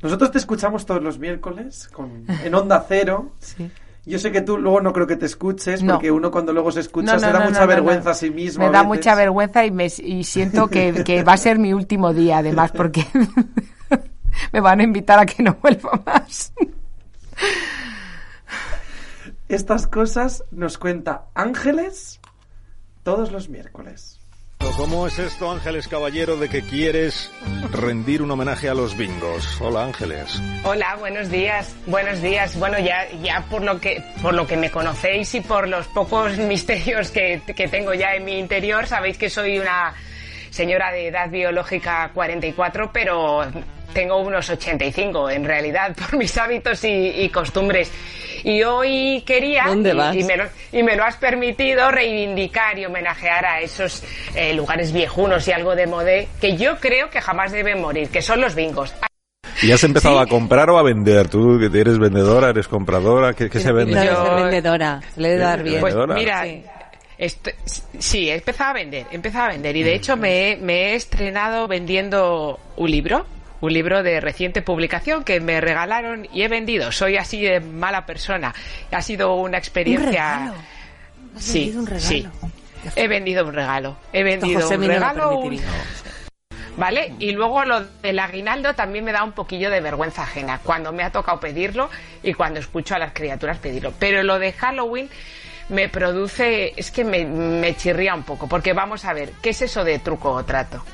Nosotros 0.00 0.30
te 0.30 0.38
escuchamos 0.38 0.86
todos 0.86 1.02
los 1.02 1.18
miércoles 1.18 1.88
con, 1.88 2.24
en 2.28 2.54
Onda 2.54 2.84
Cero. 2.86 3.32
Sí. 3.40 3.68
Yo 4.06 4.18
sé 4.18 4.30
que 4.30 4.42
tú 4.42 4.58
luego 4.58 4.80
no 4.82 4.92
creo 4.92 5.06
que 5.06 5.16
te 5.16 5.24
escuches 5.26 5.82
No. 5.82 5.94
porque 5.94 6.10
uno 6.10 6.30
cuando 6.30 6.52
luego 6.52 6.70
se 6.70 6.80
escucha 6.80 7.14
No, 7.14 7.18
se 7.20 7.32
da 7.32 7.40
mucha 7.40 7.64
vergüenza 7.66 8.10
a 8.10 8.14
sí 8.14 8.30
mismo. 8.30 8.62
Me 8.64 8.68
a 8.68 8.72
da 8.72 8.78
veces. 8.82 8.88
mucha 8.98 9.14
vergüenza 9.14 9.64
y, 9.64 9.70
me, 9.70 9.86
y 9.86 10.24
siento 10.24 10.68
que, 10.68 11.02
que 11.04 11.22
va 11.22 11.32
a 11.32 11.36
ser 11.38 11.58
mi 11.58 11.72
último 11.72 12.12
día, 12.12 12.38
además, 12.38 12.70
porque 12.72 13.06
me 14.52 14.60
van 14.60 14.80
a 14.80 14.82
invitar 14.82 15.18
a 15.18 15.24
que 15.26 15.42
no 15.42 15.56
vuelva 15.62 16.02
más. 16.04 16.52
Estas 19.48 19.86
cosas 19.86 20.44
nos 20.50 20.78
cuenta 20.78 21.26
Ángeles 21.34 22.20
todos 23.02 23.30
los 23.32 23.48
miércoles. 23.48 24.20
¿Cómo 24.72 25.06
es 25.06 25.18
esto, 25.18 25.50
Ángeles 25.50 25.88
Caballero, 25.88 26.36
de 26.36 26.48
que 26.48 26.62
quieres 26.62 27.30
rendir 27.70 28.22
un 28.22 28.30
homenaje 28.30 28.68
a 28.68 28.74
los 28.74 28.96
bingos? 28.96 29.60
Hola, 29.60 29.84
Ángeles. 29.84 30.42
Hola, 30.64 30.96
buenos 30.96 31.30
días, 31.30 31.74
buenos 31.86 32.20
días. 32.20 32.58
Bueno, 32.58 32.78
ya, 32.78 33.08
ya 33.22 33.42
por 33.48 33.62
lo 33.62 33.80
que, 33.80 34.02
por 34.20 34.34
lo 34.34 34.46
que 34.46 34.56
me 34.56 34.70
conocéis 34.70 35.34
y 35.36 35.40
por 35.40 35.68
los 35.68 35.86
pocos 35.86 36.36
misterios 36.38 37.10
que, 37.10 37.40
que 37.54 37.68
tengo 37.68 37.94
ya 37.94 38.14
en 38.14 38.24
mi 38.24 38.38
interior, 38.38 38.86
sabéis 38.86 39.16
que 39.16 39.30
soy 39.30 39.58
una 39.58 39.94
señora 40.50 40.92
de 40.92 41.08
edad 41.08 41.30
biológica 41.30 42.10
44, 42.12 42.90
pero 42.92 43.42
tengo 43.94 44.18
unos 44.18 44.50
85 44.50 45.30
en 45.30 45.44
realidad 45.44 45.96
por 46.10 46.18
mis 46.18 46.36
hábitos 46.36 46.84
y, 46.84 46.88
y 47.22 47.28
costumbres. 47.30 47.90
Y 48.42 48.62
hoy 48.62 49.22
quería, 49.26 49.64
¿Dónde 49.68 49.92
y- 49.92 49.96
vas? 49.96 50.14
Y, 50.14 50.22
me 50.24 50.36
lo, 50.36 50.44
y 50.72 50.82
me 50.82 50.96
lo 50.96 51.04
has 51.04 51.16
permitido, 51.16 51.90
reivindicar 51.90 52.78
y 52.78 52.84
homenajear 52.84 53.46
a 53.46 53.60
esos 53.62 54.02
eh, 54.34 54.52
lugares 54.52 54.92
viejunos 54.92 55.48
y 55.48 55.52
algo 55.52 55.74
de 55.74 55.86
modé 55.86 56.28
que 56.42 56.54
yo 56.58 56.76
creo 56.78 57.08
que 57.08 57.22
jamás 57.22 57.52
deben 57.52 57.80
morir, 57.80 58.10
que 58.10 58.20
son 58.20 58.42
los 58.42 58.54
bingos. 58.54 58.92
¿Y 59.62 59.72
has 59.72 59.82
empezado 59.84 60.16
Sí. 60.18 60.22
a 60.22 60.26
comprar 60.26 60.68
o 60.68 60.76
a 60.78 60.82
vender? 60.82 61.28
¿Tú 61.28 61.58
que 61.58 61.80
eres 61.80 61.98
vendedora, 61.98 62.50
eres 62.50 62.68
compradora? 62.68 63.32
¿Qué, 63.32 63.48
qué 63.48 63.60
se 63.60 63.72
vende? 63.72 63.94
Yo- 64.04 64.26
ser 64.26 64.34
vendedora. 64.34 65.00
Le 65.16 65.28
debe 65.30 65.40
dar 65.42 65.62
bien. 65.62 65.80
Pues 65.80 65.94
mira, 66.14 66.42
Sí. 66.42 66.62
esto- 67.16 67.50
sí, 67.98 68.28
he 68.28 68.34
empezado 68.34 68.70
a 68.70 68.74
vender, 68.74 69.06
he 69.10 69.14
empezado 69.14 69.46
a 69.46 69.48
vender 69.52 69.74
y 69.74 69.82
de 69.84 69.94
hecho 69.94 70.18
me, 70.18 70.58
me 70.60 70.90
he 70.90 70.94
estrenado 70.96 71.66
vendiendo 71.66 72.58
un 72.76 72.90
libro, 72.90 73.24
un 73.64 73.72
libro 73.72 74.02
de 74.02 74.20
reciente 74.20 74.62
publicación 74.62 75.24
que 75.24 75.40
me 75.40 75.60
regalaron 75.60 76.26
y 76.32 76.42
he 76.42 76.48
vendido. 76.48 76.92
Soy 76.92 77.16
así 77.16 77.42
de 77.42 77.60
mala 77.60 78.06
persona. 78.06 78.54
Ha 78.92 79.02
sido 79.02 79.34
una 79.34 79.58
experiencia. 79.58 80.52
Has 81.36 81.42
Sí, 81.42 81.60
vendido 81.72 81.80
un 81.80 81.86
regalo. 81.86 82.08
sí. 82.08 82.28
He 82.96 83.08
vendido 83.08 83.46
un 83.46 83.54
regalo. 83.54 83.96
He 84.12 84.22
vendido 84.22 84.60
José 84.60 84.76
un 84.76 84.84
regalo. 84.86 85.38
un-. 85.38 85.60
¿Vale? 86.76 87.14
Y 87.20 87.32
luego 87.32 87.64
lo 87.64 87.84
del 88.02 88.18
aguinaldo 88.18 88.74
también 88.74 89.04
me 89.04 89.12
da 89.12 89.22
un 89.22 89.32
poquillo 89.32 89.70
de 89.70 89.80
vergüenza 89.80 90.22
ajena 90.24 90.58
cuando 90.62 90.92
me 90.92 91.04
ha 91.04 91.10
tocado 91.10 91.38
pedirlo 91.40 91.88
y 92.22 92.34
cuando 92.34 92.58
escucho 92.60 92.96
a 92.96 92.98
las 92.98 93.12
criaturas 93.12 93.58
pedirlo. 93.58 93.92
Pero 93.98 94.22
lo 94.24 94.38
de 94.40 94.52
Halloween 94.52 95.08
me 95.68 95.88
produce, 95.88 96.72
es 96.76 96.90
que 96.90 97.04
me, 97.04 97.24
me 97.24 97.74
chirría 97.76 98.14
un 98.14 98.24
poco, 98.24 98.48
porque 98.48 98.72
vamos 98.72 99.04
a 99.04 99.12
ver, 99.14 99.30
¿qué 99.40 99.50
es 99.50 99.62
eso 99.62 99.82
de 99.84 99.98
truco 100.00 100.30
o 100.32 100.44
trato? 100.44 100.84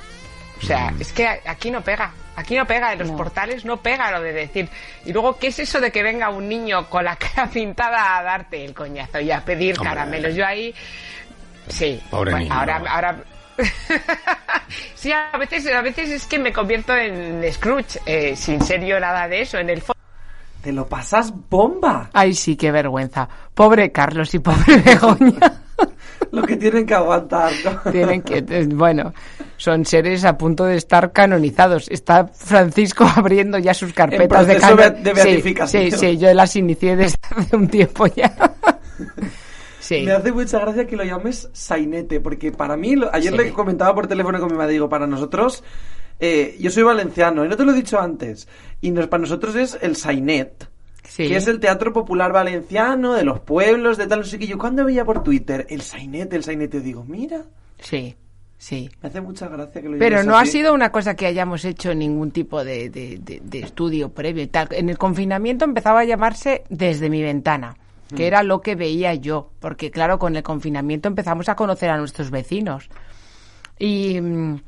O 0.63 0.67
sea, 0.67 0.93
es 1.01 1.13
que 1.13 1.27
aquí 1.27 1.71
no 1.71 1.81
pega, 1.83 2.13
aquí 2.37 2.57
no 2.57 2.67
pega, 2.67 2.93
en 2.93 2.99
los 3.01 3.11
No. 3.11 3.17
portales 3.17 3.65
no 3.65 3.79
pega 3.79 4.11
lo 4.11 4.21
de 4.21 4.33
decir. 4.33 4.69
Y 5.07 5.13
luego, 5.13 5.39
¿qué 5.39 5.47
es 5.49 5.59
eso 5.59 5.81
de 5.81 5.91
que 5.91 6.03
venga 6.03 6.29
un 6.31 6.49
niño 6.49 6.89
con 6.89 7.05
la 7.05 7.17
cara 7.17 7.49
pintada 7.49 8.19
a 8.19 8.23
darte 8.23 8.65
el 8.65 8.75
coñazo 8.75 9.21
y 9.21 9.31
a 9.31 9.45
pedir 9.45 9.77
Hombre. 9.79 9.89
caramelos? 9.95 10.35
Yo 10.35 10.47
ahí, 10.47 10.75
sí. 11.69 12.01
Pobre 12.11 12.33
Bueno, 12.33 12.45
niño. 12.45 12.55
Ahora, 12.59 12.83
ahora, 12.89 13.17
sí, 14.95 15.13
a 15.13 15.37
veces, 15.39 15.67
a 15.73 15.83
veces 15.83 16.11
es 16.11 16.27
que 16.27 16.39
me 16.39 16.53
convierto 16.53 16.95
en 16.97 17.43
Scrooge, 17.53 18.01
eh, 18.07 18.37
sin 18.37 18.61
ser 18.63 18.85
yo 18.85 18.99
nada 19.01 19.29
de 19.29 19.43
eso, 19.43 19.59
en 19.59 19.71
el 19.71 19.81
fondo. 19.81 19.99
Te 20.63 20.73
lo 20.73 20.87
pasas 20.87 21.33
bomba. 21.49 22.11
Ay, 22.13 22.35
sí, 22.35 22.55
qué 22.57 22.71
vergüenza. 22.71 23.27
Pobre 23.55 23.91
Carlos 23.93 24.35
y 24.35 24.39
pobre 24.41 24.77
Begoña. 24.85 25.39
Lo 26.33 26.43
que 26.43 26.57
tienen 26.57 26.85
que 26.87 26.95
aguantar. 26.95 27.51
¿no? 27.65 27.91
Tienen 27.91 28.21
que, 28.23 28.45
eh, 28.47 28.67
bueno, 28.71 29.13
son 29.61 29.85
seres 29.85 30.25
a 30.25 30.39
punto 30.39 30.65
de 30.65 30.77
estar 30.77 31.13
canonizados. 31.13 31.87
Está 31.91 32.27
Francisco 32.29 33.05
abriendo 33.15 33.59
ya 33.59 33.75
sus 33.75 33.93
carpetas 33.93 34.47
de, 34.47 34.55
proceso 34.55 34.77
cano- 34.77 34.97
de- 34.97 35.03
de 35.03 35.11
Sí, 35.21 35.29
beatificación. 35.29 35.83
Sí, 35.85 35.91
sí, 35.99 36.17
yo 36.19 36.33
las 36.33 36.57
inicié 36.57 36.97
desde 36.97 37.19
hace 37.37 37.57
un 37.57 37.69
tiempo 37.69 38.07
ya. 38.07 38.35
Sí. 39.81 40.03
Me 40.05 40.13
hace 40.13 40.31
mucha 40.31 40.59
gracia 40.61 40.87
que 40.87 40.95
lo 40.97 41.05
llames 41.05 41.49
sainete, 41.53 42.21
porque 42.21 42.53
para 42.53 42.77
mí, 42.77 42.95
ayer 43.13 43.33
Sí. 43.33 43.39
le 43.39 43.53
comentaba 43.53 43.95
por 43.95 44.07
teléfono 44.07 44.39
con 44.39 44.51
mi 44.53 44.57
madre, 44.57 44.73
digo, 44.75 44.89
para 44.89 45.07
nosotros, 45.07 45.65
eh, 46.21 46.57
yo 46.61 46.71
soy 46.71 46.83
valenciano, 46.85 47.45
y 47.45 47.49
no 47.49 47.57
te 47.57 47.65
lo 47.65 47.73
he 47.73 47.75
dicho 47.75 47.99
antes, 47.99 48.47
y 48.81 48.91
nos- 48.93 49.09
para 49.09 49.23
nosotros 49.23 49.57
es 49.57 49.79
el 49.81 49.97
sainet, 49.97 50.69
Sí. 51.09 51.27
que 51.27 51.37
es 51.37 51.49
el 51.49 51.59
teatro 51.59 51.93
popular 51.93 52.31
valenciano, 52.33 53.15
de 53.15 53.25
los 53.25 53.41
pueblos, 53.41 53.97
de 53.99 54.07
tal, 54.07 54.21
no 54.21 54.25
sé 54.27 54.39
qué. 54.39 54.47
Yo 54.47 54.59
cuando 54.59 54.85
veía 54.85 55.05
por 55.05 55.25
Twitter 55.25 55.67
el 55.71 55.81
sainete, 55.81 56.37
el 56.37 56.45
sainete, 56.45 56.81
digo, 56.81 57.05
mira, 57.09 57.43
Sí, 57.81 58.15
sí. 58.61 58.91
me 59.03 59.09
hace 59.09 59.21
mucha 59.23 59.49
gracia 59.49 59.81
que 59.81 59.89
lo 59.89 59.99
Pero 59.99 60.23
no 60.23 60.37
ha 60.37 60.45
sido 60.45 60.75
una 60.75 60.93
cosa 60.93 61.17
que 61.17 61.25
hayamos 61.27 61.65
hecho 61.65 61.95
ningún 61.95 62.31
tipo 62.31 62.63
de, 62.63 62.91
de- 62.91 63.19
de- 63.19 63.41
de 63.43 63.59
estudio 63.61 64.11
previo 64.11 64.43
y 64.43 64.49
tal. 64.49 64.69
En 64.73 64.91
el 64.91 64.99
confinamiento 64.99 65.65
empezaba 65.65 66.01
a 66.01 66.05
llamarse 66.05 66.65
desde 66.69 67.09
mi 67.09 67.23
ventana, 67.23 67.77
que 68.15 68.27
era 68.27 68.43
lo 68.43 68.61
que 68.61 68.75
veía 68.75 69.15
yo, 69.15 69.51
porque 69.61 69.91
claro, 69.91 70.19
con 70.19 70.37
el 70.37 70.43
confinamiento 70.43 71.09
empezamos 71.09 71.49
a 71.49 71.55
conocer 71.57 71.89
a 71.91 71.97
nuestros 71.97 72.31
vecinos. 72.31 72.91
Y 73.79 74.21
mm, 74.21 74.61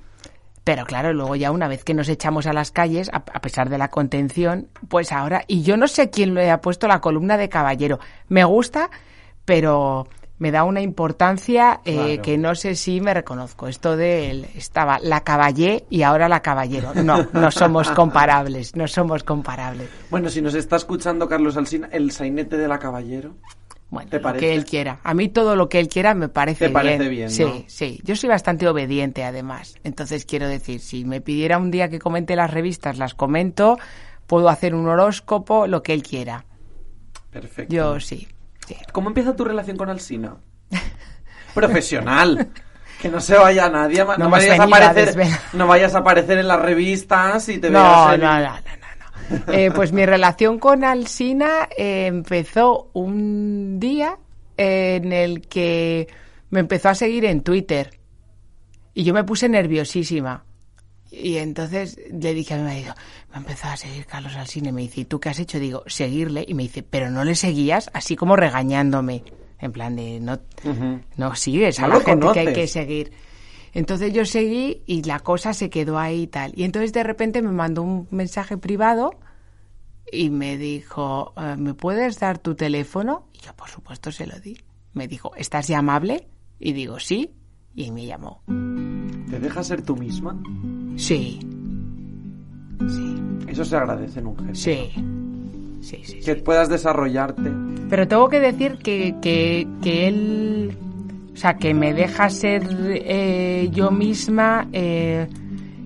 pero 0.65 0.85
claro, 0.87 1.13
luego 1.13 1.35
ya 1.37 1.51
una 1.51 1.69
vez 1.69 1.83
que 1.85 1.93
nos 1.93 2.09
echamos 2.09 2.47
a 2.47 2.53
las 2.53 2.71
calles, 2.71 3.11
a, 3.13 3.17
a 3.17 3.41
pesar 3.41 3.69
de 3.69 3.79
la 3.79 3.89
contención, 3.89 4.69
pues 4.89 5.11
ahora, 5.13 5.43
y 5.49 5.63
yo 5.63 5.77
no 5.77 5.87
sé 5.89 6.09
quién 6.09 6.35
le 6.35 6.51
ha 6.51 6.61
puesto 6.61 6.87
la 6.89 7.01
columna 7.01 7.37
de 7.37 7.49
caballero. 7.49 7.99
Me 8.29 8.45
gusta, 8.45 8.89
pero 9.45 10.07
me 10.43 10.51
da 10.51 10.65
una 10.65 10.81
importancia 10.81 11.81
eh, 11.85 11.95
Claro. 11.95 12.23
que 12.23 12.37
no 12.37 12.55
sé 12.57 12.75
si 12.75 13.01
me 13.01 13.15
reconozco. 13.15 13.69
Esto 13.69 13.97
de 13.97 14.29
él, 14.29 14.47
estaba 14.57 14.99
la 14.99 15.21
caballé 15.21 15.85
y 15.89 16.03
ahora 16.03 16.29
la 16.29 16.41
caballero. 16.43 16.93
No, 16.95 17.29
no 17.33 17.51
somos 17.53 17.89
comparables, 17.93 18.75
no 18.75 18.89
somos 18.89 19.23
comparables. 19.23 19.89
Bueno, 20.11 20.29
si 20.31 20.43
nos 20.43 20.55
está 20.55 20.75
escuchando 20.75 21.29
Carlos 21.29 21.57
Alsina, 21.57 21.89
el 21.93 22.11
sainete 22.11 22.57
de 22.57 22.67
la 22.67 22.81
caballero. 22.81 23.37
Bueno, 23.89 24.11
¿Te 24.11 24.17
lo 24.17 24.23
parece? 24.25 24.47
que 24.47 24.55
él 24.55 24.65
quiera. 24.65 24.99
A 25.05 25.15
mí 25.15 25.29
todo 25.29 25.55
lo 25.55 25.69
que 25.69 25.79
él 25.79 25.87
quiera 25.87 26.13
me 26.15 26.29
parece 26.29 26.67
Te 26.67 26.73
parece 26.73 27.09
bien, 27.09 27.31
Sí, 27.31 27.45
¿no? 27.45 27.63
sí. 27.69 28.01
Yo 28.03 28.17
soy 28.17 28.29
bastante 28.31 28.67
obediente, 28.67 29.23
además. 29.23 29.77
Entonces, 29.85 30.25
quiero 30.25 30.49
decir, 30.49 30.81
si 30.81 31.05
me 31.05 31.21
pidiera 31.21 31.57
un 31.59 31.71
día 31.71 31.89
que 31.89 32.01
comente 32.01 32.35
las 32.35 32.51
revistas, 32.51 32.99
las 32.99 33.15
comento. 33.15 33.79
Puedo 34.27 34.49
hacer 34.49 34.75
un 34.75 34.89
horóscopo, 34.89 35.69
lo 35.69 35.83
que 35.85 35.93
él 35.93 36.03
quiera. 36.03 36.47
Perfecto. 37.31 37.73
Yo 37.73 38.01
sí. 38.01 38.27
¿Cómo 38.93 39.09
empieza 39.09 39.35
tu 39.37 39.45
relación 39.45 39.77
con 39.77 39.89
Alsina? 39.91 40.37
Profesional. 41.55 42.49
Que 43.01 43.09
no 43.09 43.21
se 43.21 43.37
vaya 43.37 43.69
nadie, 43.69 44.05
no, 44.17 44.31
vayas 44.31 44.61
a 44.61 44.63
aparecer, 44.63 45.29
no 45.55 45.67
vayas 45.67 45.95
a 45.95 45.99
aparecer 45.99 46.39
en 46.39 46.47
las 46.47 46.61
revistas 46.61 47.49
y 47.49 47.59
te 47.59 47.69
No, 47.69 47.83
veas 47.83 48.19
no, 48.21 48.27
no, 48.27 48.41
no, 48.41 48.41
no, 48.41 49.47
no. 49.47 49.53
Eh, 49.53 49.71
pues 49.75 49.93
mi 49.93 50.07
relación 50.07 50.59
con 50.61 50.85
Alsina 50.85 51.69
eh, 51.77 52.07
empezó 52.07 52.91
un 52.93 53.81
día 53.81 54.19
en 54.57 55.13
el 55.13 55.49
que 55.49 56.07
me 56.51 56.61
empezó 56.61 56.91
a 56.91 56.95
seguir 56.95 57.25
en 57.25 57.43
Twitter 57.43 57.99
y 58.95 59.05
yo 59.05 59.15
me 59.15 59.25
puse 59.25 59.49
nerviosísima. 59.49 60.45
Y 61.13 61.37
entonces 61.37 62.01
le 62.11 62.33
dije 62.33 62.55
a 62.55 62.57
mi 62.57 62.63
marido, 62.65 62.95
me 63.31 63.37
ha 63.37 63.39
empezado 63.39 63.75
a 63.75 63.77
seguir 63.77 64.07
Carlos 64.07 64.35
Alsina 64.35 64.71
y 64.71 64.73
me 64.73 64.81
dice, 64.81 65.03
¿y 65.03 65.05
tú 65.05 65.21
qué 65.21 65.29
has 65.29 65.39
hecho? 65.39 65.61
Digo, 65.61 65.83
seguirle. 65.87 66.45
Y 66.49 66.55
me 66.55 66.63
dice, 66.63 66.83
pero 66.83 67.11
no 67.11 67.23
le 67.23 67.35
seguías, 67.35 67.91
así 67.93 68.17
como 68.17 68.35
regañándome. 68.35 69.23
En 69.59 69.73
plan 69.73 69.95
de, 69.95 70.19
no, 70.21 70.41
no 71.17 71.35
sigues 71.37 71.79
a 71.79 71.87
No 71.87 71.95
la 71.95 72.01
gente 72.01 72.27
que 72.33 72.41
hay 72.41 72.53
que 72.53 72.67
seguir. 72.67 73.13
Entonces 73.75 74.13
yo 74.13 74.25
seguí 74.25 74.83
y 74.87 75.03
la 75.03 75.21
cosa 75.21 75.55
se 75.55 75.71
quedó 75.71 75.99
ahí 75.99 76.23
y 76.23 76.27
tal. 76.27 76.53
Y 76.57 76.65
entonces 76.65 76.93
de 76.93 77.03
repente 77.03 77.43
me 77.43 77.53
mandó 77.53 77.83
un 77.83 78.09
mensaje 78.11 78.57
privado 78.57 79.15
y 80.11 80.31
me 80.31 80.57
dijo, 80.59 81.33
"Eh, 81.37 81.57
¿me 81.57 81.75
puedes 81.75 82.19
dar 82.19 82.39
tu 82.39 82.55
teléfono? 82.55 83.29
Y 83.33 83.39
yo, 83.39 83.55
por 83.55 83.69
supuesto, 83.69 84.11
se 84.13 84.27
lo 84.27 84.39
di. 84.41 84.59
Me 84.95 85.09
dijo, 85.09 85.35
¿estás 85.37 85.69
llamable? 85.69 86.29
Y 86.59 86.73
digo, 86.73 86.99
sí. 86.99 87.31
Y 87.75 87.91
me 87.91 88.05
llamó. 88.05 88.43
¿Te 89.31 89.39
dejas 89.39 89.69
ser 89.69 89.81
tú 89.83 89.97
misma? 89.97 90.39
Sí. 90.97 91.41
Sí. 92.89 93.23
Eso 93.49 93.65
se 93.65 93.77
agradece 93.77 94.21
en 94.21 94.27
un 94.27 94.37
jefe. 94.39 94.55
Sí. 94.55 94.91
Sí, 95.81 95.99
sí, 96.05 96.21
Que 96.21 96.37
puedas 96.37 96.69
desarrollarte. 96.69 97.51
Pero 97.91 98.07
tengo 98.07 98.29
que 98.29 98.39
decir 98.39 98.79
que, 98.79 99.17
que, 99.21 99.67
que 99.83 100.07
él, 100.07 100.77
o 101.35 101.37
sea, 101.37 101.55
que 101.55 101.75
me 101.75 101.93
deja 101.93 102.31
ser 102.31 102.63
eh, 102.89 103.69
yo 103.73 103.91
misma 103.91 104.69
eh, 104.73 105.27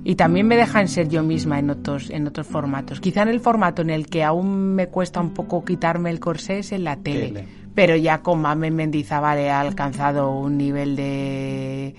y 0.04 0.14
también 0.14 0.46
me 0.46 0.56
dejan 0.56 0.86
ser 0.86 1.08
yo 1.08 1.24
misma 1.24 1.58
en 1.58 1.70
otros, 1.70 2.10
en 2.10 2.28
otros 2.28 2.46
formatos. 2.46 3.00
Quizá 3.00 3.22
en 3.22 3.28
el 3.28 3.40
formato 3.40 3.82
en 3.82 3.90
el 3.90 4.06
que 4.06 4.22
aún 4.22 4.76
me 4.76 4.86
cuesta 4.86 5.20
un 5.20 5.30
poco 5.30 5.64
quitarme 5.64 6.10
el 6.10 6.20
corsé 6.20 6.60
es 6.60 6.70
en 6.70 6.84
la 6.84 6.96
tele. 6.96 7.28
Tele. 7.28 7.44
Pero 7.74 7.96
ya 7.96 8.18
con 8.18 8.40
Mamen 8.40 8.76
Mendizábal 8.76 9.38
he 9.38 9.50
alcanzado 9.50 10.30
un 10.30 10.58
nivel 10.58 10.94
de 10.94 11.94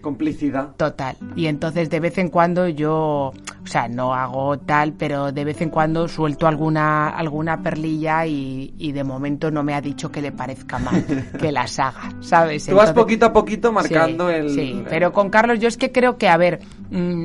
Complicidad. 0.00 0.76
total. 0.76 1.16
Y 1.36 1.46
entonces 1.46 1.90
de 1.90 2.00
vez 2.00 2.18
en 2.18 2.28
cuando 2.28 2.68
yo, 2.68 3.32
o 3.32 3.66
sea, 3.66 3.88
no 3.88 4.14
hago 4.14 4.58
tal, 4.58 4.92
pero 4.94 5.32
de 5.32 5.44
vez 5.44 5.60
en 5.60 5.70
cuando 5.70 6.08
suelto 6.08 6.46
alguna, 6.46 7.08
alguna 7.10 7.62
perlilla 7.62 8.26
y, 8.26 8.74
y 8.78 8.92
de 8.92 9.04
momento 9.04 9.50
no 9.50 9.62
me 9.62 9.74
ha 9.74 9.80
dicho 9.80 10.10
que 10.10 10.20
le 10.22 10.32
parezca 10.32 10.78
mal 10.78 11.04
que 11.40 11.52
las 11.52 11.78
haga, 11.78 12.12
¿sabes? 12.20 12.66
Tú 12.66 12.74
vas 12.76 12.92
poquito 12.92 13.26
a 13.26 13.32
poquito 13.32 13.72
marcando 13.72 14.28
Sí, 14.28 14.34
el... 14.34 14.50
Sí, 14.50 14.84
pero 14.88 15.12
con 15.12 15.30
Carlos 15.30 15.58
yo 15.60 15.68
es 15.68 15.76
que 15.76 15.92
creo 15.92 16.16
que, 16.18 16.28
a 16.28 16.36
ver, 16.36 16.60
mm, 16.90 17.24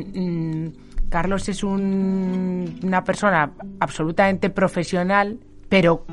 mm, 0.65 0.73
Carlos 1.09 1.47
es 1.49 1.63
un- 1.63 2.79
una 2.83 3.03
persona 3.03 3.51
absolutamente 3.79 4.49
profesional, 4.49 5.39
pero 5.69 6.05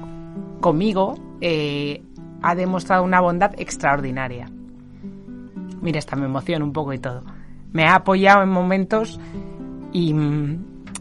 conmigo 0.61 1.15
eh, 1.41 2.03
ha 2.43 2.55
demostrado 2.55 3.03
una 3.03 3.21
bondad 3.21 3.53
extraordinaria. 3.59 4.49
Mira, 5.83 5.99
hasta 5.99 6.16
me 6.16 6.26
emociono 6.26 6.64
un 6.64 6.72
poco 6.72 6.93
y 6.93 6.99
todo. 6.99 7.22
Me 7.72 7.85
ha 7.85 7.97
apoyado 7.97 8.43
en 8.43 8.49
momentos 8.49 9.20
y, 9.93 10.14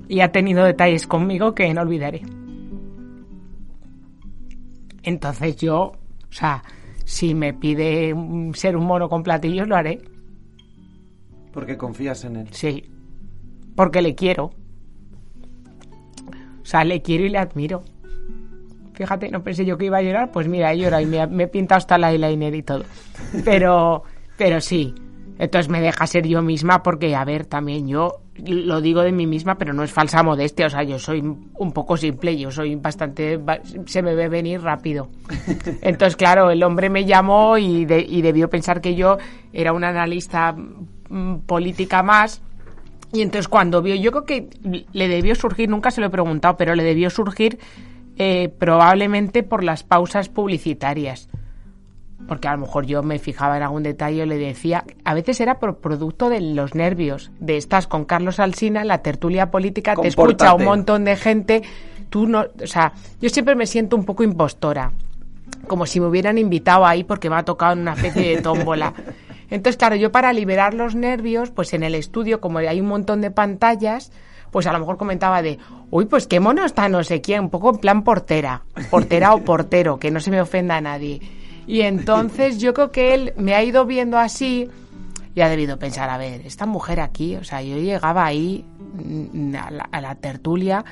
y 0.07 0.19
ha 0.19 0.31
tenido 0.31 0.65
detalles 0.65 1.07
conmigo 1.07 1.53
que 1.53 1.73
no 1.73 1.81
olvidaré. 1.81 2.21
Entonces 5.03 5.55
yo, 5.57 5.77
o 5.83 6.31
sea, 6.31 6.63
si 7.05 7.33
me 7.33 7.53
pide 7.53 8.13
ser 8.53 8.75
un 8.75 8.85
mono 8.85 9.07
con 9.07 9.23
platillos, 9.23 9.67
lo 9.67 9.75
haré. 9.75 10.01
Porque 11.51 11.77
confías 11.77 12.23
en 12.23 12.37
él. 12.37 12.47
Sí. 12.51 12.85
Porque 13.75 14.01
le 14.01 14.15
quiero. 14.15 14.51
O 16.61 16.65
sea, 16.65 16.83
le 16.83 17.01
quiero 17.01 17.25
y 17.25 17.29
le 17.29 17.37
admiro. 17.37 17.83
Fíjate, 18.93 19.29
no 19.29 19.43
pensé 19.43 19.65
yo 19.65 19.77
que 19.77 19.85
iba 19.85 19.97
a 19.97 20.01
llorar, 20.01 20.31
pues 20.31 20.47
mira, 20.47 20.71
he 20.71 20.77
llorado 20.77 21.01
y 21.01 21.07
me, 21.07 21.25
me 21.27 21.43
he 21.43 21.47
pintado 21.47 21.77
hasta 21.77 21.95
el 21.95 22.03
eyeliner 22.03 22.53
y 22.53 22.63
todo. 22.63 22.83
Pero, 23.43 24.03
pero 24.43 24.59
sí. 24.59 24.95
Entonces 25.37 25.69
me 25.69 25.81
deja 25.81 26.07
ser 26.07 26.27
yo 26.27 26.41
misma 26.41 26.81
porque, 26.81 27.15
a 27.15 27.23
ver, 27.25 27.45
también 27.45 27.87
yo 27.87 28.21
lo 28.43 28.81
digo 28.81 29.01
de 29.01 29.11
mí 29.11 29.27
misma, 29.27 29.55
pero 29.55 29.71
no 29.71 29.83
es 29.83 29.91
falsa 29.91 30.23
modestia. 30.23 30.65
O 30.65 30.69
sea, 30.69 30.81
yo 30.83 30.97
soy 30.97 31.19
un 31.21 31.71
poco 31.73 31.95
simple, 31.95 32.35
yo 32.37 32.49
soy 32.49 32.73
bastante... 32.75 33.37
ba- 33.37 33.59
Se 33.85 34.01
me 34.01 34.15
ve 34.15 34.29
venir 34.29 34.61
rápido. 34.61 35.09
Entonces, 35.81 36.15
claro, 36.15 36.49
el 36.49 36.63
hombre 36.63 36.89
me 36.89 37.05
llamó 37.05 37.57
y, 37.59 37.85
de- 37.85 38.05
y 38.07 38.21
debió 38.23 38.49
pensar 38.49 38.81
que 38.81 38.95
yo 38.95 39.17
era 39.53 39.73
una 39.73 39.89
analista 39.89 40.53
mm, 40.53 41.37
política 41.45 42.01
más. 42.03 42.41
Y 43.13 43.21
entonces 43.21 43.47
cuando 43.47 43.81
vio, 43.81 43.93
yo 43.95 44.11
creo 44.11 44.25
que 44.25 44.47
le 44.93 45.07
debió 45.07 45.35
surgir, 45.35 45.69
nunca 45.69 45.91
se 45.91 46.01
lo 46.01 46.07
he 46.07 46.11
preguntado, 46.11 46.55
pero 46.57 46.73
le 46.75 46.83
debió 46.83 47.09
surgir 47.09 47.59
eh, 48.17 48.47
probablemente 48.57 49.43
por 49.43 49.63
las 49.63 49.83
pausas 49.83 50.29
publicitarias. 50.29 51.29
Porque 52.27 52.47
a 52.47 52.53
lo 52.53 52.59
mejor 52.59 52.85
yo 52.85 53.03
me 53.03 53.19
fijaba 53.19 53.57
en 53.57 53.63
algún 53.63 53.83
detalle 53.83 54.23
y 54.23 54.25
le 54.25 54.37
decía, 54.37 54.85
a 55.03 55.13
veces 55.13 55.41
era 55.41 55.59
por 55.59 55.77
producto 55.77 56.29
de 56.29 56.39
los 56.41 56.75
nervios, 56.75 57.31
de 57.39 57.57
estás 57.57 57.87
con 57.87 58.05
Carlos 58.05 58.39
Alsina, 58.39 58.85
la 58.85 58.99
tertulia 58.99 59.51
política, 59.51 59.95
te 59.95 60.07
escucha 60.07 60.53
un 60.53 60.63
montón 60.63 61.03
de 61.03 61.15
gente, 61.17 61.61
tú 62.09 62.27
no, 62.27 62.45
o 62.63 62.67
sea, 62.67 62.93
yo 63.19 63.29
siempre 63.29 63.55
me 63.55 63.67
siento 63.67 63.95
un 63.95 64.05
poco 64.05 64.23
impostora 64.23 64.91
como 65.67 65.85
si 65.85 65.99
me 65.99 66.07
hubieran 66.07 66.37
invitado 66.37 66.85
ahí 66.85 67.03
porque 67.03 67.29
me 67.29 67.35
ha 67.35 67.43
tocado 67.43 67.73
en 67.73 67.79
una 67.79 67.93
especie 67.93 68.35
de 68.35 68.41
tómbola. 68.41 68.93
Entonces, 69.49 69.77
claro, 69.77 69.95
yo 69.95 70.11
para 70.11 70.31
liberar 70.31 70.73
los 70.73 70.95
nervios, 70.95 71.51
pues 71.51 71.73
en 71.73 71.83
el 71.83 71.93
estudio, 71.95 72.39
como 72.39 72.59
hay 72.59 72.79
un 72.79 72.87
montón 72.87 73.19
de 73.21 73.31
pantallas, 73.31 74.11
pues 74.49 74.65
a 74.65 74.71
lo 74.71 74.79
mejor 74.79 74.97
comentaba 74.97 75.41
de, 75.41 75.59
uy, 75.89 76.05
pues 76.05 76.27
qué 76.27 76.39
mono 76.39 76.65
está 76.65 76.87
no 76.87 77.03
sé 77.03 77.21
quién, 77.21 77.41
un 77.41 77.49
poco 77.49 77.71
en 77.71 77.77
plan 77.77 78.03
portera, 78.03 78.63
portera 78.89 79.33
o 79.33 79.39
portero, 79.43 79.97
que 79.97 80.09
no 80.09 80.19
se 80.21 80.31
me 80.31 80.41
ofenda 80.41 80.77
a 80.77 80.81
nadie. 80.81 81.21
Y 81.67 81.81
entonces 81.81 82.59
yo 82.59 82.73
creo 82.73 82.91
que 82.91 83.13
él 83.13 83.33
me 83.37 83.55
ha 83.55 83.63
ido 83.63 83.85
viendo 83.85 84.17
así 84.17 84.69
y 85.33 85.41
ha 85.41 85.49
debido 85.49 85.77
pensar, 85.79 86.09
a 86.09 86.17
ver, 86.17 86.41
esta 86.45 86.65
mujer 86.65 86.99
aquí, 86.99 87.35
o 87.35 87.43
sea, 87.43 87.61
yo 87.61 87.77
llegaba 87.77 88.25
ahí 88.25 88.65
mm, 88.93 89.55
a 89.55 90.01
la, 90.01 90.15
tertulia 90.15 90.83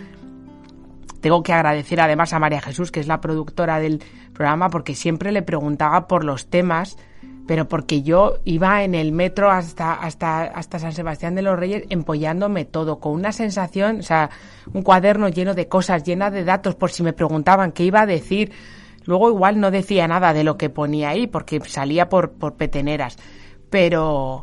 tengo 1.21 1.43
que 1.43 1.51
agradecer 1.51 1.99
además 1.99 2.31
a 2.31 2.39
María 2.39 2.61
Jesús, 2.61 2.91
que 2.91 3.01
es 3.01 3.07
la 3.07 3.19
productora 3.19 3.79
del 3.79 4.01
programa, 4.33 4.69
porque 4.69 4.95
siempre 4.95 5.33
le 5.33 5.41
preguntaba 5.41 6.07
por 6.07 6.23
los 6.23 6.49
temas, 6.49 6.97
pero 7.45 7.67
porque 7.67 8.03
yo 8.03 8.35
iba 8.45 8.83
en 8.83 8.95
el 8.95 9.11
metro 9.11 9.51
hasta, 9.51 9.93
hasta, 9.95 10.43
hasta 10.43 10.79
San 10.79 10.93
Sebastián 10.93 11.35
de 11.35 11.41
los 11.41 11.59
Reyes 11.59 11.83
empollándome 11.89 12.63
todo, 12.63 12.99
con 12.99 13.11
una 13.11 13.33
sensación, 13.33 13.99
o 13.99 14.03
sea, 14.03 14.29
un 14.71 14.81
cuaderno 14.81 15.27
lleno 15.27 15.53
de 15.55 15.67
cosas, 15.67 16.05
llena 16.05 16.31
de 16.31 16.45
datos, 16.45 16.75
por 16.75 16.91
si 16.91 17.03
me 17.03 17.11
preguntaban 17.11 17.73
qué 17.73 17.83
iba 17.83 17.99
a 18.01 18.05
decir. 18.05 18.53
Luego 19.09 19.31
igual 19.31 19.59
no 19.59 19.71
decía 19.71 20.07
nada 20.07 20.33
de 20.33 20.43
lo 20.43 20.55
que 20.55 20.69
ponía 20.69 21.09
ahí, 21.09 21.25
porque 21.25 21.59
salía 21.61 22.09
por, 22.09 22.33
por 22.33 22.57
peteneras. 22.57 23.17
Pero, 23.71 24.41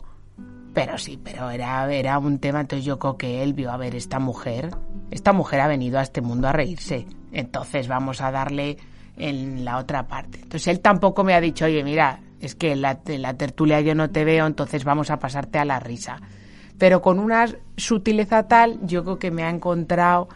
pero 0.74 0.98
sí, 0.98 1.20
pero 1.22 1.50
era, 1.50 1.88
era 1.94 2.18
un 2.18 2.40
tema, 2.40 2.62
entonces 2.62 2.84
yo 2.84 2.98
creo 2.98 3.16
que 3.16 3.44
él 3.44 3.52
vio, 3.52 3.70
a 3.70 3.76
ver, 3.76 3.94
esta 3.94 4.18
mujer, 4.18 4.70
esta 5.12 5.32
mujer 5.32 5.60
ha 5.60 5.68
venido 5.68 6.00
a 6.00 6.02
este 6.02 6.20
mundo 6.20 6.48
a 6.48 6.52
reírse, 6.52 7.06
entonces 7.30 7.86
vamos 7.86 8.20
a 8.20 8.32
darle 8.32 8.76
en 9.16 9.64
la 9.64 9.76
otra 9.78 10.08
parte. 10.08 10.40
Entonces 10.42 10.66
él 10.66 10.80
tampoco 10.80 11.22
me 11.22 11.34
ha 11.34 11.40
dicho, 11.40 11.66
oye, 11.66 11.84
mira, 11.84 12.18
es 12.40 12.56
que 12.56 12.72
en 12.72 12.82
la, 12.82 12.98
en 13.06 13.22
la 13.22 13.34
tertulia 13.34 13.80
yo 13.82 13.94
no 13.94 14.10
te 14.10 14.24
veo, 14.24 14.48
entonces 14.48 14.82
vamos 14.82 15.12
a 15.12 15.20
pasarte 15.20 15.60
a 15.60 15.64
la 15.64 15.78
risa. 15.78 16.20
Pero 16.76 17.00
con 17.00 17.20
una 17.20 17.46
sutileza 17.76 18.48
tal, 18.48 18.80
yo 18.82 19.04
creo 19.04 19.20
que 19.20 19.30
me 19.30 19.44
ha 19.44 19.48
encontrado 19.48 20.26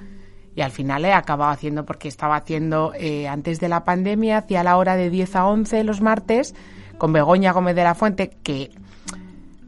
y 0.60 0.62
al 0.62 0.72
final 0.72 1.06
he 1.06 1.14
acabado 1.14 1.52
haciendo 1.52 1.86
porque 1.86 2.06
estaba 2.06 2.36
haciendo 2.36 2.92
eh, 2.94 3.26
antes 3.26 3.60
de 3.60 3.70
la 3.70 3.82
pandemia, 3.82 4.36
hacía 4.36 4.62
la 4.62 4.76
hora 4.76 4.94
de 4.94 5.08
10 5.08 5.36
a 5.36 5.46
11 5.46 5.84
los 5.84 6.02
martes 6.02 6.54
con 6.98 7.14
Begoña 7.14 7.52
Gómez 7.52 7.74
de 7.74 7.82
la 7.82 7.94
Fuente, 7.94 8.36
que 8.42 8.70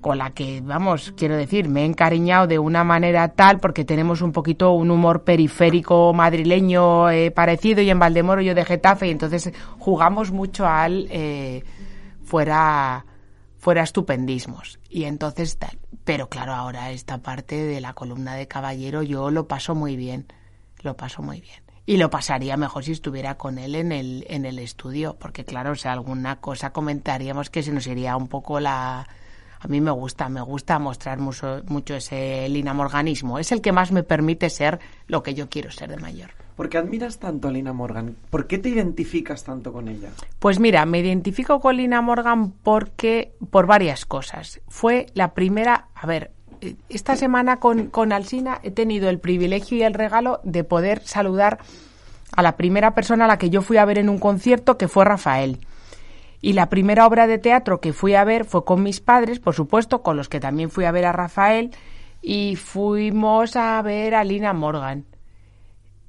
con 0.03 0.19
la 0.19 0.33
que, 0.33 0.61
vamos, 0.61 1.15
quiero 1.17 1.35
decir, 1.35 1.67
me 1.71 1.81
he 1.81 1.85
encariñado 1.87 2.47
de 2.47 2.59
una 2.59 2.85
manera 2.85 3.29
tal 3.29 3.59
porque 3.59 3.87
tenemos 3.87 4.21
un 4.21 4.33
poquito 4.33 4.73
un 4.73 4.91
humor 4.91 5.25
periférico 5.25 6.13
madrileño 6.13 7.09
eh, 7.09 7.31
parecido 7.31 7.81
y 7.81 7.89
en 7.89 7.99
Valdemoro 7.99 8.43
yo 8.43 8.55
de 8.55 8.67
Getafe 8.67 9.07
y 9.07 9.13
entonces 9.13 9.51
jugamos 9.79 10.31
mucho 10.31 10.67
al 10.67 11.07
eh, 11.11 11.65
fuera 12.23 13.07
fuera 13.57 13.83
estupendismos 13.83 14.79
y 14.91 15.05
entonces 15.05 15.57
tal. 15.57 15.79
Pero 16.05 16.29
claro, 16.29 16.53
ahora 16.53 16.91
esta 16.91 17.17
parte 17.17 17.57
de 17.57 17.81
la 17.81 17.95
columna 17.95 18.35
de 18.35 18.47
caballero 18.47 19.03
yo 19.03 19.31
lo 19.31 19.49
paso 19.49 19.75
muy 19.75 19.97
bien, 19.97 20.27
lo 20.83 20.97
paso 20.97 21.23
muy 21.23 21.41
bien. 21.41 21.63
Y 21.85 21.97
lo 21.97 22.11
pasaría 22.11 22.57
mejor 22.57 22.85
si 22.85 22.93
estuviera 22.93 23.37
con 23.37 23.59
él 23.59 23.75
en 23.75 23.91
el, 23.91 24.25
en 24.29 24.45
el 24.45 24.59
estudio, 24.59 25.17
porque 25.19 25.45
claro, 25.45 25.73
o 25.73 25.75
sea, 25.75 25.93
alguna 25.93 26.41
cosa 26.41 26.73
comentaríamos 26.73 27.51
que 27.51 27.63
se 27.63 27.73
nos 27.73 27.87
iría 27.89 28.17
un 28.17 28.29
poco 28.29 28.61
la, 28.61 29.07
a 29.63 29.69
mí 29.69 29.81
me 29.81 29.93
gusta, 29.93 30.29
me 30.29 30.41
gusta 30.41 30.79
mostrar 30.81 31.19
mucho, 31.19 31.63
mucho 31.67 31.95
ese 31.95 32.49
linamorganismo. 32.49 33.39
Es 33.39 33.53
el 33.53 33.61
que 33.61 33.71
más 33.71 33.93
me 33.93 34.03
permite 34.03 34.51
ser 34.51 34.81
lo 35.07 35.23
que 35.23 35.35
yo 35.35 35.49
quiero 35.49 35.71
ser 35.71 35.89
de 35.91 35.99
mayor. 35.99 36.31
¿Por 36.57 36.69
qué 36.69 36.79
admiras 36.79 37.19
tanto 37.19 37.49
a 37.49 37.53
Lina 37.53 37.73
Morgan? 37.73 38.17
¿Por 38.29 38.47
qué 38.47 38.59
te 38.59 38.69
identificas 38.69 39.45
tanto 39.45 39.73
con 39.73 39.89
ella? 39.89 40.11
Pues 40.39 40.59
mira, 40.59 40.85
me 40.85 40.99
identifico 40.99 41.61
con 41.61 41.77
Lina 41.77 42.03
Morgan 42.03 42.51
porque 42.51 43.35
por 43.51 43.67
varias 43.67 44.05
cosas. 44.05 44.61
Fue 44.69 45.07
la 45.15 45.33
primera, 45.33 45.89
a 45.95 46.07
ver, 46.07 46.33
esta 46.89 47.17
semana 47.17 47.59
con, 47.59 47.87
con 47.87 48.13
Alsina 48.13 48.61
he 48.63 48.71
tenido 48.71 49.09
el 49.09 49.19
privilegio 49.19 49.79
y 49.79 49.83
el 49.83 49.95
regalo 49.95 50.41
de 50.45 50.65
poder 50.65 51.03
saludar 51.05 51.59
a 52.35 52.43
la 52.43 52.57
primera 52.57 52.95
persona 52.95 53.25
a 53.27 53.29
la 53.29 53.39
que 53.39 53.51
yo 53.51 53.63
fui 53.63 53.77
a 53.77 53.85
ver 53.85 53.99
en 53.99 54.09
un 54.09 54.19
concierto, 54.19 54.79
que 54.79 54.89
fue 54.89 55.05
Rafael. 55.05 55.59
Y 56.41 56.55
la 56.55 56.69
primera 56.69 57.07
obra 57.07 57.27
de 57.27 57.39
teatro 57.39 57.81
que 57.81 57.93
fui 57.93 58.15
a 58.15 58.25
ver 58.25 58.45
fue 58.45 58.65
con 58.65 58.83
mis 58.83 59.01
padres, 59.01 59.39
por 59.39 59.55
supuesto, 59.55 60.03
con 60.03 60.17
los 60.17 60.29
que 60.29 60.41
también 60.41 60.71
fui 60.71 60.85
a 60.85 60.93
ver 60.93 61.05
a 61.05 61.13
Rafael, 61.13 61.71
y 62.21 62.57
fuimos 62.57 63.57
a 63.57 63.81
ver 63.83 64.15
a 64.15 64.25
Lina 64.25 64.53
Morgan. 64.53 65.05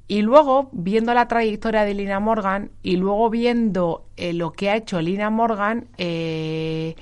Y 0.08 0.22
luego, 0.22 0.70
viendo 0.72 1.14
la 1.14 1.28
trayectoria 1.28 1.86
de 1.86 1.94
Lina 1.94 2.20
Morgan 2.20 2.72
y 2.84 2.98
luego 2.98 3.30
viendo 3.30 4.06
eh, 4.18 4.34
lo 4.34 4.52
que 4.52 4.70
ha 4.70 4.76
hecho 4.76 5.02
Lina 5.02 5.30
Morgan, 5.30 5.88
eh, 5.98 6.96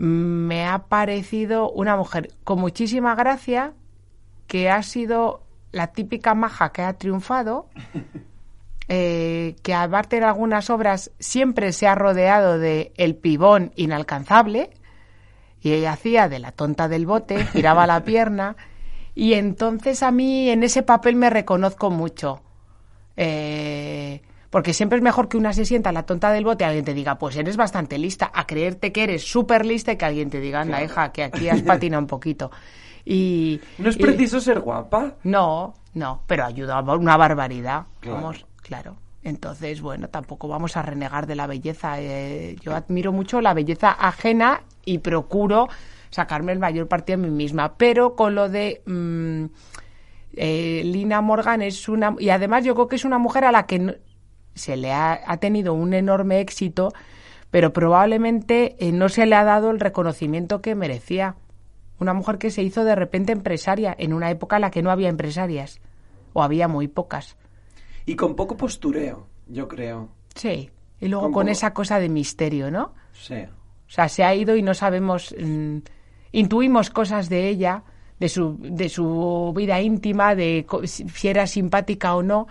me 0.00 0.66
ha 0.66 0.86
parecido 0.86 1.70
una 1.70 1.94
mujer 1.94 2.32
con 2.42 2.58
muchísima 2.58 3.14
gracia, 3.14 3.74
que 4.46 4.70
ha 4.70 4.82
sido 4.82 5.42
la 5.72 5.88
típica 5.88 6.34
maja 6.34 6.72
que 6.72 6.80
ha 6.80 6.94
triunfado, 6.94 7.68
eh, 8.88 9.56
que 9.62 9.74
aparte 9.74 10.18
de 10.18 10.24
algunas 10.24 10.70
obras 10.70 11.10
siempre 11.18 11.72
se 11.72 11.86
ha 11.86 11.94
rodeado 11.94 12.58
de 12.58 12.92
el 12.96 13.14
pibón 13.14 13.72
inalcanzable, 13.76 14.70
y 15.60 15.72
ella 15.72 15.92
hacía 15.92 16.30
de 16.30 16.38
la 16.38 16.52
tonta 16.52 16.88
del 16.88 17.04
bote, 17.04 17.44
giraba 17.44 17.86
la 17.86 18.02
pierna, 18.02 18.56
Y 19.14 19.34
entonces 19.34 20.02
a 20.02 20.10
mí 20.10 20.48
en 20.48 20.62
ese 20.62 20.82
papel 20.82 21.14
me 21.14 21.28
reconozco 21.28 21.90
mucho. 21.90 22.40
Eh, 23.18 24.22
porque 24.50 24.74
siempre 24.74 24.98
es 24.98 25.02
mejor 25.02 25.28
que 25.28 25.36
una 25.36 25.52
se 25.52 25.64
sienta 25.64 25.92
la 25.92 26.02
tonta 26.04 26.30
del 26.32 26.44
bote 26.44 26.64
y 26.64 26.66
alguien 26.66 26.84
te 26.84 26.92
diga, 26.94 27.16
pues 27.18 27.36
eres 27.36 27.56
bastante 27.56 27.96
lista, 27.98 28.30
a 28.34 28.46
creerte 28.46 28.92
que 28.92 29.04
eres 29.04 29.22
súper 29.22 29.64
lista 29.64 29.92
y 29.92 29.96
que 29.96 30.04
alguien 30.04 30.28
te 30.28 30.40
diga, 30.40 30.60
anda, 30.62 30.82
hija, 30.82 31.12
que 31.12 31.22
aquí 31.24 31.48
has 31.50 31.62
patinado 31.62 32.02
un 32.02 32.08
poquito. 32.08 32.50
Y, 33.04 33.60
¿No 33.78 33.88
es 33.88 33.96
y- 33.96 34.02
preciso 34.02 34.40
ser 34.40 34.60
guapa? 34.60 35.14
No, 35.22 35.74
no, 35.94 36.22
pero 36.26 36.44
ayuda 36.44 36.78
a 36.78 36.82
una 36.96 37.16
barbaridad. 37.16 37.84
Claro. 38.00 38.16
Vamos, 38.16 38.46
claro. 38.62 38.96
Entonces, 39.22 39.80
bueno, 39.82 40.08
tampoco 40.08 40.48
vamos 40.48 40.76
a 40.76 40.82
renegar 40.82 41.26
de 41.26 41.34
la 41.36 41.46
belleza. 41.46 42.00
Eh, 42.00 42.56
yo 42.62 42.74
admiro 42.74 43.12
mucho 43.12 43.40
la 43.40 43.52
belleza 43.54 43.90
ajena 43.90 44.62
y 44.84 44.98
procuro 44.98 45.68
sacarme 46.10 46.52
el 46.52 46.58
mayor 46.58 46.88
partido 46.88 47.18
a 47.18 47.22
mí 47.22 47.30
misma. 47.30 47.74
Pero 47.76 48.16
con 48.16 48.34
lo 48.34 48.48
de 48.48 48.82
mm, 48.86 49.44
eh, 50.36 50.82
Lina 50.84 51.20
Morgan 51.20 51.62
es 51.62 51.88
una... 51.88 52.14
Y 52.18 52.30
además 52.30 52.64
yo 52.64 52.74
creo 52.74 52.88
que 52.88 52.96
es 52.96 53.04
una 53.04 53.18
mujer 53.18 53.44
a 53.44 53.52
la 53.52 53.66
que 53.66 53.78
no- 53.78 53.94
se 54.54 54.76
le 54.76 54.92
ha, 54.92 55.20
ha 55.26 55.36
tenido 55.38 55.74
un 55.74 55.94
enorme 55.94 56.40
éxito, 56.40 56.92
pero 57.50 57.72
probablemente 57.72 58.76
eh, 58.78 58.92
no 58.92 59.08
se 59.08 59.26
le 59.26 59.34
ha 59.36 59.44
dado 59.44 59.70
el 59.70 59.80
reconocimiento 59.80 60.60
que 60.62 60.74
merecía. 60.74 61.36
Una 61.98 62.14
mujer 62.14 62.38
que 62.38 62.50
se 62.50 62.62
hizo 62.62 62.84
de 62.84 62.94
repente 62.94 63.32
empresaria 63.32 63.94
en 63.98 64.12
una 64.12 64.30
época 64.30 64.56
en 64.56 64.62
la 64.62 64.70
que 64.70 64.82
no 64.82 64.90
había 64.90 65.08
empresarias, 65.08 65.80
o 66.32 66.42
había 66.42 66.68
muy 66.68 66.88
pocas. 66.88 67.36
Y 68.06 68.16
con 68.16 68.34
poco 68.36 68.56
postureo, 68.56 69.26
yo 69.48 69.68
creo. 69.68 70.08
Sí. 70.34 70.70
Y 71.00 71.08
luego 71.08 71.24
Con 71.26 71.32
con 71.32 71.42
poco- 71.44 71.52
esa 71.52 71.72
cosa 71.74 71.98
de 71.98 72.08
misterio, 72.08 72.70
¿no? 72.70 72.94
Sí. 73.12 73.34
O 73.42 73.92
sea, 73.92 74.08
se 74.08 74.22
ha 74.24 74.34
ido 74.34 74.54
y 74.56 74.62
no 74.62 74.74
sabemos, 74.74 75.34
mm, 75.38 75.78
intuimos 76.32 76.90
cosas 76.90 77.28
de 77.28 77.48
ella, 77.48 77.82
de 78.20 78.28
su, 78.28 78.56
de 78.60 78.88
su 78.88 79.52
vida 79.56 79.80
íntima, 79.80 80.34
de 80.34 80.66
si 80.84 81.28
era 81.28 81.46
simpática 81.46 82.14
o 82.14 82.22
no, 82.22 82.46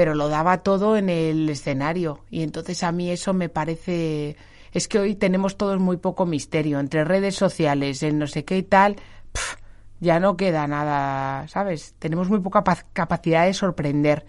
pero 0.00 0.14
lo 0.14 0.30
daba 0.30 0.62
todo 0.62 0.96
en 0.96 1.10
el 1.10 1.46
escenario. 1.50 2.24
Y 2.30 2.42
entonces 2.42 2.82
a 2.84 2.90
mí 2.90 3.10
eso 3.10 3.34
me 3.34 3.50
parece... 3.50 4.34
Es 4.72 4.88
que 4.88 4.98
hoy 4.98 5.14
tenemos 5.14 5.58
todos 5.58 5.78
muy 5.78 5.98
poco 5.98 6.24
misterio. 6.24 6.80
Entre 6.80 7.04
redes 7.04 7.34
sociales, 7.34 8.02
en 8.02 8.18
no 8.18 8.26
sé 8.26 8.46
qué 8.46 8.56
y 8.56 8.62
tal, 8.62 8.96
pf, 9.30 9.58
ya 10.00 10.18
no 10.18 10.38
queda 10.38 10.66
nada, 10.66 11.46
¿sabes? 11.48 11.96
Tenemos 11.98 12.30
muy 12.30 12.40
poca 12.40 12.64
capacidad 12.94 13.44
de 13.44 13.52
sorprender. 13.52 14.24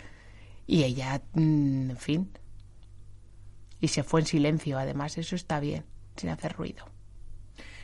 Y 0.67 0.83
ella, 0.83 1.21
mm, 1.35 1.91
en 1.91 1.97
fin, 1.97 2.29
y 3.79 3.87
se 3.87 4.03
fue 4.03 4.19
en 4.19 4.25
silencio, 4.25 4.77
además, 4.77 5.17
eso 5.17 5.37
está 5.37 5.61
bien, 5.61 5.85
sin 6.17 6.31
hacer 6.31 6.51
ruido. 6.51 6.83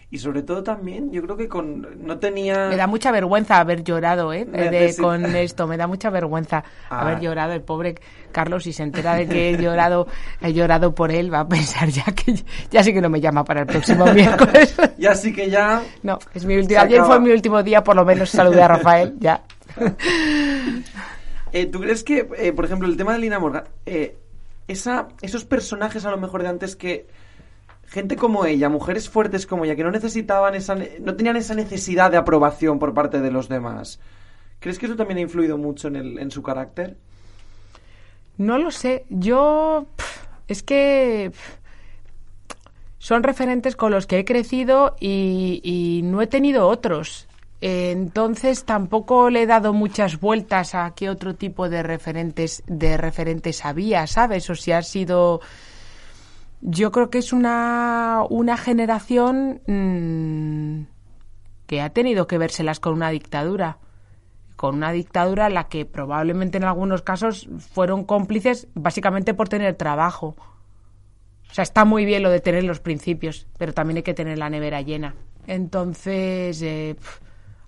Y 0.10 0.20
sobre 0.20 0.42
todo 0.42 0.64
también, 0.64 1.12
yo 1.12 1.22
creo 1.22 1.36
que 1.36 1.50
con 1.50 1.86
no 2.06 2.18
tenía... 2.18 2.70
Me 2.70 2.78
da 2.78 2.88
mucha 2.88 3.12
vergüenza 3.12 3.60
haber 3.60 3.84
llorado, 3.84 4.32
¿eh? 4.32 4.46
De- 4.46 4.96
con 4.98 5.26
esto, 5.36 5.68
me 5.68 5.76
da 5.76 5.86
mucha 5.86 6.10
vergüenza 6.10 6.64
Ah. 6.90 7.02
haber 7.02 7.20
llorado. 7.20 7.52
El 7.52 7.62
pobre 7.62 7.96
Carlos, 8.32 8.64
si 8.64 8.72
se 8.72 8.84
entera 8.84 9.16
de 9.16 9.28
que 9.28 9.50
he 9.50 9.58
llorado, 9.58 10.08
he 10.42 10.54
llorado 10.54 10.96
por 10.96 11.12
él, 11.12 11.34
va 11.34 11.42
a 11.42 11.48
pensar 11.50 11.90
ya 11.90 12.06
que 12.06 12.36
ya 12.72 12.84
sí 12.84 12.94
que 12.94 13.02
no 13.02 13.10
me 13.10 13.20
llama 13.20 13.44
para 13.44 13.62
el 13.62 13.68
próximo 13.68 14.06
miércoles. 14.14 14.76
Ya 14.98 15.14
sí 15.14 15.34
que 15.34 15.50
ya... 15.50 15.84
No, 16.04 16.18
es 16.34 16.46
mi 16.46 16.56
último. 16.56 16.80
Ayer 16.80 17.04
fue 17.04 17.20
mi 17.20 17.32
último 17.32 17.62
día, 17.62 17.84
por 17.84 17.98
lo 17.98 18.06
menos 18.06 18.30
saludé 18.30 18.62
a 18.64 18.68
Rafael, 18.70 19.14
ya. 19.20 19.44
Eh, 21.52 21.66
¿Tú 21.66 21.80
crees 21.82 22.04
que, 22.04 22.28
eh, 22.38 22.54
por 22.54 22.66
ejemplo, 22.66 22.88
el 22.88 22.98
tema 22.98 23.14
de 23.14 23.20
Lina 23.20 23.40
Morgan, 23.40 23.64
eh, 23.86 24.18
esa, 24.68 25.08
esos 25.22 25.46
personajes 25.46 26.06
a 26.06 26.12
lo 26.12 26.18
mejor 26.18 26.44
de 26.44 26.50
antes 26.50 26.76
que 26.76 27.08
gente 27.88 28.16
como 28.16 28.46
ella, 28.46 28.70
mujeres 28.70 29.10
fuertes 29.10 29.48
como 29.48 29.66
ella, 29.66 29.76
que 29.76 29.84
no 29.84 29.92
necesitaban 29.92 30.56
esa, 30.56 30.76
no 30.76 31.16
tenían 31.16 31.38
esa 31.38 31.56
necesidad 31.56 32.12
de 32.12 32.18
aprobación 32.18 32.80
por 32.80 32.94
parte 32.94 33.20
de 33.20 33.32
los 33.32 33.50
demás, 33.50 34.00
¿crees 34.60 34.78
que 34.78 34.86
eso 34.86 34.96
también 34.96 35.18
ha 35.18 35.22
influido 35.22 35.58
mucho 35.58 35.88
en, 35.88 35.96
el, 35.96 36.20
en 36.20 36.30
su 36.30 36.44
carácter? 36.44 36.98
No 38.38 38.58
lo 38.58 38.72
sé. 38.72 39.06
Yo. 39.10 39.88
Es 40.48 40.64
que. 40.64 41.32
Son 43.00 43.24
referentes 43.24 43.76
con 43.76 43.92
los 43.92 44.06
que 44.06 44.20
he 44.20 44.26
crecido 44.26 44.96
y, 45.00 45.62
y 45.64 46.02
no 46.04 46.22
he 46.22 46.28
tenido 46.28 46.68
otros. 46.68 47.28
Entonces 47.62 48.66
tampoco 48.66 49.30
le 49.30 49.44
he 49.44 49.48
dado 49.48 49.74
muchas 49.74 50.20
vueltas 50.20 50.76
a 50.76 50.94
qué 50.94 51.10
otro 51.10 51.34
tipo 51.34 51.70
de 51.70 51.82
referentes 51.84 52.64
de 52.68 52.98
referentes 52.98 53.66
había, 53.66 54.06
¿sabes? 54.06 54.50
O 54.50 54.56
si 54.56 54.72
ha 54.72 54.84
sido 54.84 55.42
yo 56.62 56.92
creo 56.92 57.10
que 57.10 57.20
es 57.20 57.34
una, 57.34 58.24
una 58.30 58.58
generación 58.58 59.62
mm, 59.68 60.88
que 61.68 61.82
ha 61.82 61.90
tenido 61.90 62.28
que 62.28 62.38
vérselas 62.38 62.80
con 62.80 62.94
una 62.94 63.10
dictadura 63.10 63.80
con 64.58 64.76
una 64.76 64.92
dictadura 64.92 65.48
en 65.48 65.54
la 65.54 65.70
que 65.70 65.86
probablemente 65.86 66.58
en 66.58 66.66
algunos 66.66 67.04
casos 67.04 67.48
fueron 67.60 68.04
cómplices 68.04 68.68
básicamente 68.74 69.36
por 69.36 69.48
tener 69.48 69.76
trabajo. 69.76 70.36
O 71.50 71.54
sea, 71.54 71.62
está 71.62 71.86
muy 71.86 72.06
bien 72.06 72.24
lo 72.24 72.32
de 72.32 72.42
tener 72.42 72.64
los 72.64 72.80
principios, 72.80 73.48
pero 73.58 73.72
también 73.72 73.98
hay 73.98 74.04
que 74.04 74.16
tener 74.16 74.38
la 74.38 74.50
nevera 74.50 74.82
llena. 74.82 75.14
Entonces, 75.46 76.62
eh, 76.64 76.96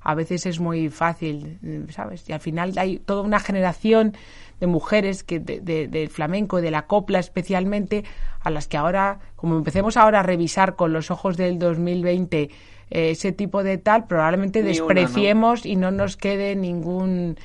a 0.02 0.16
veces 0.16 0.48
es 0.48 0.60
muy 0.60 0.90
fácil, 0.90 1.60
eh, 1.64 1.86
¿sabes? 1.92 2.28
Y 2.28 2.34
al 2.34 2.40
final 2.40 2.74
hay 2.76 2.98
toda 2.98 3.22
una 3.22 3.40
generación 3.40 4.18
de 4.60 4.68
mujeres 4.68 5.24
que 5.24 5.40
de- 5.40 5.60
de- 5.62 5.88
del 5.88 6.10
flamenco, 6.10 6.62
de 6.62 6.72
la 6.72 6.88
copla 6.88 7.20
especialmente, 7.20 8.04
a 8.42 8.50
las 8.50 8.68
que 8.68 8.78
ahora, 8.78 9.20
como 9.36 9.58
empecemos 9.58 9.98
ahora 9.98 10.20
a 10.20 10.24
revisar 10.24 10.76
con 10.76 10.94
los 10.94 11.12
ojos 11.12 11.38
del 11.38 11.60
2020 11.60 12.50
eh, 12.92 13.12
ese 13.12 13.32
tipo 13.32 13.64
de 13.64 13.78
tal, 13.78 14.08
probablemente 14.08 14.64
Ni 14.64 14.70
una, 14.70 14.80
¿no? 14.80 14.86
despreciemos 14.86 15.66
y 15.66 15.76
no 15.76 15.92
nos 15.92 16.18
quede 16.18 16.56
ningún... 16.56 17.38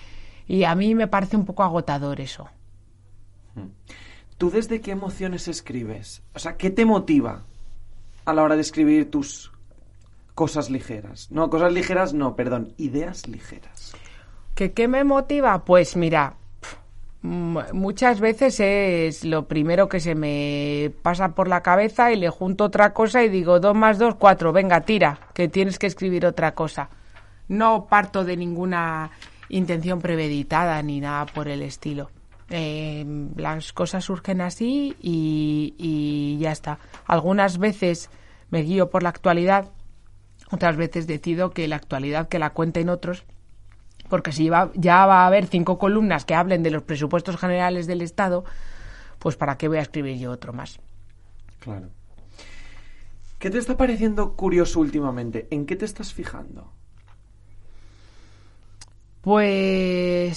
Y 0.48 0.64
a 0.64 0.74
mí 0.74 0.94
me 0.94 1.06
parece 1.06 1.36
un 1.36 1.44
poco 1.44 1.62
agotador 1.62 2.20
eso. 2.20 2.48
¿Tú 4.38 4.50
desde 4.50 4.80
qué 4.80 4.90
emociones 4.90 5.48
escribes? 5.48 6.22
O 6.34 6.38
sea, 6.38 6.56
¿qué 6.56 6.70
te 6.70 6.84
motiva 6.84 7.42
a 8.24 8.32
la 8.32 8.42
hora 8.42 8.54
de 8.56 8.60
escribir 8.62 9.10
tus 9.10 9.52
cosas 10.34 10.70
ligeras? 10.70 11.30
No, 11.30 11.48
cosas 11.50 11.72
ligeras 11.72 12.12
no, 12.14 12.34
perdón, 12.36 12.72
ideas 12.76 13.28
ligeras. 13.28 13.94
¿Que 14.54 14.72
qué 14.72 14.88
me 14.88 15.04
motiva? 15.04 15.64
Pues 15.64 15.96
mira, 15.96 16.34
muchas 17.25 18.20
veces 18.20 18.61
es 18.61 19.25
lo 19.25 19.49
primero 19.49 19.89
que 19.89 19.99
se 19.99 20.14
me 20.14 20.93
pasa 21.03 21.31
por 21.31 21.49
la 21.49 21.62
cabeza 21.62 22.12
y 22.12 22.16
le 22.16 22.29
junto 22.29 22.64
otra 22.64 22.93
cosa 22.93 23.25
y 23.25 23.31
digo, 23.31 23.61
dos 23.61 23.75
más 23.75 23.99
dos, 23.99 24.16
cuatro, 24.16 24.53
venga, 24.53 24.83
tira, 24.83 25.18
que 25.33 25.49
tienes 25.49 25.79
que 25.79 25.87
escribir 25.87 26.27
otra 26.27 26.55
cosa. 26.55 26.91
No 27.49 27.87
parto 27.87 28.25
de 28.25 28.37
ninguna 28.37 29.11
intención 29.49 30.03
premeditada 30.03 30.83
ni 30.83 31.01
nada 31.01 31.25
por 31.25 31.49
el 31.49 31.62
estilo. 31.62 32.11
Eh, 32.51 33.07
las 33.37 33.72
cosas 33.72 34.05
surgen 34.05 34.43
así 34.43 34.95
y, 35.01 35.75
y 35.79 36.37
ya 36.39 36.53
está. 36.53 36.79
Algunas 37.07 37.57
veces 37.57 38.11
me 38.51 38.61
guío 38.62 38.91
por 38.91 39.03
la 39.03 39.09
actualidad, 39.09 39.72
otras 40.51 40.77
veces 40.77 41.07
decido 41.07 41.53
que 41.53 41.68
la 41.68 41.77
actualidad 41.77 42.29
que 42.29 42.39
la 42.39 42.51
cuenten 42.51 42.91
otros 42.91 43.25
porque 44.09 44.32
si 44.32 44.48
va- 44.48 44.70
ya 44.74 45.07
va 45.07 45.22
a 45.22 45.26
haber 45.26 45.46
cinco 45.46 45.78
columnas 45.78 46.24
que 46.24 46.34
hablen 46.34 46.62
de 46.62 46.70
los 46.70 46.82
presupuestos 46.82 47.36
generales 47.36 47.86
del 47.86 48.02
Estado, 48.02 48.44
pues 49.18 49.36
para 49.36 49.57
qué 49.59 49.68
voy 49.68 49.78
a 49.78 49.82
escribir 49.82 50.18
yo 50.18 50.30
otro 50.30 50.52
más. 50.52 50.80
Claro. 51.61 51.88
¿Qué 53.38 53.50
te 53.50 53.59
está 53.59 53.76
pareciendo 53.76 54.34
curioso 54.34 54.80
últimamente? 54.80 55.48
¿En 55.50 55.66
qué 55.66 55.76
te 55.76 55.84
estás 55.84 56.12
fijando? 56.14 56.72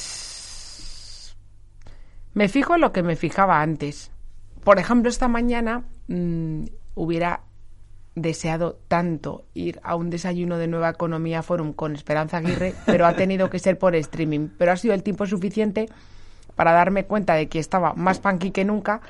Pues 0.07 1.35
me 2.33 2.47
fijo 2.49 2.75
en 2.75 2.81
lo 2.81 2.91
que 2.91 3.03
me 3.03 3.15
fijaba 3.15 3.61
antes. 3.61 4.11
Por 4.63 4.79
ejemplo, 4.79 5.09
esta 5.09 5.27
mañana 5.27 5.83
mm, 6.07 6.65
hubiera 6.95 7.41
deseado 8.21 8.79
tanto 8.87 9.45
ir 9.53 9.79
a 9.83 9.95
un 9.95 10.09
desayuno 10.09 10.57
de 10.57 10.67
Nueva 10.67 10.89
Economía 10.89 11.43
Forum 11.43 11.73
con 11.73 11.95
Esperanza 11.95 12.37
Aguirre, 12.37 12.73
pero 12.85 13.05
ha 13.05 13.15
tenido 13.15 13.49
que 13.49 13.59
ser 13.59 13.77
por 13.77 13.95
streaming. 13.95 14.49
Pero 14.57 14.71
ha 14.71 14.77
sido 14.77 14.93
el 14.93 15.03
tiempo 15.03 15.25
suficiente 15.25 15.87
para 16.55 16.71
darme 16.71 17.05
cuenta 17.05 17.35
de 17.35 17.47
que 17.47 17.59
estaba 17.59 17.93
más 17.93 18.19
punky 18.19 18.51
que 18.51 18.65
nunca 18.65 19.01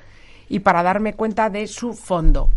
y 0.49 0.60
para 0.60 0.84
darme 0.84 1.14
cuenta 1.14 1.49
de 1.49 1.68
su 1.68 1.93
fondo. 1.93 2.49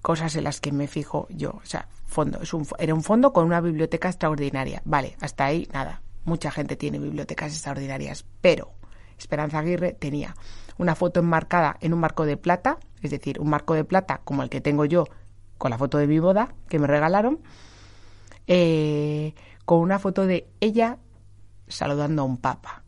Cosas 0.00 0.34
en 0.34 0.44
las 0.44 0.60
que 0.60 0.72
me 0.72 0.88
fijo 0.88 1.28
yo. 1.30 1.50
O 1.50 1.64
sea, 1.64 1.86
fondo. 2.06 2.40
Es 2.42 2.52
un, 2.52 2.66
era 2.78 2.92
un 2.92 3.02
fondo 3.02 3.32
con 3.32 3.46
una 3.46 3.60
biblioteca 3.60 4.08
extraordinaria. 4.08 4.82
Vale, 4.84 5.16
hasta 5.20 5.44
ahí 5.44 5.68
nada. 5.72 6.02
Mucha 6.24 6.50
gente 6.50 6.76
tiene 6.76 6.98
bibliotecas 6.98 7.52
extraordinarias, 7.52 8.24
pero 8.40 8.72
Esperanza 9.18 9.60
Aguirre 9.60 9.92
tenía 9.92 10.34
una 10.78 10.94
foto 10.94 11.20
enmarcada 11.20 11.76
en 11.80 11.92
un 11.92 12.00
marco 12.00 12.26
de 12.26 12.36
plata, 12.36 12.78
es 13.02 13.10
decir, 13.10 13.40
un 13.40 13.50
marco 13.50 13.74
de 13.74 13.84
plata 13.84 14.20
como 14.24 14.42
el 14.42 14.48
que 14.48 14.60
tengo 14.60 14.84
yo 14.84 15.06
con 15.58 15.70
la 15.70 15.78
foto 15.78 15.98
de 15.98 16.06
mi 16.06 16.18
boda 16.18 16.54
que 16.68 16.78
me 16.78 16.86
regalaron, 16.86 17.40
eh, 18.46 19.34
con 19.64 19.80
una 19.80 19.98
foto 19.98 20.26
de 20.26 20.48
ella 20.60 20.98
saludando 21.68 22.22
a 22.22 22.24
un 22.24 22.36
papa. 22.36 22.82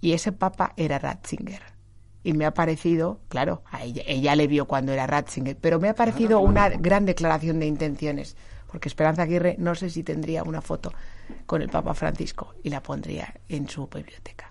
Y 0.00 0.12
ese 0.12 0.32
papa 0.32 0.72
era 0.76 0.98
Ratzinger. 0.98 1.62
Y 2.22 2.32
me 2.32 2.44
ha 2.44 2.54
parecido, 2.54 3.20
claro, 3.28 3.62
a 3.70 3.84
ella, 3.84 4.02
ella 4.06 4.36
le 4.36 4.46
vio 4.46 4.66
cuando 4.66 4.92
era 4.92 5.06
Ratzinger, 5.06 5.56
pero 5.56 5.80
me 5.80 5.88
ha 5.88 5.94
parecido 5.94 6.40
una 6.40 6.68
gran 6.68 7.04
declaración 7.04 7.58
de 7.60 7.66
intenciones. 7.66 8.36
porque 8.70 8.88
Esperanza 8.88 9.22
Aguirre 9.22 9.56
no 9.58 9.74
sé 9.74 9.88
si 9.88 10.02
tendría 10.02 10.42
una 10.42 10.60
foto 10.60 10.92
con 11.46 11.62
el 11.62 11.70
Papa 11.70 11.94
Francisco 11.94 12.54
y 12.62 12.68
la 12.68 12.82
pondría 12.82 13.34
en 13.48 13.68
su 13.68 13.86
biblioteca. 13.86 14.50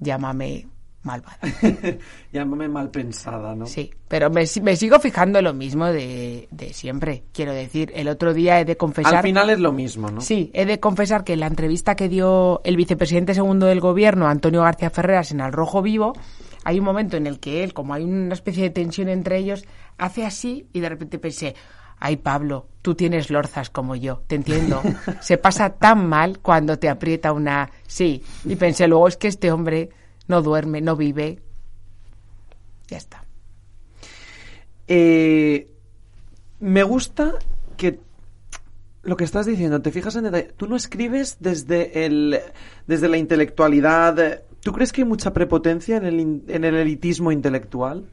Llámame 0.00 0.66
malvada. 1.02 1.38
Llámame 2.32 2.68
mal 2.68 2.90
pensada, 2.90 3.54
¿no? 3.54 3.66
Sí, 3.66 3.90
pero 4.08 4.30
me, 4.30 4.44
me 4.62 4.76
sigo 4.76 4.98
fijando 4.98 5.38
en 5.38 5.44
lo 5.44 5.54
mismo 5.54 5.86
de, 5.86 6.48
de, 6.50 6.72
siempre. 6.72 7.24
Quiero 7.32 7.52
decir, 7.52 7.92
el 7.94 8.08
otro 8.08 8.34
día 8.34 8.60
he 8.60 8.64
de 8.64 8.76
confesar... 8.76 9.16
Al 9.16 9.22
final 9.22 9.50
es 9.50 9.60
lo 9.60 9.72
mismo, 9.72 10.10
¿no? 10.10 10.20
Sí, 10.20 10.50
he 10.54 10.66
de 10.66 10.80
confesar 10.80 11.24
que 11.24 11.34
en 11.34 11.40
la 11.40 11.46
entrevista 11.46 11.94
que 11.94 12.08
dio 12.08 12.60
el 12.64 12.76
vicepresidente 12.76 13.34
segundo 13.34 13.66
del 13.66 13.80
gobierno, 13.80 14.26
Antonio 14.26 14.62
García 14.62 14.90
Ferreras, 14.90 15.30
en 15.30 15.40
Al 15.40 15.52
Rojo 15.52 15.82
Vivo, 15.82 16.14
hay 16.64 16.78
un 16.78 16.84
momento 16.84 17.16
en 17.16 17.26
el 17.26 17.40
que 17.40 17.64
él, 17.64 17.72
como 17.72 17.94
hay 17.94 18.04
una 18.04 18.34
especie 18.34 18.64
de 18.64 18.70
tensión 18.70 19.08
entre 19.08 19.38
ellos, 19.38 19.64
hace 19.96 20.26
así 20.26 20.68
y 20.72 20.80
de 20.80 20.88
repente 20.88 21.18
pensé, 21.18 21.54
ay 21.98 22.16
Pablo, 22.16 22.68
tú 22.82 22.94
tienes 22.94 23.30
lorzas 23.30 23.70
como 23.70 23.96
yo, 23.96 24.22
te 24.26 24.34
entiendo. 24.34 24.82
Se 25.20 25.38
pasa 25.38 25.70
tan 25.70 26.06
mal 26.06 26.40
cuando 26.40 26.78
te 26.78 26.88
aprieta 26.88 27.32
una... 27.32 27.70
Sí, 27.86 28.22
y 28.44 28.56
pensé 28.56 28.86
luego 28.88 29.08
es 29.08 29.16
que 29.16 29.28
este 29.28 29.50
hombre 29.50 29.90
no 30.28 30.42
duerme, 30.42 30.80
no 30.80 30.94
vive. 30.94 31.40
Ya 32.86 32.96
está. 32.96 33.24
Eh, 34.86 35.70
me 36.60 36.82
gusta 36.82 37.34
que 37.76 38.00
lo 39.02 39.16
que 39.16 39.24
estás 39.24 39.46
diciendo, 39.46 39.80
te 39.80 39.90
fijas 39.90 40.16
en 40.16 40.24
detalle. 40.24 40.52
Tú 40.56 40.66
no 40.66 40.76
escribes 40.76 41.38
desde, 41.40 42.04
el, 42.04 42.38
desde 42.86 43.08
la 43.08 43.16
intelectualidad. 43.16 44.42
¿Tú 44.60 44.72
crees 44.72 44.92
que 44.92 45.02
hay 45.02 45.08
mucha 45.08 45.32
prepotencia 45.32 45.96
en 45.96 46.04
el, 46.04 46.42
en 46.48 46.64
el 46.64 46.74
elitismo 46.74 47.32
intelectual? 47.32 48.10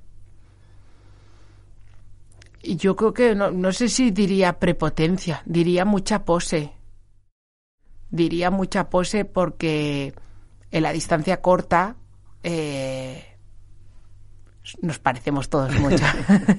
Yo 2.64 2.96
creo 2.96 3.14
que 3.14 3.36
no, 3.36 3.52
no 3.52 3.72
sé 3.72 3.90
si 3.90 4.12
diría 4.12 4.58
prepotencia, 4.60 5.44
diría 5.46 5.86
mucha 5.86 6.24
pose. 6.24 6.72
Diría 8.10 8.50
mucha 8.50 8.90
pose 8.90 9.26
porque 9.26 10.14
en 10.72 10.84
la 10.84 10.92
distancia 10.94 11.42
corta 11.42 11.96
eh, 12.48 13.24
nos 14.82 15.00
parecemos 15.00 15.50
todos 15.50 15.74
mucho. 15.80 16.06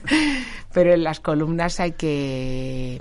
Pero 0.75 0.93
en 0.93 1.05
las 1.05 1.21
columnas 1.21 1.79
hay 1.79 1.93
que... 1.93 3.01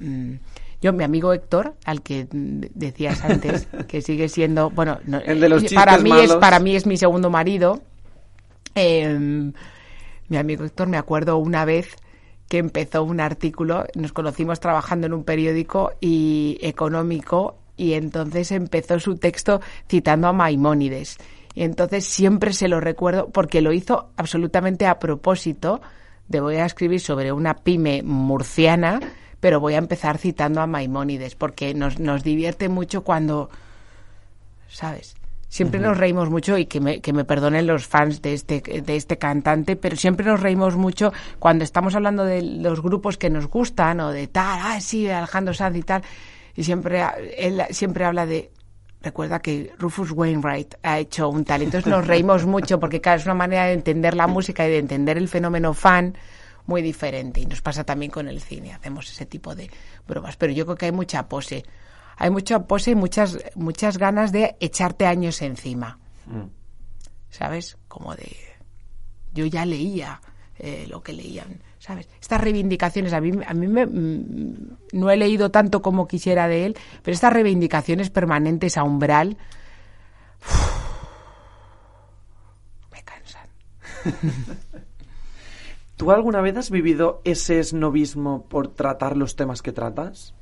Mm, 0.00 0.34
yo, 0.82 0.92
mi 0.92 1.04
amigo 1.04 1.32
Héctor, 1.32 1.76
al 1.84 2.02
que 2.02 2.26
decías 2.30 3.24
antes, 3.24 3.68
que 3.88 4.02
sigue 4.02 4.28
siendo, 4.28 4.68
bueno, 4.70 4.98
el 5.24 5.40
de 5.40 5.48
los 5.48 5.72
para 5.72 5.96
mí 5.96 6.10
malos. 6.10 6.32
es 6.32 6.34
para 6.36 6.58
mí 6.58 6.74
es 6.74 6.86
mi 6.86 6.96
segundo 6.96 7.30
marido. 7.30 7.80
Eh, 8.74 9.16
mi 10.28 10.36
amigo 10.36 10.64
Héctor, 10.64 10.88
me 10.88 10.98
acuerdo 10.98 11.38
una 11.38 11.64
vez 11.64 11.96
que 12.48 12.58
empezó 12.58 13.04
un 13.04 13.20
artículo, 13.20 13.86
nos 13.94 14.12
conocimos 14.12 14.58
trabajando 14.58 15.06
en 15.06 15.14
un 15.14 15.24
periódico 15.24 15.92
y 16.00 16.58
económico 16.60 17.56
y 17.76 17.94
entonces 17.94 18.50
empezó 18.52 18.98
su 18.98 19.16
texto 19.16 19.60
citando 19.88 20.28
a 20.28 20.32
Maimónides. 20.32 21.16
Y 21.54 21.62
entonces 21.62 22.04
siempre 22.04 22.52
se 22.52 22.68
lo 22.68 22.80
recuerdo 22.80 23.30
porque 23.30 23.62
lo 23.62 23.72
hizo 23.72 24.10
absolutamente 24.16 24.86
a 24.86 24.98
propósito 24.98 25.80
de 26.28 26.40
voy 26.40 26.56
a 26.56 26.66
escribir 26.66 27.00
sobre 27.00 27.32
una 27.32 27.54
pyme 27.54 28.02
murciana, 28.02 29.00
pero 29.40 29.60
voy 29.60 29.74
a 29.74 29.78
empezar 29.78 30.18
citando 30.18 30.60
a 30.60 30.66
Maimónides 30.66 31.34
porque 31.34 31.74
nos, 31.74 32.00
nos 32.00 32.24
divierte 32.24 32.68
mucho 32.68 33.04
cuando, 33.04 33.50
¿sabes? 34.68 35.14
Siempre 35.48 35.78
nos 35.78 35.96
reímos 35.96 36.30
mucho 36.30 36.58
y 36.58 36.66
que 36.66 36.80
me, 36.80 37.00
que 37.00 37.12
me 37.12 37.24
perdonen 37.24 37.68
los 37.68 37.86
fans 37.86 38.20
de 38.22 38.34
este, 38.34 38.60
de 38.60 38.96
este 38.96 39.18
cantante, 39.18 39.76
pero 39.76 39.94
siempre 39.94 40.26
nos 40.26 40.40
reímos 40.40 40.74
mucho 40.74 41.12
cuando 41.38 41.62
estamos 41.62 41.94
hablando 41.94 42.24
de 42.24 42.42
los 42.42 42.82
grupos 42.82 43.16
que 43.16 43.30
nos 43.30 43.46
gustan 43.46 44.00
o 44.00 44.10
de 44.10 44.26
tal, 44.26 44.58
ah, 44.60 44.80
sí, 44.80 45.08
Alejandro 45.08 45.54
Sanz 45.54 45.76
y 45.76 45.82
tal. 45.82 46.02
Y 46.56 46.64
siempre, 46.64 47.04
él 47.38 47.62
siempre 47.70 48.04
habla 48.04 48.26
de, 48.26 48.50
recuerda 49.04 49.40
que 49.40 49.72
Rufus 49.78 50.10
Wainwright 50.10 50.74
ha 50.82 50.98
hecho 50.98 51.28
un 51.28 51.44
tal. 51.44 51.62
Entonces 51.62 51.90
nos 51.90 52.06
reímos 52.06 52.46
mucho 52.46 52.80
porque, 52.80 53.00
claro, 53.00 53.20
es 53.20 53.26
una 53.26 53.34
manera 53.34 53.66
de 53.66 53.74
entender 53.74 54.14
la 54.14 54.26
música 54.26 54.66
y 54.66 54.70
de 54.70 54.78
entender 54.78 55.16
el 55.18 55.28
fenómeno 55.28 55.74
fan 55.74 56.16
muy 56.66 56.82
diferente. 56.82 57.40
Y 57.40 57.46
nos 57.46 57.60
pasa 57.60 57.84
también 57.84 58.10
con 58.10 58.26
el 58.28 58.40
cine, 58.40 58.72
hacemos 58.72 59.10
ese 59.10 59.26
tipo 59.26 59.54
de 59.54 59.70
bromas. 60.08 60.36
Pero 60.36 60.52
yo 60.52 60.64
creo 60.64 60.76
que 60.76 60.86
hay 60.86 60.92
mucha 60.92 61.28
pose 61.28 61.64
hay 62.16 62.30
mucha 62.30 62.66
pose 62.66 62.92
y 62.92 62.94
muchas, 62.94 63.38
muchas 63.54 63.98
ganas 63.98 64.32
de 64.32 64.56
echarte 64.60 65.06
años 65.06 65.42
encima. 65.42 65.98
Mm. 66.26 66.48
¿Sabes? 67.30 67.76
Como 67.88 68.14
de. 68.14 68.36
Yo 69.32 69.46
ya 69.46 69.66
leía 69.66 70.20
eh, 70.58 70.86
lo 70.88 71.02
que 71.02 71.12
leían. 71.12 71.60
¿Sabes? 71.84 72.08
Estas 72.18 72.40
reivindicaciones, 72.40 73.12
a 73.12 73.20
mí, 73.20 73.32
a 73.46 73.52
mí 73.52 73.68
me, 73.68 73.84
mm, 73.84 74.76
no 74.92 75.10
he 75.10 75.18
leído 75.18 75.50
tanto 75.50 75.82
como 75.82 76.08
quisiera 76.08 76.48
de 76.48 76.64
él, 76.64 76.78
pero 77.02 77.12
estas 77.14 77.34
reivindicaciones 77.34 78.08
permanentes 78.08 78.78
a 78.78 78.84
umbral. 78.84 79.36
Me 82.90 83.02
cansan. 83.02 83.48
¿Tú 85.96 86.10
alguna 86.10 86.40
vez 86.40 86.56
has 86.56 86.70
vivido 86.70 87.20
ese 87.24 87.60
esnovismo 87.60 88.46
por 88.46 88.68
tratar 88.68 89.14
los 89.18 89.36
temas 89.36 89.60
que 89.60 89.72
tratas? 89.72 90.34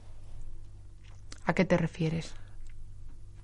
¿A 1.45 1.55
qué 1.55 1.65
te 1.65 1.77
refieres? 1.77 2.37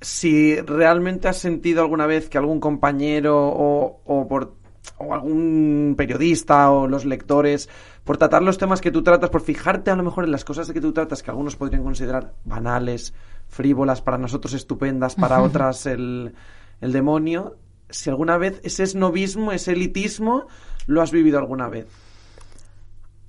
Si 0.01 0.55
realmente 0.61 1.27
has 1.27 1.39
sentido 1.39 1.83
alguna 1.83 2.07
vez 2.07 2.29
que 2.29 2.39
algún 2.39 2.61
compañero 2.61 3.49
o, 3.49 4.03
o, 4.05 4.29
por, 4.29 4.55
o 4.97 5.15
algún 5.15 5.95
periodista 5.97 6.71
o 6.71 6.89
los 6.89 7.05
lectores, 7.05 7.69
por 8.05 8.17
tratar 8.17 8.43
los 8.43 8.59
temas 8.59 8.81
que 8.81 8.91
tú 8.91 9.03
tratas, 9.03 9.31
por 9.31 9.43
fijarte 9.43 9.91
a 9.91 9.97
lo 9.97 10.03
mejor 10.03 10.25
en 10.25 10.33
las 10.33 10.45
cosas 10.45 10.71
que 10.73 10.81
tú 10.81 10.93
tratas, 10.93 11.23
que 11.23 11.31
algunos 11.31 11.57
podrían 11.57 11.85
considerar 11.85 12.35
banales, 12.45 13.15
frívolas, 13.49 14.03
para 14.03 14.19
nosotros 14.19 14.55
estupendas, 14.55 15.15
para 15.15 15.43
otras 15.43 15.87
el, 15.87 16.35
el 16.81 16.93
demonio, 16.93 17.57
si 17.91 18.11
alguna 18.11 18.37
vez 18.39 18.61
ese 18.65 18.83
esnovismo, 18.83 19.53
ese 19.53 19.73
elitismo, 19.73 20.47
lo 20.87 21.03
has 21.03 21.11
vivido 21.11 21.39
alguna 21.39 21.69
vez. 21.69 21.87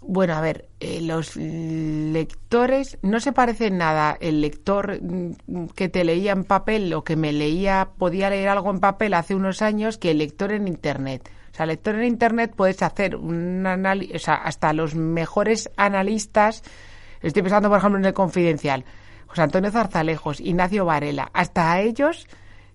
Bueno, 0.01 0.33
a 0.33 0.41
ver, 0.41 0.67
eh, 0.79 1.01
los 1.01 1.35
lectores 1.35 2.97
no 3.01 3.19
se 3.19 3.31
parecen 3.31 3.77
nada. 3.77 4.17
El 4.19 4.41
lector 4.41 4.99
mm, 5.01 5.67
que 5.75 5.89
te 5.89 6.03
leía 6.03 6.31
en 6.31 6.45
papel 6.45 6.93
o 6.93 7.03
que 7.03 7.15
me 7.15 7.33
leía, 7.33 7.89
podía 7.97 8.29
leer 8.29 8.49
algo 8.49 8.71
en 8.71 8.79
papel 8.79 9.13
hace 9.13 9.35
unos 9.35 9.61
años 9.61 9.97
que 9.97 10.11
el 10.11 10.19
lector 10.19 10.51
en 10.51 10.67
Internet. 10.67 11.29
O 11.51 11.55
sea, 11.55 11.65
lector 11.65 11.95
en 11.95 12.05
Internet 12.05 12.53
puedes 12.55 12.81
hacer 12.81 13.15
un 13.15 13.65
análisis, 13.65 14.15
o 14.15 14.19
sea, 14.19 14.35
hasta 14.35 14.73
los 14.73 14.95
mejores 14.95 15.69
analistas, 15.77 16.63
estoy 17.21 17.41
pensando 17.41 17.69
por 17.69 17.79
ejemplo 17.79 17.99
en 17.99 18.05
el 18.05 18.13
Confidencial, 18.13 18.85
José 19.27 19.41
Antonio 19.43 19.71
Zarzalejos, 19.71 20.39
Ignacio 20.39 20.85
Varela, 20.85 21.29
hasta 21.33 21.71
a 21.71 21.81
ellos 21.81 22.27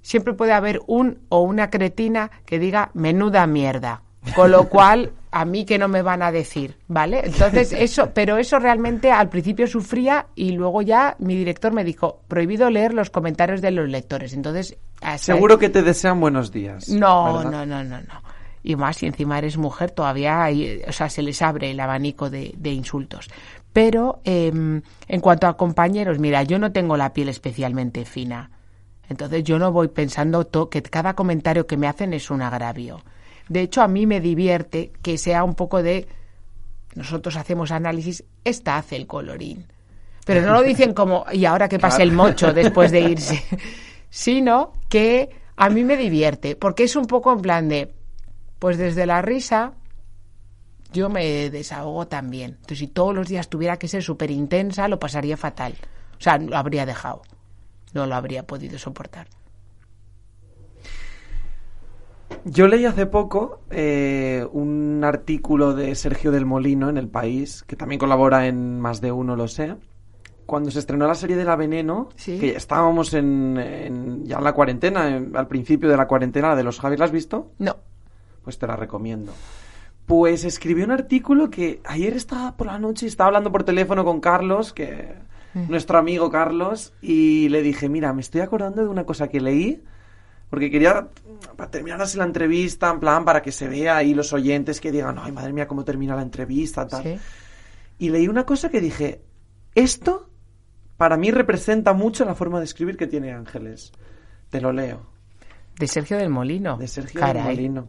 siempre 0.03 0.35
puede 0.35 0.53
haber 0.53 0.81
un 0.87 1.21
o 1.31 1.41
una 1.41 1.71
cretina 1.71 2.31
que 2.45 2.59
diga 2.59 2.91
menuda 2.95 3.47
mierda. 3.47 4.03
Con 4.35 4.51
lo 4.51 4.69
cual, 4.69 5.13
a 5.31 5.45
mí 5.45 5.65
que 5.67 5.79
no 5.79 5.89
me 5.89 6.01
van 6.01 6.23
a 6.23 6.33
decir, 6.33 6.79
¿vale? 6.89 7.23
Entonces, 7.25 7.73
eso, 7.79 8.11
pero 8.15 8.39
eso 8.39 8.59
realmente 8.59 9.11
al 9.11 9.29
principio 9.29 9.67
sufría 9.67 10.27
y 10.35 10.53
luego 10.53 10.81
ya 10.83 11.17
mi 11.19 11.35
director 11.37 11.73
me 11.73 11.85
dijo, 11.85 12.21
prohibido 12.29 12.71
leer 12.71 12.95
los 12.95 13.11
comentarios 13.11 13.61
de 13.61 13.71
los 13.71 13.89
lectores. 13.89 14.33
Entonces, 14.33 14.79
seguro 15.17 15.59
que 15.59 15.69
te 15.69 15.83
desean 15.83 16.21
buenos 16.21 16.53
días. 16.53 16.89
No, 16.89 17.39
¿verdad? 17.39 17.51
no, 17.51 17.67
no, 17.67 17.85
no, 17.85 18.01
no. 18.01 18.34
Y 18.65 18.75
más, 18.75 18.97
si 18.97 19.07
encima 19.07 19.39
eres 19.39 19.59
mujer, 19.59 19.93
todavía 19.93 20.43
hay, 20.43 20.83
o 20.89 20.93
sea, 20.93 21.09
se 21.09 21.23
les 21.23 21.41
abre 21.43 21.71
el 21.71 21.79
abanico 21.79 22.31
de, 22.31 22.55
de 22.57 22.73
insultos. 22.73 23.29
Pero 23.75 24.21
eh, 24.25 24.51
en 24.51 25.21
cuanto 25.21 25.47
a 25.47 25.57
compañeros, 25.57 26.19
mira, 26.19 26.43
yo 26.45 26.59
no 26.59 26.73
tengo 26.73 26.97
la 26.97 27.13
piel 27.13 27.29
especialmente 27.29 28.05
fina. 28.05 28.51
Entonces 29.09 29.45
yo 29.45 29.59
no 29.59 29.71
voy 29.71 29.89
pensando 29.89 30.49
que 30.71 30.83
cada 30.83 31.15
comentario 31.15 31.67
que 31.67 31.77
me 31.77 31.87
hacen 31.87 32.15
es 32.15 32.31
un 32.31 32.43
agravio. 32.43 33.03
De 33.49 33.61
hecho, 33.61 33.83
a 33.83 33.89
mí 33.89 34.07
me 34.07 34.21
divierte 34.21 34.93
que 35.03 35.19
sea 35.19 35.45
un 35.45 35.55
poco 35.55 35.83
de 35.83 36.09
nosotros 36.95 37.37
hacemos 37.37 37.71
análisis, 37.71 38.25
esta 38.45 38.77
hace 38.77 38.97
el 38.97 39.07
colorín. 39.07 39.67
Pero 40.25 40.41
no 40.43 40.53
lo 40.53 40.63
dicen 40.67 40.95
como, 40.95 41.27
y 41.33 41.45
ahora 41.45 41.69
que 41.69 41.79
pase 41.79 42.03
el 42.03 42.13
mocho 42.13 42.53
después 42.53 42.91
de 42.93 43.01
irse, 43.11 43.43
sino 44.09 44.73
que 44.89 45.31
a 45.57 45.69
mí 45.69 45.85
me 45.85 45.97
divierte, 45.97 46.57
porque 46.57 46.85
es 46.85 46.97
un 46.97 47.07
poco 47.07 47.33
en 47.33 47.43
plan 47.43 47.69
de, 47.69 47.93
pues 48.65 48.79
desde 48.79 49.05
la 49.05 49.21
risa 49.21 49.75
yo 50.91 51.11
me 51.11 51.51
desahogo 51.51 52.09
también. 52.09 52.53
Entonces, 52.53 52.79
si 52.79 52.87
todos 52.87 53.15
los 53.15 53.29
días 53.29 53.51
tuviera 53.51 53.79
que 53.79 53.89
ser 53.89 54.03
súper 54.03 54.31
intensa, 54.31 54.89
lo 54.89 54.99
pasaría 54.99 55.37
fatal. 55.37 55.75
O 56.19 56.23
sea, 56.23 56.39
lo 56.39 56.57
habría 56.57 56.87
dejado. 56.87 57.21
No 57.93 58.07
lo 58.07 58.15
habría 58.15 58.47
podido 58.47 58.79
soportar. 58.79 59.27
Yo 62.47 62.67
leí 62.67 62.87
hace 62.87 63.05
poco 63.05 63.61
eh, 63.69 64.47
un 64.51 65.03
artículo 65.05 65.75
de 65.75 65.95
Sergio 65.95 66.33
del 66.33 66.47
Molino 66.47 66.89
en 66.89 66.97
El 66.97 67.09
País, 67.09 67.65
que 67.65 67.77
también 67.77 67.99
colabora 67.99 68.47
en 68.47 68.81
Más 68.81 69.03
de 69.03 69.13
Uno, 69.13 69.37
lo 69.37 69.47
sé. 69.47 69.77
Cuando 70.47 70.71
se 70.71 70.79
estrenó 70.79 71.07
la 71.07 71.15
serie 71.15 71.37
de 71.37 71.45
La 71.45 71.57
Veneno, 71.57 72.09
¿Sí? 72.17 72.39
que 72.39 72.57
estábamos 72.57 73.13
en, 73.13 73.59
en, 73.59 74.25
ya 74.25 74.39
en 74.39 74.45
la 74.45 74.55
cuarentena, 74.55 75.15
en, 75.15 75.37
al 75.37 75.49
principio 75.49 75.91
de 75.91 75.99
la 75.99 76.07
cuarentena, 76.07 76.49
la 76.49 76.57
de 76.57 76.65
los 76.65 76.81
Javis, 76.81 76.99
¿la 76.99 77.05
has 77.05 77.13
visto? 77.13 77.51
No. 77.59 77.77
Pues 78.45 78.59
te 78.59 78.67
la 78.67 78.77
recomiendo. 78.77 79.33
Pues 80.07 80.45
escribí 80.45 80.83
un 80.83 80.91
artículo 80.91 81.51
que 81.51 81.81
ayer 81.85 82.15
estaba 82.15 82.57
por 82.57 82.67
la 82.67 82.79
noche 82.79 83.07
y 83.07 83.09
estaba 83.09 83.29
hablando 83.29 83.51
por 83.51 83.65
teléfono 83.65 84.05
con 84.05 84.21
Carlos, 84.21 84.73
que 84.73 85.15
nuestro 85.55 85.99
amigo 85.99 86.31
Carlos, 86.31 86.93
y 87.01 87.49
le 87.49 87.63
dije, 87.63 87.89
mira, 87.89 88.13
me 88.13 88.21
estoy 88.21 88.43
acordando 88.43 88.83
de 88.83 88.89
una 88.89 89.05
cosa 89.05 89.29
que 89.29 89.41
leí, 89.41 89.83
porque 90.51 90.71
quería 90.71 91.09
para 91.57 91.71
terminar 91.71 92.03
así 92.03 92.19
la 92.19 92.25
entrevista, 92.25 92.91
en 92.91 93.01
plan, 93.01 93.25
para 93.25 93.41
que 93.41 93.53
se 93.53 93.69
vea 93.69 93.97
ahí 93.97 94.15
los 94.15 94.33
oyentes 94.33 94.81
que 94.81 94.93
digan, 94.93 95.17
ay, 95.19 95.33
madre 95.33 95.53
mía, 95.53 95.67
cómo 95.67 95.85
termina 95.85 96.15
la 96.15 96.23
entrevista, 96.23 96.87
tal. 96.87 97.03
Sí. 97.03 97.19
Y 97.99 98.11
leí 98.11 98.29
una 98.29 98.45
cosa 98.45 98.69
que 98.69 98.81
dije, 98.81 99.23
esto 99.75 100.29
para 100.97 101.17
mí 101.17 101.31
representa 101.31 101.93
mucho 101.93 102.25
la 102.25 102.35
forma 102.35 102.59
de 102.59 102.65
escribir 102.65 102.97
que 102.97 103.07
tiene 103.07 103.33
Ángeles. 103.33 103.93
Te 104.51 104.61
lo 104.61 104.73
leo. 104.73 105.07
De 105.79 105.89
Sergio 105.89 106.17
del 106.17 106.31
Molino. 106.31 106.77
De 106.77 106.87
Sergio 106.89 107.21
Caray. 107.21 107.43
del 107.43 107.57
Molino. 107.57 107.89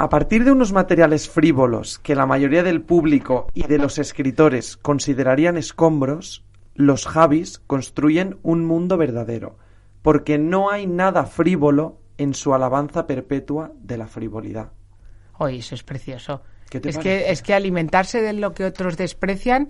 A 0.00 0.08
partir 0.08 0.44
de 0.44 0.50
unos 0.50 0.72
materiales 0.72 1.28
frívolos 1.28 1.98
que 1.98 2.14
la 2.14 2.24
mayoría 2.24 2.62
del 2.62 2.80
público 2.80 3.48
y 3.52 3.66
de 3.66 3.76
los 3.76 3.98
escritores 3.98 4.78
considerarían 4.78 5.58
escombros, 5.58 6.42
los 6.74 7.06
Javis 7.06 7.58
construyen 7.66 8.38
un 8.42 8.64
mundo 8.64 8.96
verdadero, 8.96 9.58
porque 10.00 10.38
no 10.38 10.70
hay 10.70 10.86
nada 10.86 11.24
frívolo 11.26 11.98
en 12.16 12.32
su 12.32 12.54
alabanza 12.54 13.06
perpetua 13.06 13.72
de 13.78 13.98
la 13.98 14.06
frivolidad. 14.06 14.72
Oye, 15.36 15.58
eso 15.58 15.74
es 15.74 15.82
precioso. 15.82 16.40
¿Qué 16.70 16.80
te 16.80 16.88
Es 16.88 16.96
parece? 16.96 17.24
que, 17.24 17.30
es 17.30 17.42
que 17.42 17.52
alimentarse 17.52 18.22
de 18.22 18.32
lo 18.32 18.54
que 18.54 18.64
otros 18.64 18.96
desprecian 18.96 19.68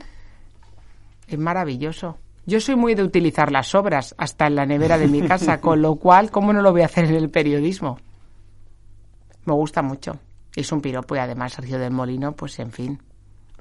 es 1.27 1.39
maravilloso. 1.41 2.19
Yo 2.47 2.61
soy 2.61 2.77
muy 2.77 2.95
de 2.95 3.03
utilizar 3.03 3.51
las 3.51 3.75
obras, 3.75 4.15
hasta 4.17 4.47
en 4.47 4.55
la 4.55 4.65
nevera 4.65 4.97
de 4.97 5.09
mi 5.09 5.23
casa, 5.23 5.61
con 5.61 5.83
lo 5.83 5.97
cual, 5.97 6.31
¿cómo 6.31 6.53
no 6.53 6.63
lo 6.63 6.71
voy 6.71 6.83
a 6.83 6.85
hacer 6.85 7.07
en 7.07 7.17
el 7.17 7.31
periodismo? 7.31 7.99
Me 9.45 9.53
gusta 9.55 9.83
mucho. 9.83 10.19
Es 10.55 10.71
un 10.73 10.81
piropo 10.81 11.15
y 11.15 11.19
además 11.19 11.53
Sergio 11.53 11.79
del 11.79 11.93
Molino, 11.93 12.33
pues 12.33 12.59
en 12.59 12.73
fin. 12.73 13.01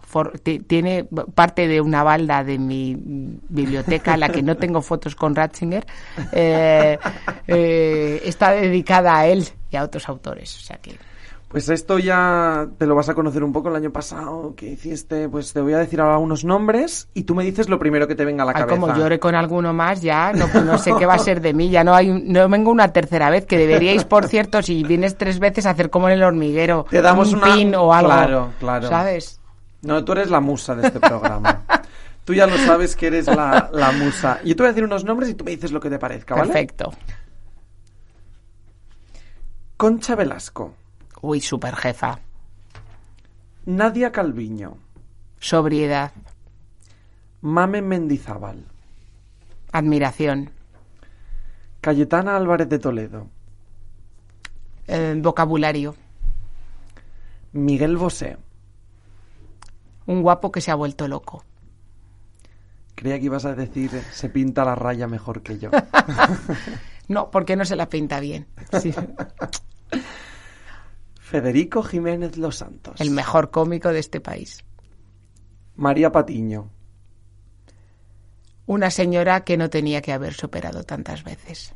for- 0.01 0.39
ti- 0.39 0.59
tiene 0.59 1.03
parte 1.35 1.67
de 1.67 1.79
una 1.81 2.01
balda 2.01 2.43
de 2.43 2.57
mi 2.57 2.95
biblioteca, 2.97 4.15
en 4.15 4.19
la 4.21 4.29
que 4.29 4.41
no 4.41 4.57
tengo 4.57 4.81
fotos 4.81 5.15
con 5.15 5.35
Ratzinger, 5.35 5.85
eh, 6.31 6.97
eh, 7.47 8.19
está 8.25 8.51
dedicada 8.51 9.17
a 9.19 9.27
él 9.27 9.47
y 9.69 9.75
a 9.75 9.83
otros 9.83 10.09
autores. 10.09 10.57
O 10.57 10.61
sea 10.61 10.77
que 10.77 10.97
Pues 11.49 11.67
esto 11.67 11.97
ya 11.97 12.67
te 12.77 12.85
lo 12.85 12.93
vas 12.93 13.09
a 13.09 13.15
conocer 13.15 13.43
un 13.43 13.51
poco 13.51 13.69
el 13.69 13.75
año 13.75 13.91
pasado 13.91 14.53
que 14.55 14.67
hiciste, 14.67 15.27
pues 15.29 15.51
te 15.51 15.61
voy 15.61 15.73
a 15.73 15.79
decir 15.79 15.99
ahora 15.99 16.19
unos 16.19 16.45
nombres 16.45 17.07
y 17.15 17.23
tú 17.23 17.33
me 17.33 17.43
dices 17.43 17.69
lo 17.69 17.79
primero 17.79 18.07
que 18.07 18.13
te 18.13 18.23
venga 18.23 18.43
a 18.43 18.45
la 18.45 18.51
Ay, 18.51 18.61
cabeza. 18.65 18.79
como 18.79 18.95
llore 18.95 19.19
con 19.19 19.33
alguno 19.33 19.73
más, 19.73 19.99
ya 20.01 20.31
no, 20.31 20.45
no 20.63 20.77
sé 20.77 20.91
qué 20.99 21.07
va 21.07 21.15
a 21.15 21.19
ser 21.19 21.41
de 21.41 21.55
mí. 21.55 21.71
Ya 21.71 21.83
no 21.83 21.95
hay, 21.95 22.07
no 22.23 22.47
vengo 22.47 22.69
una 22.69 22.93
tercera 22.93 23.31
vez. 23.31 23.47
Que 23.47 23.57
deberíais, 23.57 24.05
por 24.05 24.27
cierto, 24.27 24.61
si 24.61 24.83
vienes 24.83 25.17
tres 25.17 25.39
veces, 25.39 25.65
hacer 25.65 25.89
como 25.89 26.07
en 26.07 26.13
el 26.13 26.23
hormiguero. 26.23 26.85
Te 26.87 27.01
damos 27.01 27.33
un 27.33 27.39
una- 27.41 27.55
pin 27.55 27.73
o 27.73 27.91
algo. 27.95 28.09
Claro, 28.11 28.49
claro. 28.59 28.87
¿Sabes? 28.87 29.39
No, 29.81 30.05
tú 30.05 30.11
eres 30.11 30.29
la 30.29 30.41
musa 30.41 30.75
de 30.75 30.85
este 30.85 30.99
programa. 30.99 31.63
tú 32.25 32.35
ya 32.35 32.45
lo 32.45 32.57
sabes 32.59 32.95
que 32.95 33.07
eres 33.07 33.25
la, 33.25 33.71
la 33.73 33.91
musa. 33.93 34.39
Yo 34.45 34.55
te 34.55 34.61
voy 34.61 34.67
a 34.67 34.71
decir 34.73 34.83
unos 34.83 35.03
nombres 35.03 35.29
y 35.31 35.33
tú 35.33 35.43
me 35.45 35.49
dices 35.49 35.71
lo 35.71 35.79
que 35.79 35.89
te 35.89 35.97
parezca, 35.97 36.35
¿vale? 36.35 36.45
Perfecto. 36.45 36.93
Concha 39.77 40.15
Velasco, 40.15 40.73
Uy, 41.21 41.41
super 41.41 41.75
jefa. 41.75 42.19
Nadia 43.65 44.11
Calviño, 44.11 44.77
Sobriedad. 45.39 46.11
Mame 47.41 47.81
Mendizábal, 47.81 48.65
Admiración. 49.71 50.51
Cayetana 51.81 52.35
Álvarez 52.35 52.67
de 52.67 52.79
Toledo, 52.79 53.27
eh, 54.87 55.15
vocabulario. 55.17 55.95
Miguel 57.53 57.97
Bosé. 57.97 58.37
Un 60.05 60.21
guapo 60.21 60.51
que 60.51 60.61
se 60.61 60.71
ha 60.71 60.75
vuelto 60.75 61.07
loco. 61.07 61.43
Creía 62.95 63.17
que 63.17 63.25
ibas 63.25 63.45
a 63.45 63.55
decir 63.55 63.91
se 64.11 64.29
pinta 64.29 64.65
la 64.65 64.75
raya 64.75 65.07
mejor 65.07 65.41
que 65.41 65.59
yo. 65.59 65.69
No, 67.09 67.31
porque 67.31 67.55
no 67.55 67.65
se 67.65 67.75
la 67.75 67.89
pinta 67.89 68.19
bien. 68.19 68.45
Sí. 68.79 68.93
Federico 71.29 71.83
Jiménez 71.83 72.37
Los 72.37 72.55
Santos. 72.55 72.99
El 72.99 73.11
mejor 73.11 73.51
cómico 73.51 73.89
de 73.89 73.99
este 73.99 74.19
país. 74.19 74.65
María 75.75 76.11
Patiño. 76.11 76.71
Una 78.65 78.89
señora 78.89 79.43
que 79.43 79.55
no 79.55 79.69
tenía 79.69 80.01
que 80.01 80.11
haber 80.11 80.33
superado 80.33 80.83
tantas 80.85 81.23
veces. 81.23 81.75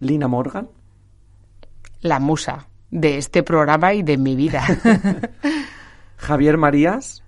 Lina 0.00 0.26
Morgan. 0.26 0.68
La 2.00 2.18
musa 2.18 2.66
de 2.90 3.16
este 3.16 3.44
programa 3.44 3.94
y 3.94 4.02
de 4.02 4.16
mi 4.16 4.34
vida. 4.34 4.66
Javier 6.16 6.58
Marías. 6.58 7.22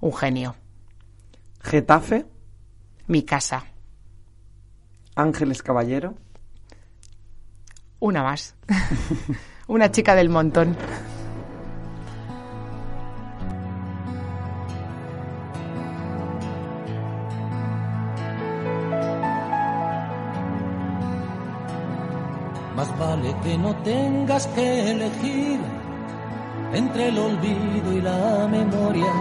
Un 0.00 0.14
genio. 0.14 0.56
Getafe. 1.60 2.26
Mi 3.06 3.22
casa. 3.22 3.66
Ángeles 5.14 5.62
Caballero. 5.62 6.16
Una 8.00 8.24
más. 8.24 8.56
Una 9.66 9.90
chica 9.90 10.14
del 10.14 10.28
montón. 10.28 10.76
Más 22.76 22.98
vale 22.98 23.34
que 23.42 23.56
no 23.56 23.74
tengas 23.76 24.46
que 24.48 24.90
elegir 24.90 25.60
entre 26.74 27.08
el 27.08 27.18
olvido 27.18 27.92
y 27.92 28.00
la 28.02 28.46
memoria, 28.50 29.12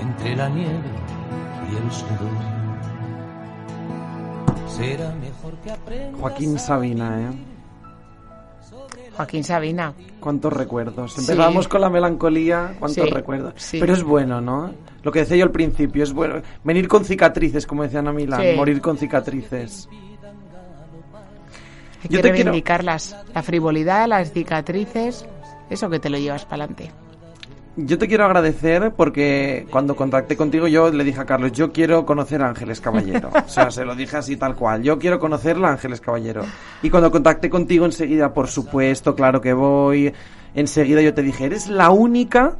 entre 0.00 0.36
la 0.36 0.48
nieve 0.48 0.90
y 1.72 1.76
el 1.76 1.90
sudor. 1.90 2.58
Será 4.68 5.12
mejor 5.14 5.54
que 5.64 5.72
aprendas 5.72 6.20
Joaquín 6.20 6.56
Sabina, 6.56 7.20
¿eh? 7.20 7.47
Joaquín 9.18 9.42
Sabina. 9.42 9.92
¿Cuántos 10.20 10.52
recuerdos? 10.52 11.12
Sí. 11.14 11.20
Empezamos 11.22 11.66
con 11.66 11.80
la 11.80 11.90
melancolía, 11.90 12.76
¿cuántos 12.78 13.04
Sí, 13.04 13.10
recuerdos? 13.12 13.52
sí. 13.56 13.80
Pero 13.80 13.92
es 13.92 14.04
bueno, 14.04 14.40
¿no? 14.40 14.72
Lo 15.02 15.10
que 15.10 15.18
decía 15.18 15.36
yo 15.38 15.44
al 15.44 15.50
principio, 15.50 16.04
es 16.04 16.12
bueno. 16.12 16.40
Venir 16.62 16.86
con 16.86 17.04
cicatrices, 17.04 17.66
como 17.66 17.82
decía 17.82 17.98
Ana 17.98 18.12
Milán, 18.12 18.54
morir 18.54 18.80
con 18.80 18.96
cicatrices. 18.96 19.88
Hay 19.90 19.98
Yo 22.04 22.08
que 22.08 22.08
quiero- 22.30 22.32
reivindicarlas. 22.32 23.16
La 23.34 23.42
frivolidad, 23.42 24.06
las 24.06 24.32
cicatrices. 24.32 25.26
Eso 25.68 25.90
que 25.90 25.98
te 25.98 26.08
lo 26.10 26.16
llevas 26.18 26.44
para 26.44 26.64
adelante. 26.64 26.92
Yo 27.80 27.96
te 27.96 28.08
quiero 28.08 28.24
agradecer 28.24 28.92
porque 28.96 29.68
cuando 29.70 29.94
contacté 29.94 30.36
contigo 30.36 30.66
yo 30.66 30.90
le 30.90 31.04
dije 31.04 31.20
a 31.20 31.24
Carlos, 31.24 31.52
yo 31.52 31.70
quiero 31.70 32.04
conocer 32.04 32.42
a 32.42 32.48
Ángeles 32.48 32.80
Caballero. 32.80 33.30
O 33.32 33.48
sea, 33.48 33.70
se 33.70 33.84
lo 33.84 33.94
dije 33.94 34.16
así 34.16 34.36
tal 34.36 34.56
cual, 34.56 34.82
yo 34.82 34.98
quiero 34.98 35.20
conocerla 35.20 35.68
a 35.68 35.72
Ángeles 35.72 36.00
Caballero. 36.00 36.42
Y 36.82 36.90
cuando 36.90 37.12
contacté 37.12 37.48
contigo 37.48 37.84
enseguida, 37.84 38.34
por 38.34 38.48
supuesto, 38.48 39.14
claro 39.14 39.40
que 39.40 39.52
voy, 39.52 40.12
enseguida 40.56 41.02
yo 41.02 41.14
te 41.14 41.22
dije, 41.22 41.44
eres 41.44 41.68
la 41.68 41.90
única 41.90 42.56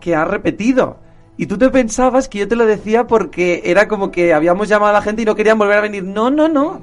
que 0.00 0.14
ha 0.14 0.24
repetido. 0.24 0.98
Y 1.36 1.46
tú 1.46 1.58
te 1.58 1.68
pensabas 1.70 2.28
que 2.28 2.38
yo 2.38 2.46
te 2.46 2.54
lo 2.54 2.64
decía 2.64 3.08
porque 3.08 3.62
era 3.64 3.88
como 3.88 4.12
que 4.12 4.32
habíamos 4.32 4.68
llamado 4.68 4.90
a 4.90 4.94
la 4.94 5.02
gente 5.02 5.22
y 5.22 5.24
no 5.24 5.34
querían 5.34 5.58
volver 5.58 5.78
a 5.78 5.80
venir. 5.80 6.04
No, 6.04 6.30
no, 6.30 6.48
no. 6.48 6.80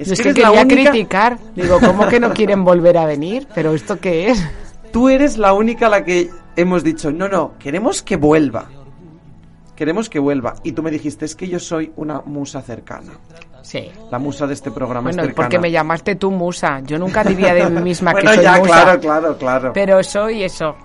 Es 0.00 0.08
que 0.08 0.16
que 0.16 0.28
eres 0.30 0.42
la 0.42 0.48
quería 0.50 0.62
única... 0.62 0.90
criticar. 0.90 1.38
Digo, 1.54 1.78
¿cómo 1.78 2.08
que 2.08 2.18
no 2.18 2.32
quieren 2.32 2.64
volver 2.64 2.98
a 2.98 3.06
venir? 3.06 3.46
¿Pero 3.54 3.72
esto 3.72 4.00
qué 4.00 4.30
es? 4.30 4.44
Tú 4.92 5.08
eres 5.08 5.38
la 5.38 5.52
única 5.52 5.86
a 5.86 5.90
la 5.90 6.04
que 6.04 6.28
hemos 6.56 6.84
dicho, 6.84 7.10
no, 7.10 7.28
no, 7.28 7.52
queremos 7.58 8.02
que 8.02 8.16
vuelva. 8.16 8.66
Queremos 9.76 10.08
que 10.08 10.18
vuelva. 10.18 10.54
Y 10.62 10.72
tú 10.72 10.82
me 10.82 10.90
dijiste, 10.90 11.24
es 11.24 11.34
que 11.34 11.48
yo 11.48 11.58
soy 11.58 11.92
una 11.96 12.20
musa 12.20 12.62
cercana. 12.62 13.12
Sí. 13.62 13.90
La 14.10 14.18
musa 14.18 14.46
de 14.46 14.54
este 14.54 14.70
programa 14.70 15.08
Bueno, 15.10 15.22
es 15.22 15.26
¿y 15.26 15.28
cercana. 15.30 15.48
por 15.48 15.50
qué 15.50 15.58
me 15.58 15.70
llamaste 15.70 16.16
tú 16.16 16.30
musa? 16.30 16.80
Yo 16.80 16.98
nunca 16.98 17.24
diría 17.24 17.54
de 17.54 17.70
mí 17.70 17.80
misma 17.80 18.12
bueno, 18.12 18.30
que 18.30 18.36
soy 18.36 18.44
ya, 18.44 18.58
musa. 18.58 18.72
claro, 18.82 19.00
claro, 19.00 19.38
claro. 19.38 19.72
Pero 19.72 20.02
soy 20.02 20.42
eso. 20.42 20.76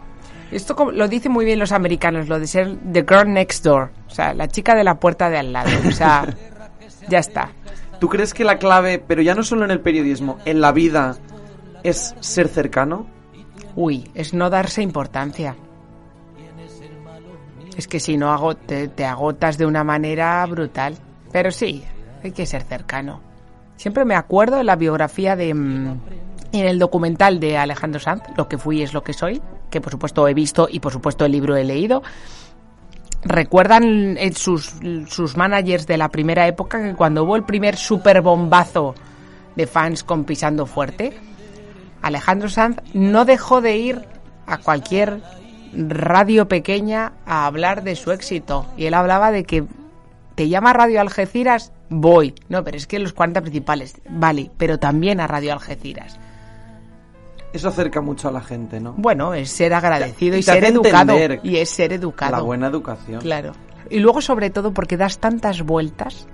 Esto 0.51 0.91
lo 0.91 1.07
dicen 1.07 1.31
muy 1.31 1.43
bien 1.43 1.59
los 1.59 1.71
americanos, 1.73 2.27
lo 2.29 2.39
de 2.39 2.47
ser 2.47 2.77
the 2.93 3.01
girl 3.07 3.31
next 3.31 3.63
door. 3.65 3.89
O 4.07 4.09
sea, 4.09 4.33
la 4.33 4.47
chica 4.47 4.75
de 4.75 4.83
la 4.83 4.95
puerta 4.99 5.29
de 5.29 5.37
al 5.37 5.51
lado. 5.51 5.69
O 5.87 5.91
sea, 5.91 6.25
ya 7.09 7.19
está. 7.19 7.49
¿Tú 7.99 8.07
crees 8.07 8.33
que 8.33 8.43
la 8.45 8.57
clave, 8.57 9.03
pero 9.05 9.21
ya 9.21 9.35
no 9.35 9.43
solo 9.43 9.65
en 9.65 9.71
el 9.71 9.81
periodismo, 9.81 10.37
en 10.45 10.61
la 10.61 10.71
vida, 10.71 11.17
es 11.83 12.15
ser 12.19 12.47
cercano? 12.47 13.07
Uy, 13.77 14.09
es 14.15 14.33
no 14.33 14.49
darse 14.49 14.81
importancia. 14.81 15.55
Es 17.77 17.87
que 17.87 17.99
si 17.99 18.17
no 18.17 18.55
te, 18.55 19.05
agotas 19.05 19.59
de 19.59 19.67
una 19.67 19.83
manera 19.83 20.43
brutal. 20.47 20.97
Pero 21.31 21.51
sí, 21.51 21.83
hay 22.23 22.31
que 22.31 22.47
ser 22.47 22.63
cercano. 22.63 23.21
Siempre 23.75 24.03
me 24.03 24.15
acuerdo 24.15 24.59
en 24.59 24.65
la 24.65 24.75
biografía 24.75 25.35
de... 25.35 25.53
mm, 25.53 25.99
En 26.53 26.65
el 26.65 26.79
documental 26.79 27.39
de 27.39 27.55
Alejandro 27.55 27.99
Sanz, 27.99 28.23
Lo 28.35 28.47
que 28.47 28.57
fui 28.57 28.81
es 28.81 28.95
lo 28.95 29.03
que 29.03 29.13
soy, 29.13 29.39
que 29.69 29.79
por 29.79 29.91
supuesto 29.91 30.27
he 30.27 30.33
visto 30.33 30.67
y 30.71 30.79
por 30.79 30.91
supuesto 30.91 31.25
el 31.25 31.33
libro 31.33 31.55
he 31.55 31.63
leído. 31.63 32.01
Recuerdan 33.21 34.17
eh, 34.17 34.33
sus, 34.33 34.73
sus 35.07 35.37
managers 35.37 35.85
de 35.85 35.97
la 35.97 36.09
primera 36.09 36.47
época 36.47 36.81
que 36.81 36.95
cuando 36.95 37.25
hubo 37.25 37.35
el 37.35 37.43
primer 37.43 37.75
super 37.75 38.23
bombazo 38.23 38.95
de 39.55 39.67
fans 39.67 40.03
con 40.03 40.23
Pisando 40.23 40.65
Fuerte, 40.65 41.19
Alejandro 42.01 42.49
Sanz 42.49 42.77
no 42.93 43.25
dejó 43.25 43.61
de 43.61 43.77
ir 43.77 44.05
a 44.45 44.57
cualquier 44.57 45.21
radio 45.73 46.47
pequeña 46.47 47.13
a 47.25 47.45
hablar 47.45 47.83
de 47.83 47.95
su 47.95 48.11
éxito. 48.11 48.65
Y 48.77 48.85
él 48.85 48.93
hablaba 48.93 49.31
de 49.31 49.43
que 49.43 49.65
te 50.35 50.49
llama 50.49 50.73
Radio 50.73 51.01
Algeciras, 51.01 51.71
voy. 51.89 52.35
No, 52.49 52.63
pero 52.63 52.77
es 52.77 52.87
que 52.87 52.99
los 52.99 53.13
40 53.13 53.41
principales, 53.41 53.99
vale, 54.09 54.51
pero 54.57 54.79
también 54.79 55.19
a 55.19 55.27
Radio 55.27 55.53
Algeciras. 55.53 56.19
Eso 57.53 57.69
acerca 57.69 58.01
mucho 58.01 58.27
a 58.27 58.31
la 58.31 58.41
gente, 58.41 58.79
¿no? 58.79 58.93
Bueno, 58.97 59.33
es 59.33 59.49
ser 59.49 59.73
agradecido 59.73 60.35
Y 60.35 60.39
y, 60.39 60.43
ser 60.43 60.63
educado. 60.65 61.15
Y 61.43 61.57
es 61.57 61.69
ser 61.69 61.93
educado. 61.93 62.33
La 62.33 62.41
buena 62.41 62.67
educación. 62.67 63.21
Claro. 63.21 63.53
Y 63.89 63.99
luego, 63.99 64.21
sobre 64.21 64.49
todo, 64.49 64.73
porque 64.73 64.97
das 64.97 65.19
tantas 65.19 65.61
vueltas 65.61 66.27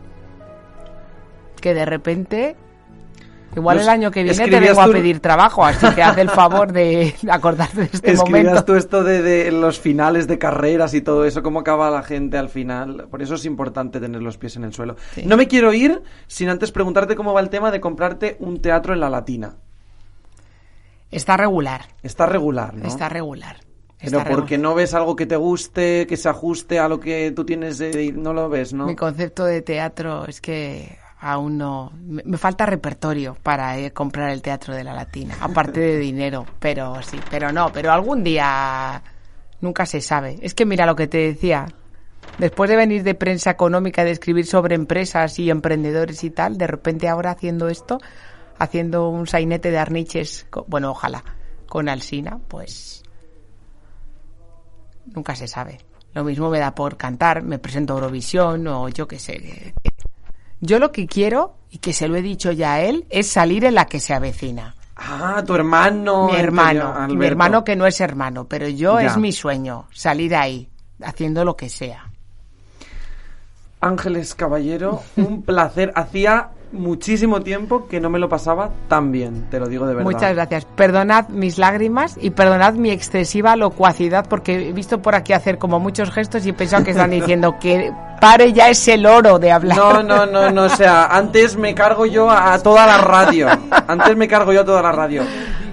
que 1.62 1.74
de 1.74 1.86
repente. 1.86 2.56
Igual 3.56 3.80
el 3.80 3.90
año 3.90 4.12
que 4.12 4.24
viene 4.24 4.48
te 4.48 4.60
vengo 4.60 4.82
a 4.82 4.88
pedir 4.88 5.20
trabajo, 5.20 5.66
así 5.66 5.86
que 5.94 6.02
haz 6.04 6.18
el 6.18 6.30
favor 6.32 6.72
de 6.72 7.14
acordarte 7.30 7.78
de 7.82 7.84
este 7.86 8.12
Escribías 8.12 8.44
momento. 8.46 8.66
tú 8.66 8.76
esto 8.76 9.04
de, 9.04 9.22
de 9.22 9.52
los 9.52 9.80
finales 9.80 10.28
de 10.28 10.38
carreras 10.38 10.94
y 10.94 11.02
todo 11.02 11.26
eso, 11.26 11.44
cómo 11.44 11.60
acaba 11.60 11.90
la 11.92 12.04
gente 12.04 12.38
al 12.38 12.50
final. 12.50 13.08
Por 13.10 13.22
eso 13.22 13.36
es 13.36 13.46
importante 13.46 14.00
tener 14.00 14.22
los 14.22 14.38
pies 14.38 14.56
en 14.56 14.64
el 14.64 14.74
suelo. 14.74 14.96
Sí. 15.16 15.24
No 15.26 15.38
me 15.38 15.48
quiero 15.48 15.74
ir 15.74 16.02
sin 16.28 16.50
antes 16.50 16.72
preguntarte 16.72 17.16
cómo 17.16 17.34
va 17.34 17.42
el 17.42 17.50
tema 17.50 17.72
de 17.72 17.80
comprarte 17.80 18.38
un 18.40 18.62
teatro 18.62 18.94
en 18.94 19.00
la 19.00 19.10
Latina. 19.10 19.56
Está 21.12 21.38
regular. 21.38 21.86
Está 22.02 22.26
regular, 22.26 22.74
¿no? 22.74 22.88
Está 22.88 23.08
regular. 23.10 23.58
Pero 24.00 24.18
Está 24.18 24.30
porque 24.32 24.56
regular. 24.56 24.72
no 24.72 24.76
ves 24.76 24.94
algo 24.94 25.16
que 25.16 25.26
te 25.26 25.36
guste, 25.36 26.08
que 26.08 26.18
se 26.18 26.28
ajuste 26.28 26.80
a 26.80 26.90
lo 26.90 27.00
que 27.00 27.32
tú 27.32 27.46
tienes, 27.46 27.78
de- 27.78 28.12
no 28.14 28.34
lo 28.34 28.50
ves, 28.50 28.74
¿no? 28.74 28.86
Mi 28.88 28.96
concepto 28.96 29.46
de 29.46 29.62
teatro 29.62 30.26
es 30.28 30.42
que 30.42 30.98
aún 31.24 31.58
no. 31.58 31.92
Me, 32.04 32.38
falta 32.38 32.66
repertorio 32.66 33.38
para 33.42 33.78
eh, 33.80 33.92
comprar 33.92 34.30
el 34.30 34.42
teatro 34.42 34.76
de 34.76 34.84
la 34.84 34.94
Latina, 34.94 35.38
aparte 35.40 35.80
de 35.80 35.98
dinero. 35.98 36.46
Pero 36.60 37.02
sí, 37.02 37.20
pero 37.32 37.52
no, 37.52 37.72
pero 37.72 37.92
algún 37.92 38.24
día 38.24 39.02
nunca 39.62 39.86
se 39.86 40.02
sabe. 40.02 40.38
Es 40.42 40.54
que 40.54 40.66
mira 40.66 40.86
lo 40.86 40.96
que 40.96 41.08
te 41.08 41.20
decía. 41.20 41.68
Después 42.38 42.70
de 42.70 42.76
venir 42.76 43.04
de 43.04 43.16
prensa 43.16 43.52
económica, 43.52 44.04
de 44.04 44.12
escribir 44.12 44.46
sobre 44.46 44.76
empresas 44.76 45.40
y 45.40 45.50
emprendedores 45.50 46.24
y 46.24 46.30
tal, 46.30 46.58
de 46.58 46.68
repente 46.68 47.08
ahora 47.08 47.32
haciendo 47.32 47.68
esto, 47.68 48.00
haciendo 48.58 49.10
un 49.10 49.28
sainete 49.28 49.72
de 49.72 49.78
arniches, 49.78 50.48
bueno, 50.68 50.92
ojalá, 50.92 51.24
con 51.68 51.90
Alsina, 51.90 52.40
pues 52.48 53.04
nunca 55.06 55.36
se 55.36 55.48
sabe. 55.48 55.80
Lo 56.14 56.24
mismo 56.24 56.50
me 56.50 56.60
da 56.60 56.74
por 56.74 56.98
cantar, 56.98 57.44
me 57.44 57.60
presento 57.60 57.94
a 57.94 57.98
Eurovisión 57.98 58.68
o 58.68 58.90
yo 58.90 59.08
qué 59.08 59.20
sé. 59.20 59.74
Yo 60.66 60.80
lo 60.80 60.94
que 60.94 61.08
quiero, 61.08 61.56
y 61.70 61.80
que 61.80 61.92
se 61.92 62.08
lo 62.08 62.16
he 62.16 62.22
dicho 62.22 62.54
ya 62.54 62.76
a 62.76 62.82
él, 62.82 63.06
es 63.10 63.28
salir 63.30 63.66
en 63.66 63.76
la 63.76 63.86
que 63.86 64.00
se 64.00 64.14
avecina. 64.14 64.76
Ah, 64.96 65.44
tu 65.46 65.56
hermano. 65.56 66.28
mi 66.28 66.38
hermano, 66.38 67.08
mi 67.10 67.26
hermano 67.26 67.66
que 67.66 67.76
no 67.76 67.86
es 67.86 68.00
hermano, 68.00 68.46
pero 68.48 68.70
yo 68.70 69.02
Ya. 69.02 69.08
es 69.08 69.18
mi 69.18 69.34
sueño, 69.34 69.88
salir 69.92 70.34
ahí, 70.36 70.70
haciendo 71.04 71.44
lo 71.44 71.58
que 71.58 71.68
sea. 71.68 72.10
Ángeles 73.82 74.36
Caballero, 74.36 75.04
un 75.18 75.42
placer. 75.46 75.92
Hacía 75.96 76.52
muchísimo 76.74 77.42
tiempo 77.42 77.88
que 77.88 78.00
no 78.02 78.10
me 78.10 78.20
lo 78.20 78.28
pasaba 78.28 78.72
tan 78.88 79.12
bien, 79.12 79.46
te 79.50 79.60
lo 79.60 79.68
digo 79.68 79.86
de 79.86 79.94
verdad. 79.94 80.12
Muchas 80.12 80.34
gracias. 80.34 80.66
Perdonad 80.66 81.30
mis 81.30 81.58
lágrimas 81.58 82.18
y 82.20 82.32
perdonad 82.32 82.74
mi 82.74 82.90
excesiva 82.90 83.56
locuacidad 83.56 84.28
porque 84.28 84.70
he 84.70 84.74
visto 84.74 85.02
por 85.02 85.16
aquí 85.16 85.34
hacer 85.34 85.58
como 85.58 85.80
muchos 85.80 86.12
gestos 86.12 86.46
y 86.46 86.50
he 86.50 86.54
pensado 86.54 86.84
que 86.84 86.92
están 86.92 87.12
diciendo 87.12 87.58
que 87.60 87.94
pare 88.20 88.52
ya 88.52 88.70
ese 88.70 88.98
loro 88.98 89.40
de 89.40 89.52
hablar. 89.52 89.78
No, 89.78 90.04
no, 90.04 90.26
no, 90.26 90.50
no, 90.52 90.64
o 90.64 90.70
sea, 90.70 91.06
antes 91.06 91.56
me 91.56 91.74
cargo 91.76 92.06
yo 92.06 92.30
a, 92.30 92.54
a 92.54 92.60
toda 92.60 92.86
la 92.86 92.98
radio. 92.98 93.48
Antes 93.88 94.16
me 94.18 94.28
cargo 94.28 94.52
yo 94.52 94.62
a 94.62 94.66
toda 94.66 94.82
la 94.82 94.92
radio. 94.92 95.24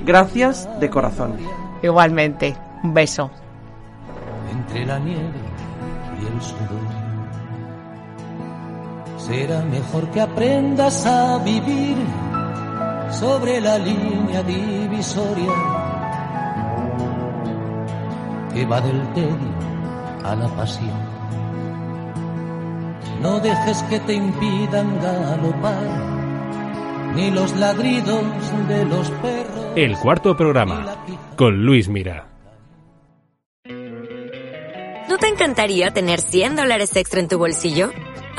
Gracias 0.05 0.69
de 0.79 0.91
corazón. 0.91 1.37
Igualmente. 1.83 2.57
Un 2.83 2.95
beso. 2.95 3.31
entre 4.51 4.87
la 4.87 4.99
nieve 4.99 5.33
y 6.21 6.27
el 6.27 6.43
sudor. 6.43 6.90
Será 9.31 9.63
mejor 9.63 10.11
que 10.11 10.21
aprendas 10.21 11.07
a 11.07 11.39
vivir 11.39 11.97
sobre 13.13 13.61
la 13.61 13.79
línea 13.79 14.43
divisoria 14.43 15.53
que 18.53 18.67
va 18.67 18.81
del 18.81 19.01
tedio 19.15 19.55
a 20.25 20.35
la 20.35 20.49
pasión. 20.49 20.99
No 23.23 23.39
dejes 23.39 23.85
que 23.85 24.01
te 24.01 24.15
impidan 24.15 25.01
galopar, 25.01 27.15
ni 27.15 27.31
los 27.31 27.55
ladridos 27.55 28.25
de 28.67 28.85
los 28.85 29.09
perros. 29.13 29.67
El 29.77 29.97
cuarto 29.97 30.37
programa 30.37 31.05
con 31.37 31.65
Luis 31.65 31.89
Mira. 31.89 32.27
¿No 35.09 35.19
te 35.19 35.29
encantaría 35.29 35.93
tener 35.93 36.21
100 36.21 36.57
dólares 36.57 36.97
extra 36.97 37.21
en 37.21 37.29
tu 37.29 37.39
bolsillo? 37.39 37.93